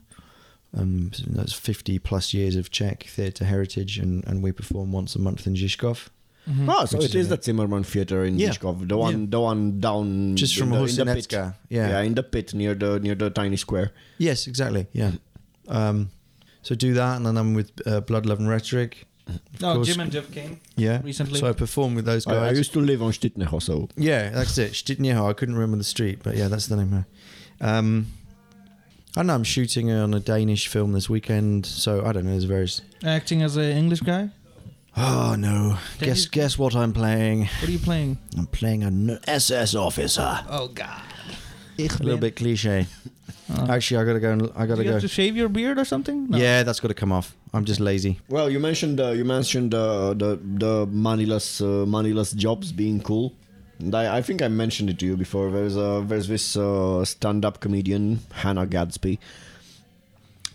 Um, 0.75 1.11
that's 1.27 1.53
50 1.53 1.99
plus 1.99 2.33
years 2.33 2.55
of 2.55 2.71
Czech 2.71 3.03
theatre 3.03 3.45
heritage, 3.45 3.99
and, 3.99 4.23
and 4.27 4.41
we 4.41 4.51
perform 4.51 4.91
once 4.91 5.15
a 5.15 5.19
month 5.19 5.45
in 5.45 5.53
Žižkov. 5.53 6.09
Mhm. 6.49 6.67
Oh, 6.67 6.85
so 6.85 6.97
Which 6.97 7.05
it 7.09 7.15
is 7.15 7.25
is 7.25 7.29
the 7.29 7.37
Cimrman 7.37 7.85
Theater 7.85 8.25
in 8.25 8.37
Yeah. 8.39 8.49
Žižkov, 8.49 8.87
the 8.89 8.97
one, 8.97 9.19
Yeah. 9.21 9.25
the 9.29 9.39
one 9.39 9.79
down 9.79 10.35
Just 10.35 10.57
in 10.57 10.59
from 10.59 10.69
the, 10.71 10.83
in 10.85 10.95
the 11.07 11.13
pit. 11.15 11.31
Yeah. 11.31 11.51
yeah, 11.69 12.01
in 12.01 12.15
the 12.15 12.23
pit 12.23 12.53
near 12.53 12.73
the 12.75 12.99
near 12.99 13.15
the 13.15 13.29
tiny 13.29 13.55
square. 13.57 13.91
Yes, 14.17 14.47
exactly. 14.47 14.87
Yeah. 14.93 15.11
Um, 15.67 16.09
so 16.63 16.75
do 16.75 16.93
that, 16.95 17.17
and 17.17 17.25
then 17.25 17.37
I'm 17.37 17.53
with 17.53 17.71
uh, 17.85 18.01
Blood, 18.01 18.25
Love, 18.25 18.39
and 18.39 18.49
Rhetoric. 18.49 19.05
No, 19.61 19.75
course. 19.75 19.87
Jim 19.87 20.01
and 20.01 20.11
Jeff 20.11 20.29
came 20.31 20.59
Yeah. 20.75 20.99
recently. 21.03 21.39
So 21.39 21.47
I 21.47 21.53
perform 21.53 21.95
with 21.95 22.03
those 22.05 22.27
I, 22.27 22.49
I 22.49 22.51
used 22.51 22.73
to 22.73 22.81
live 22.81 23.01
on 23.01 23.11
Štítného, 23.13 23.61
so 23.61 23.87
yeah, 23.95 24.29
that's 24.31 24.57
it. 24.57 24.73
Štítného. 24.73 25.29
I 25.29 25.33
couldn't 25.33 25.55
remember 25.55 25.77
the 25.77 25.83
street, 25.85 26.19
but 26.23 26.35
yeah, 26.35 26.49
that's 26.49 26.67
the 26.67 26.75
name. 26.75 26.89
now. 26.91 27.05
Um, 27.61 28.07
I 29.15 29.21
know 29.21 29.35
I'm 29.35 29.43
shooting 29.43 29.91
on 29.91 30.13
a 30.13 30.19
Danish 30.19 30.67
film 30.67 30.93
this 30.93 31.07
weekend, 31.09 31.65
so 31.67 32.03
I 32.03 32.11
don't 32.13 32.25
know. 32.25 32.31
There's 32.31 32.45
various. 32.45 32.81
Acting 33.05 33.43
as 33.43 33.57
an 33.57 33.65
English 33.77 33.99
guy. 34.01 34.29
Oh 34.97 35.35
no! 35.37 35.77
Can 35.99 36.07
guess 36.07 36.23
you- 36.25 36.29
guess 36.31 36.57
what 36.57 36.75
I'm 36.75 36.93
playing? 36.93 37.45
What 37.61 37.69
are 37.69 37.71
you 37.71 37.79
playing? 37.79 38.17
I'm 38.37 38.47
playing 38.47 38.83
an 38.83 39.19
SS 39.27 39.75
officer. 39.75 40.39
Oh 40.49 40.67
God. 40.67 41.01
A 41.79 41.83
little 42.03 42.17
bit 42.19 42.35
cliche. 42.35 42.85
Oh. 43.55 43.67
Actually, 43.69 44.01
I 44.01 44.05
gotta 44.05 44.19
go. 44.19 44.31
And, 44.31 44.51
I 44.55 44.65
gotta 44.65 44.83
you 44.83 44.89
go. 44.89 44.93
have 44.93 45.01
to 45.01 45.07
shave 45.07 45.35
your 45.35 45.49
beard 45.49 45.77
or 45.79 45.85
something? 45.85 46.29
No. 46.29 46.37
Yeah, 46.37 46.63
that's 46.63 46.79
got 46.79 46.89
to 46.89 46.93
come 46.93 47.11
off. 47.11 47.35
I'm 47.53 47.65
just 47.65 47.79
lazy. 47.79 48.19
Well, 48.29 48.49
you 48.49 48.59
mentioned 48.59 48.99
uh, 48.99 49.09
you 49.09 49.25
mentioned 49.25 49.73
uh, 49.73 50.13
the 50.13 50.39
the 50.43 50.85
moneyless 50.87 51.59
uh, 51.61 51.85
moneyless 51.87 52.31
jobs 52.33 52.71
being 52.71 53.01
cool. 53.01 53.33
I, 53.93 54.17
I 54.17 54.21
think 54.21 54.41
I 54.41 54.47
mentioned 54.47 54.89
it 54.89 54.99
to 54.99 55.05
you 55.05 55.17
before. 55.17 55.51
There's 55.51 55.77
uh, 55.77 56.01
there's 56.05 56.27
this 56.27 56.55
uh, 56.55 57.03
stand-up 57.05 57.59
comedian 57.59 58.19
Hannah 58.31 58.65
Gadsby. 58.65 59.19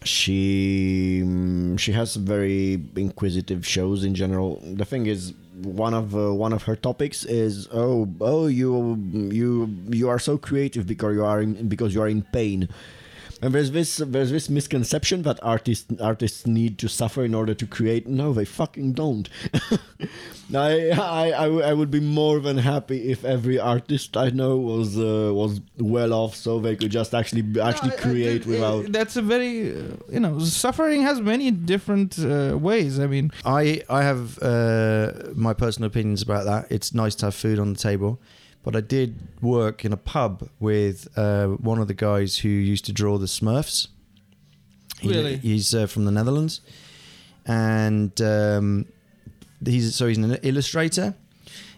She 0.04 1.22
mm, 1.24 1.78
she 1.78 1.92
has 1.92 2.16
very 2.16 2.80
inquisitive 2.96 3.66
shows 3.66 4.04
in 4.04 4.14
general. 4.14 4.62
The 4.64 4.84
thing 4.84 5.06
is, 5.06 5.34
one 5.62 5.92
of 5.94 6.14
uh, 6.14 6.32
one 6.32 6.52
of 6.52 6.62
her 6.64 6.76
topics 6.76 7.24
is 7.24 7.68
oh 7.72 8.08
oh 8.20 8.46
you 8.46 8.96
you 9.12 9.68
you 9.90 10.08
are 10.08 10.18
so 10.18 10.38
creative 10.38 10.86
because 10.86 11.14
you 11.14 11.24
are 11.24 11.42
in, 11.42 11.68
because 11.68 11.94
you 11.94 12.02
are 12.02 12.08
in 12.08 12.22
pain. 12.22 12.68
And 13.40 13.54
there's 13.54 13.70
this 13.70 13.98
there's 13.98 14.30
this 14.32 14.48
misconception 14.50 15.22
that 15.22 15.38
artists 15.42 15.86
artists 16.00 16.44
need 16.46 16.76
to 16.78 16.88
suffer 16.88 17.24
in 17.24 17.34
order 17.34 17.54
to 17.54 17.66
create. 17.66 18.06
No, 18.08 18.32
they 18.32 18.44
fucking 18.44 18.94
don't. 18.94 19.28
I, 20.54 20.88
I 20.90 21.24
I 21.26 21.44
w- 21.44 21.62
I 21.62 21.72
would 21.72 21.90
be 21.90 22.00
more 22.00 22.40
than 22.40 22.58
happy 22.58 23.10
if 23.10 23.24
every 23.24 23.58
artist 23.58 24.16
I 24.16 24.30
know 24.30 24.56
was 24.56 24.96
uh, 24.98 25.30
was 25.34 25.60
well 25.78 26.12
off, 26.12 26.34
so 26.34 26.58
they 26.58 26.74
could 26.74 26.90
just 26.90 27.14
actually 27.14 27.42
actually 27.60 27.90
No, 27.90 27.94
I- 27.96 27.98
I- 27.98 28.02
create 28.02 28.46
without. 28.46 28.90
That's 28.92 29.16
a 29.16 29.22
very, 29.22 29.70
uh, 29.72 29.82
you 30.10 30.20
know, 30.20 30.38
suffering 30.40 31.02
has 31.02 31.20
many 31.20 31.50
different 31.50 32.18
uh, 32.18 32.56
ways. 32.58 32.98
I 32.98 33.06
mean, 33.06 33.30
I 33.44 33.82
I 33.88 34.02
have 34.02 34.38
uh, 34.42 35.12
my 35.34 35.52
personal 35.54 35.86
opinions 35.88 36.22
about 36.22 36.44
that. 36.46 36.72
It's 36.72 36.94
nice 36.94 37.14
to 37.16 37.26
have 37.26 37.34
food 37.34 37.58
on 37.58 37.72
the 37.74 37.78
table, 37.78 38.18
but 38.68 38.76
I 38.76 38.82
did 38.82 39.14
work 39.40 39.82
in 39.86 39.94
a 39.94 39.96
pub 39.96 40.46
with 40.60 41.08
uh, 41.16 41.46
one 41.70 41.78
of 41.78 41.88
the 41.88 41.94
guys 41.94 42.36
who 42.42 42.50
used 42.50 42.84
to 42.84 42.92
draw 42.92 43.16
the 43.16 43.24
Smurfs. 43.26 43.88
He- 45.00 45.08
Really? 45.08 45.36
he's 45.38 45.74
uh, 45.74 45.86
from 45.86 46.04
the 46.04 46.10
Netherlands, 46.10 46.60
and 47.46 48.20
um, 48.20 48.84
he's 49.64 49.94
so 49.94 50.06
he's 50.06 50.18
an 50.18 50.34
illustrator, 50.42 51.14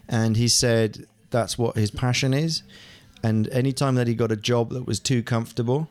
and 0.09 0.35
he 0.35 0.47
said 0.49 1.05
that's 1.29 1.57
what 1.57 1.75
his 1.77 1.91
passion 1.91 2.33
is. 2.33 2.63
and 3.23 3.47
anytime 3.49 3.95
that 3.95 4.07
he 4.07 4.15
got 4.15 4.31
a 4.31 4.35
job 4.35 4.71
that 4.71 4.85
was 4.87 4.99
too 4.99 5.21
comfortable, 5.23 5.87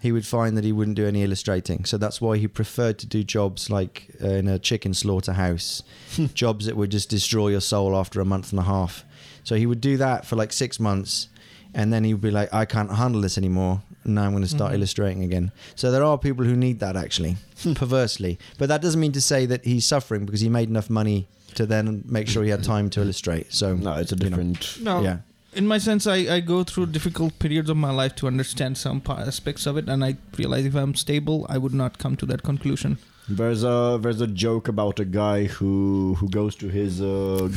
he 0.00 0.10
would 0.12 0.26
find 0.26 0.56
that 0.56 0.64
he 0.64 0.72
wouldn't 0.72 0.96
do 0.96 1.06
any 1.06 1.22
illustrating. 1.22 1.84
So 1.86 1.96
that's 1.96 2.20
why 2.20 2.36
he 2.36 2.48
preferred 2.48 2.98
to 2.98 3.06
do 3.06 3.22
jobs 3.22 3.70
like 3.70 4.08
uh, 4.22 4.26
in 4.40 4.48
a 4.48 4.58
chicken 4.58 4.92
slaughterhouse, 4.92 5.82
jobs 6.34 6.66
that 6.66 6.76
would 6.76 6.90
just 6.90 7.08
destroy 7.08 7.48
your 7.48 7.60
soul 7.62 7.96
after 7.96 8.20
a 8.20 8.24
month 8.24 8.50
and 8.52 8.58
a 8.60 8.64
half. 8.64 9.04
So 9.44 9.56
he 9.56 9.66
would 9.66 9.80
do 9.80 9.96
that 9.96 10.24
for 10.26 10.36
like 10.36 10.52
six 10.52 10.78
months, 10.78 11.28
and 11.74 11.92
then 11.92 12.04
he 12.04 12.12
would 12.14 12.20
be 12.22 12.30
like, 12.30 12.52
"I 12.52 12.64
can't 12.64 12.92
handle 12.92 13.20
this 13.20 13.36
anymore. 13.38 13.82
Now 14.04 14.22
I'm 14.24 14.30
going 14.32 14.42
to 14.42 14.48
start 14.48 14.72
Mhm. 14.72 14.76
illustrating 14.76 15.22
again." 15.24 15.50
So 15.74 15.90
there 15.90 16.04
are 16.04 16.18
people 16.18 16.44
who 16.44 16.56
need 16.56 16.80
that 16.80 16.96
actually, 16.96 17.36
perversely. 17.74 18.38
But 18.58 18.68
that 18.68 18.82
doesn't 18.82 19.00
mean 19.00 19.12
to 19.12 19.20
say 19.20 19.46
that 19.46 19.64
he's 19.64 19.86
suffering 19.86 20.24
because 20.26 20.40
he 20.40 20.48
made 20.48 20.68
enough 20.68 20.90
money 20.90 21.26
to 21.54 21.66
then 21.66 22.02
make 22.06 22.28
sure 22.28 22.42
he 22.44 22.50
had 22.50 22.62
time 22.64 22.88
to 22.90 23.00
illustrate. 23.02 23.52
So 23.52 23.76
No, 23.76 23.92
it's 23.94 24.12
a 24.12 24.16
you 24.16 24.20
know. 24.24 24.28
different. 24.30 24.78
No, 24.80 25.02
yeah. 25.02 25.18
in 25.54 25.66
my 25.66 25.76
sense, 25.78 26.06
I, 26.06 26.16
I 26.36 26.40
go 26.40 26.64
through 26.64 26.86
difficult 26.86 27.38
periods 27.38 27.68
of 27.68 27.76
my 27.76 27.90
life 27.90 28.14
to 28.16 28.26
understand 28.26 28.78
some 28.78 29.02
aspects 29.06 29.66
of 29.66 29.76
it, 29.76 29.86
and 29.88 30.02
I 30.02 30.16
realize 30.38 30.64
if 30.64 30.74
I'm 30.74 30.94
stable, 30.94 31.44
I 31.50 31.58
would 31.58 31.74
not 31.74 31.98
come 31.98 32.16
to 32.16 32.26
that 32.26 32.42
conclusion. 32.42 32.96
There's 33.36 33.64
a 33.64 33.98
there's 34.00 34.20
a 34.20 34.26
joke 34.26 34.68
about 34.68 35.00
a 35.00 35.06
guy 35.06 35.44
who 35.44 36.14
who 36.18 36.28
goes 36.28 36.54
to 36.56 36.68
his 36.68 37.00
uh, 37.00 37.48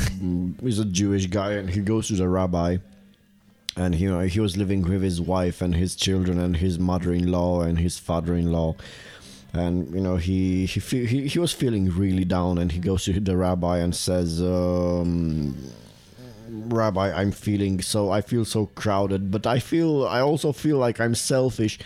he's 0.62 0.80
a 0.80 0.86
Jewish 0.86 1.26
guy 1.28 1.52
and 1.54 1.70
he 1.70 1.82
goes 1.82 2.08
to 2.08 2.14
the 2.14 2.30
rabbi, 2.30 2.78
and 3.76 3.94
you 3.96 4.10
know 4.10 4.22
he 4.22 4.40
was 4.40 4.56
living 4.56 4.84
with 4.84 5.02
his 5.02 5.20
wife 5.20 5.62
and 5.62 5.76
his 5.76 5.96
children 5.96 6.40
and 6.40 6.56
his 6.56 6.80
mother-in-law 6.80 7.64
and 7.64 7.80
his 7.80 8.00
father-in-law, 8.00 8.76
and 9.52 9.94
you 9.94 10.00
know 10.00 10.16
he 10.16 10.66
he 10.66 10.80
fe- 10.80 11.08
he, 11.08 11.28
he 11.28 11.40
was 11.40 11.52
feeling 11.52 11.90
really 11.90 12.24
down 12.24 12.58
and 12.58 12.72
he 12.72 12.80
goes 12.80 13.04
to 13.04 13.20
the 13.20 13.36
rabbi 13.36 13.80
and 13.80 13.96
says. 13.96 14.42
Um, 14.42 15.56
Rabbi, 16.48 17.12
I'm 17.12 17.32
feeling 17.32 17.82
so 17.82 18.12
I 18.12 18.22
feel 18.22 18.46
so 18.46 18.68
crowded, 18.68 19.30
but 19.30 19.46
I 19.46 19.60
feel 19.60 20.08
I 20.08 20.22
also 20.22 20.54
feel 20.54 20.78
like 20.78 21.02
I'm 21.02 21.16
selfish. 21.16 21.78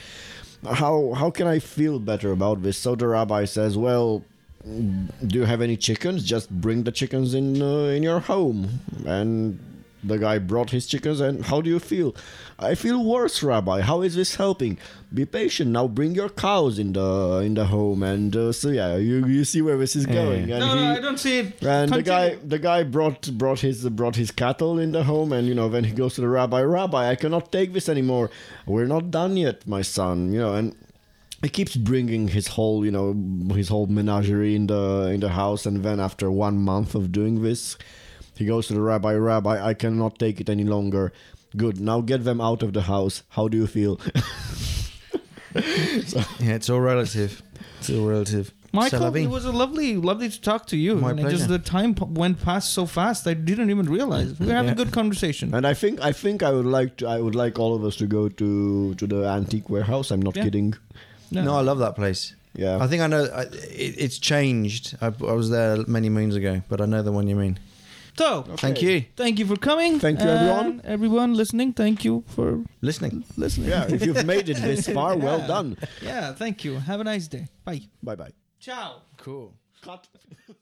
How 0.65 1.13
how 1.13 1.29
can 1.31 1.47
I 1.47 1.59
feel 1.59 1.99
better 1.99 2.31
about 2.31 2.61
this? 2.63 2.77
So 2.77 2.95
the 2.95 3.07
rabbi 3.07 3.45
says, 3.45 3.77
"Well, 3.77 4.23
do 4.65 5.39
you 5.39 5.45
have 5.45 5.61
any 5.61 5.77
chickens? 5.77 6.25
Just 6.25 6.49
bring 6.49 6.83
the 6.83 6.91
chickens 6.91 7.33
in 7.33 7.61
uh, 7.61 7.95
in 7.95 8.03
your 8.03 8.19
home." 8.19 8.81
And 9.05 9.59
the 10.03 10.17
guy 10.17 10.37
brought 10.39 10.69
his 10.71 10.85
chickens, 10.87 11.19
and 11.19 11.45
how 11.45 11.61
do 11.61 11.69
you 11.69 11.79
feel? 11.79 12.15
I 12.57 12.75
feel 12.75 13.03
worse, 13.03 13.41
Rabbi. 13.43 13.81
How 13.81 14.01
is 14.01 14.15
this 14.15 14.35
helping? 14.35 14.77
Be 15.13 15.25
patient. 15.25 15.71
Now 15.71 15.87
bring 15.87 16.13
your 16.15 16.29
cows 16.29 16.77
in 16.79 16.93
the 16.93 17.41
in 17.45 17.53
the 17.55 17.65
home, 17.65 18.03
and 18.03 18.35
uh, 18.35 18.51
so 18.51 18.69
yeah, 18.69 18.95
you 18.97 19.25
you 19.25 19.43
see 19.43 19.61
where 19.61 19.77
this 19.77 19.95
is 19.95 20.05
Yeah. 20.07 20.13
going. 20.13 20.51
And 20.51 20.59
no, 20.59 20.67
he, 20.69 20.75
no, 20.75 20.91
I 20.91 20.99
don't 20.99 21.17
see 21.19 21.39
it. 21.39 21.63
and 21.63 21.91
the 21.91 22.03
guy, 22.03 22.35
the 22.35 22.59
guy 22.59 22.83
brought 22.83 23.29
brought 23.37 23.59
his 23.61 23.87
brought 23.89 24.15
his 24.15 24.31
cattle 24.31 24.79
in 24.79 24.91
the 24.91 25.03
home, 25.03 25.33
and 25.33 25.47
you 25.47 25.55
know, 25.55 25.67
when 25.67 25.83
he 25.83 25.91
goes 25.91 26.15
to 26.15 26.21
the 26.21 26.27
rabbi, 26.29 26.61
Rabbi, 26.61 27.09
I 27.09 27.15
cannot 27.15 27.51
take 27.51 27.73
this 27.73 27.89
anymore. 27.89 28.29
We're 28.65 28.87
not 28.87 29.11
done 29.11 29.35
yet, 29.37 29.67
my 29.67 29.81
son. 29.81 30.31
You 30.33 30.39
know, 30.39 30.53
and 30.55 30.75
he 31.41 31.47
keeps 31.49 31.75
bringing 31.77 32.27
his 32.27 32.47
whole, 32.47 32.83
you 32.85 32.91
know, 32.91 33.15
his 33.55 33.69
whole 33.69 33.87
menagerie 33.87 34.55
in 34.55 34.67
the 34.67 35.09
in 35.13 35.21
the 35.21 35.29
house, 35.29 35.65
and 35.65 35.83
then 35.83 35.99
after 35.99 36.29
one 36.29 36.57
month 36.57 36.95
of 36.95 37.11
doing 37.11 37.41
this, 37.41 37.77
he 38.39 38.45
goes 38.45 38.67
to 38.67 38.73
the 38.73 38.81
rabbi, 38.81 39.13
Rabbi, 39.13 39.63
I 39.63 39.73
cannot 39.73 40.17
take 40.19 40.41
it 40.41 40.49
any 40.49 40.63
longer. 40.63 41.11
Good, 41.57 41.79
now 41.79 42.01
get 42.01 42.23
them 42.23 42.39
out 42.41 42.63
of 42.63 42.73
the 42.73 42.81
house. 42.83 43.23
How 43.29 43.47
do 43.47 43.57
you 43.57 43.67
feel? 43.67 43.99
Yeah, 45.55 46.53
it's 46.55 46.69
all 46.69 46.79
relative. 46.79 47.41
It's 47.79 47.89
all 47.89 48.05
relative. 48.07 48.53
Michael, 48.71 48.99
Salavi. 48.99 49.23
it 49.23 49.29
was 49.29 49.45
a 49.45 49.51
lovely, 49.51 49.95
lovely 49.95 50.29
to 50.29 50.39
talk 50.39 50.67
to 50.67 50.77
you. 50.77 50.95
My 50.95 51.09
and 51.09 51.19
it 51.19 51.23
just 51.23 51.47
pleasure. 51.47 51.57
the 51.57 51.59
time 51.59 51.95
p- 51.95 52.05
went 52.07 52.39
past 52.43 52.71
so 52.71 52.85
fast, 52.85 53.25
I 53.25 53.33
didn't 53.33 53.71
even 53.71 53.87
realize. 53.89 54.39
We 54.39 54.45
were 54.45 54.53
having 54.53 54.67
Yeah. 54.67 54.73
a 54.73 54.75
good 54.75 54.91
conversation. 54.93 55.53
and 55.55 55.65
I 55.65 55.73
think 55.73 55.99
I 56.01 56.11
think 56.11 56.43
I 56.43 56.51
would 56.51 56.67
like 56.67 56.97
to 56.97 57.07
I 57.07 57.19
would 57.19 57.33
like 57.33 57.57
all 57.57 57.73
of 57.75 57.83
us 57.83 57.95
to 57.95 58.05
go 58.05 58.29
to 58.29 58.93
to 58.93 59.07
the 59.07 59.25
antique 59.27 59.69
warehouse. 59.71 60.11
I'm 60.11 60.21
not 60.21 60.35
Yeah. 60.35 60.43
kidding. 60.43 60.75
No, 61.31 61.55
I 61.55 61.61
love 61.61 61.79
that 61.79 61.95
place. 61.95 62.35
Yeah. 62.55 62.77
I 62.79 62.85
think 62.87 63.01
I 63.01 63.07
know. 63.07 63.23
I, 63.25 63.41
it, 63.85 63.95
it's 64.05 64.19
changed. 64.19 64.95
I, 65.01 65.07
I 65.07 65.33
was 65.33 65.49
there 65.49 65.77
many 65.87 66.09
moons 66.09 66.35
ago, 66.35 66.61
but 66.69 66.79
I 66.79 66.85
know 66.85 67.01
the 67.01 67.11
one 67.11 67.27
you 67.27 67.35
mean. 67.35 67.57
So, 68.19 68.43
Thank 68.57 68.81
you. 68.81 69.05
thank 69.15 69.39
you 69.39 69.45
for 69.45 69.55
coming. 69.55 69.97
Thank 69.97 70.19
you, 70.19 70.27
everyone. 70.27 70.81
Everyone 70.83 71.33
listening, 71.41 71.71
thank 71.71 72.03
you 72.03 72.23
for 72.27 72.47
Listening. 72.81 73.23
listening. 73.37 73.69
Yeah, 73.69 73.87
if 73.95 74.05
you've 74.05 74.25
made 74.25 74.49
it 74.49 74.57
this 74.57 74.89
far, 74.89 75.15
well 75.27 75.39
done. 75.47 75.77
Yeah, 76.01 76.33
thank 76.33 76.65
you. 76.65 76.79
Have 76.79 76.99
a 76.99 77.05
nice 77.05 77.29
day. 77.29 77.47
Bye. 77.63 77.83
Bye 78.03 78.15
bye. 78.17 78.33
Ciao. 78.59 79.03
Cool. 79.15 79.53
Cut. 79.81 80.05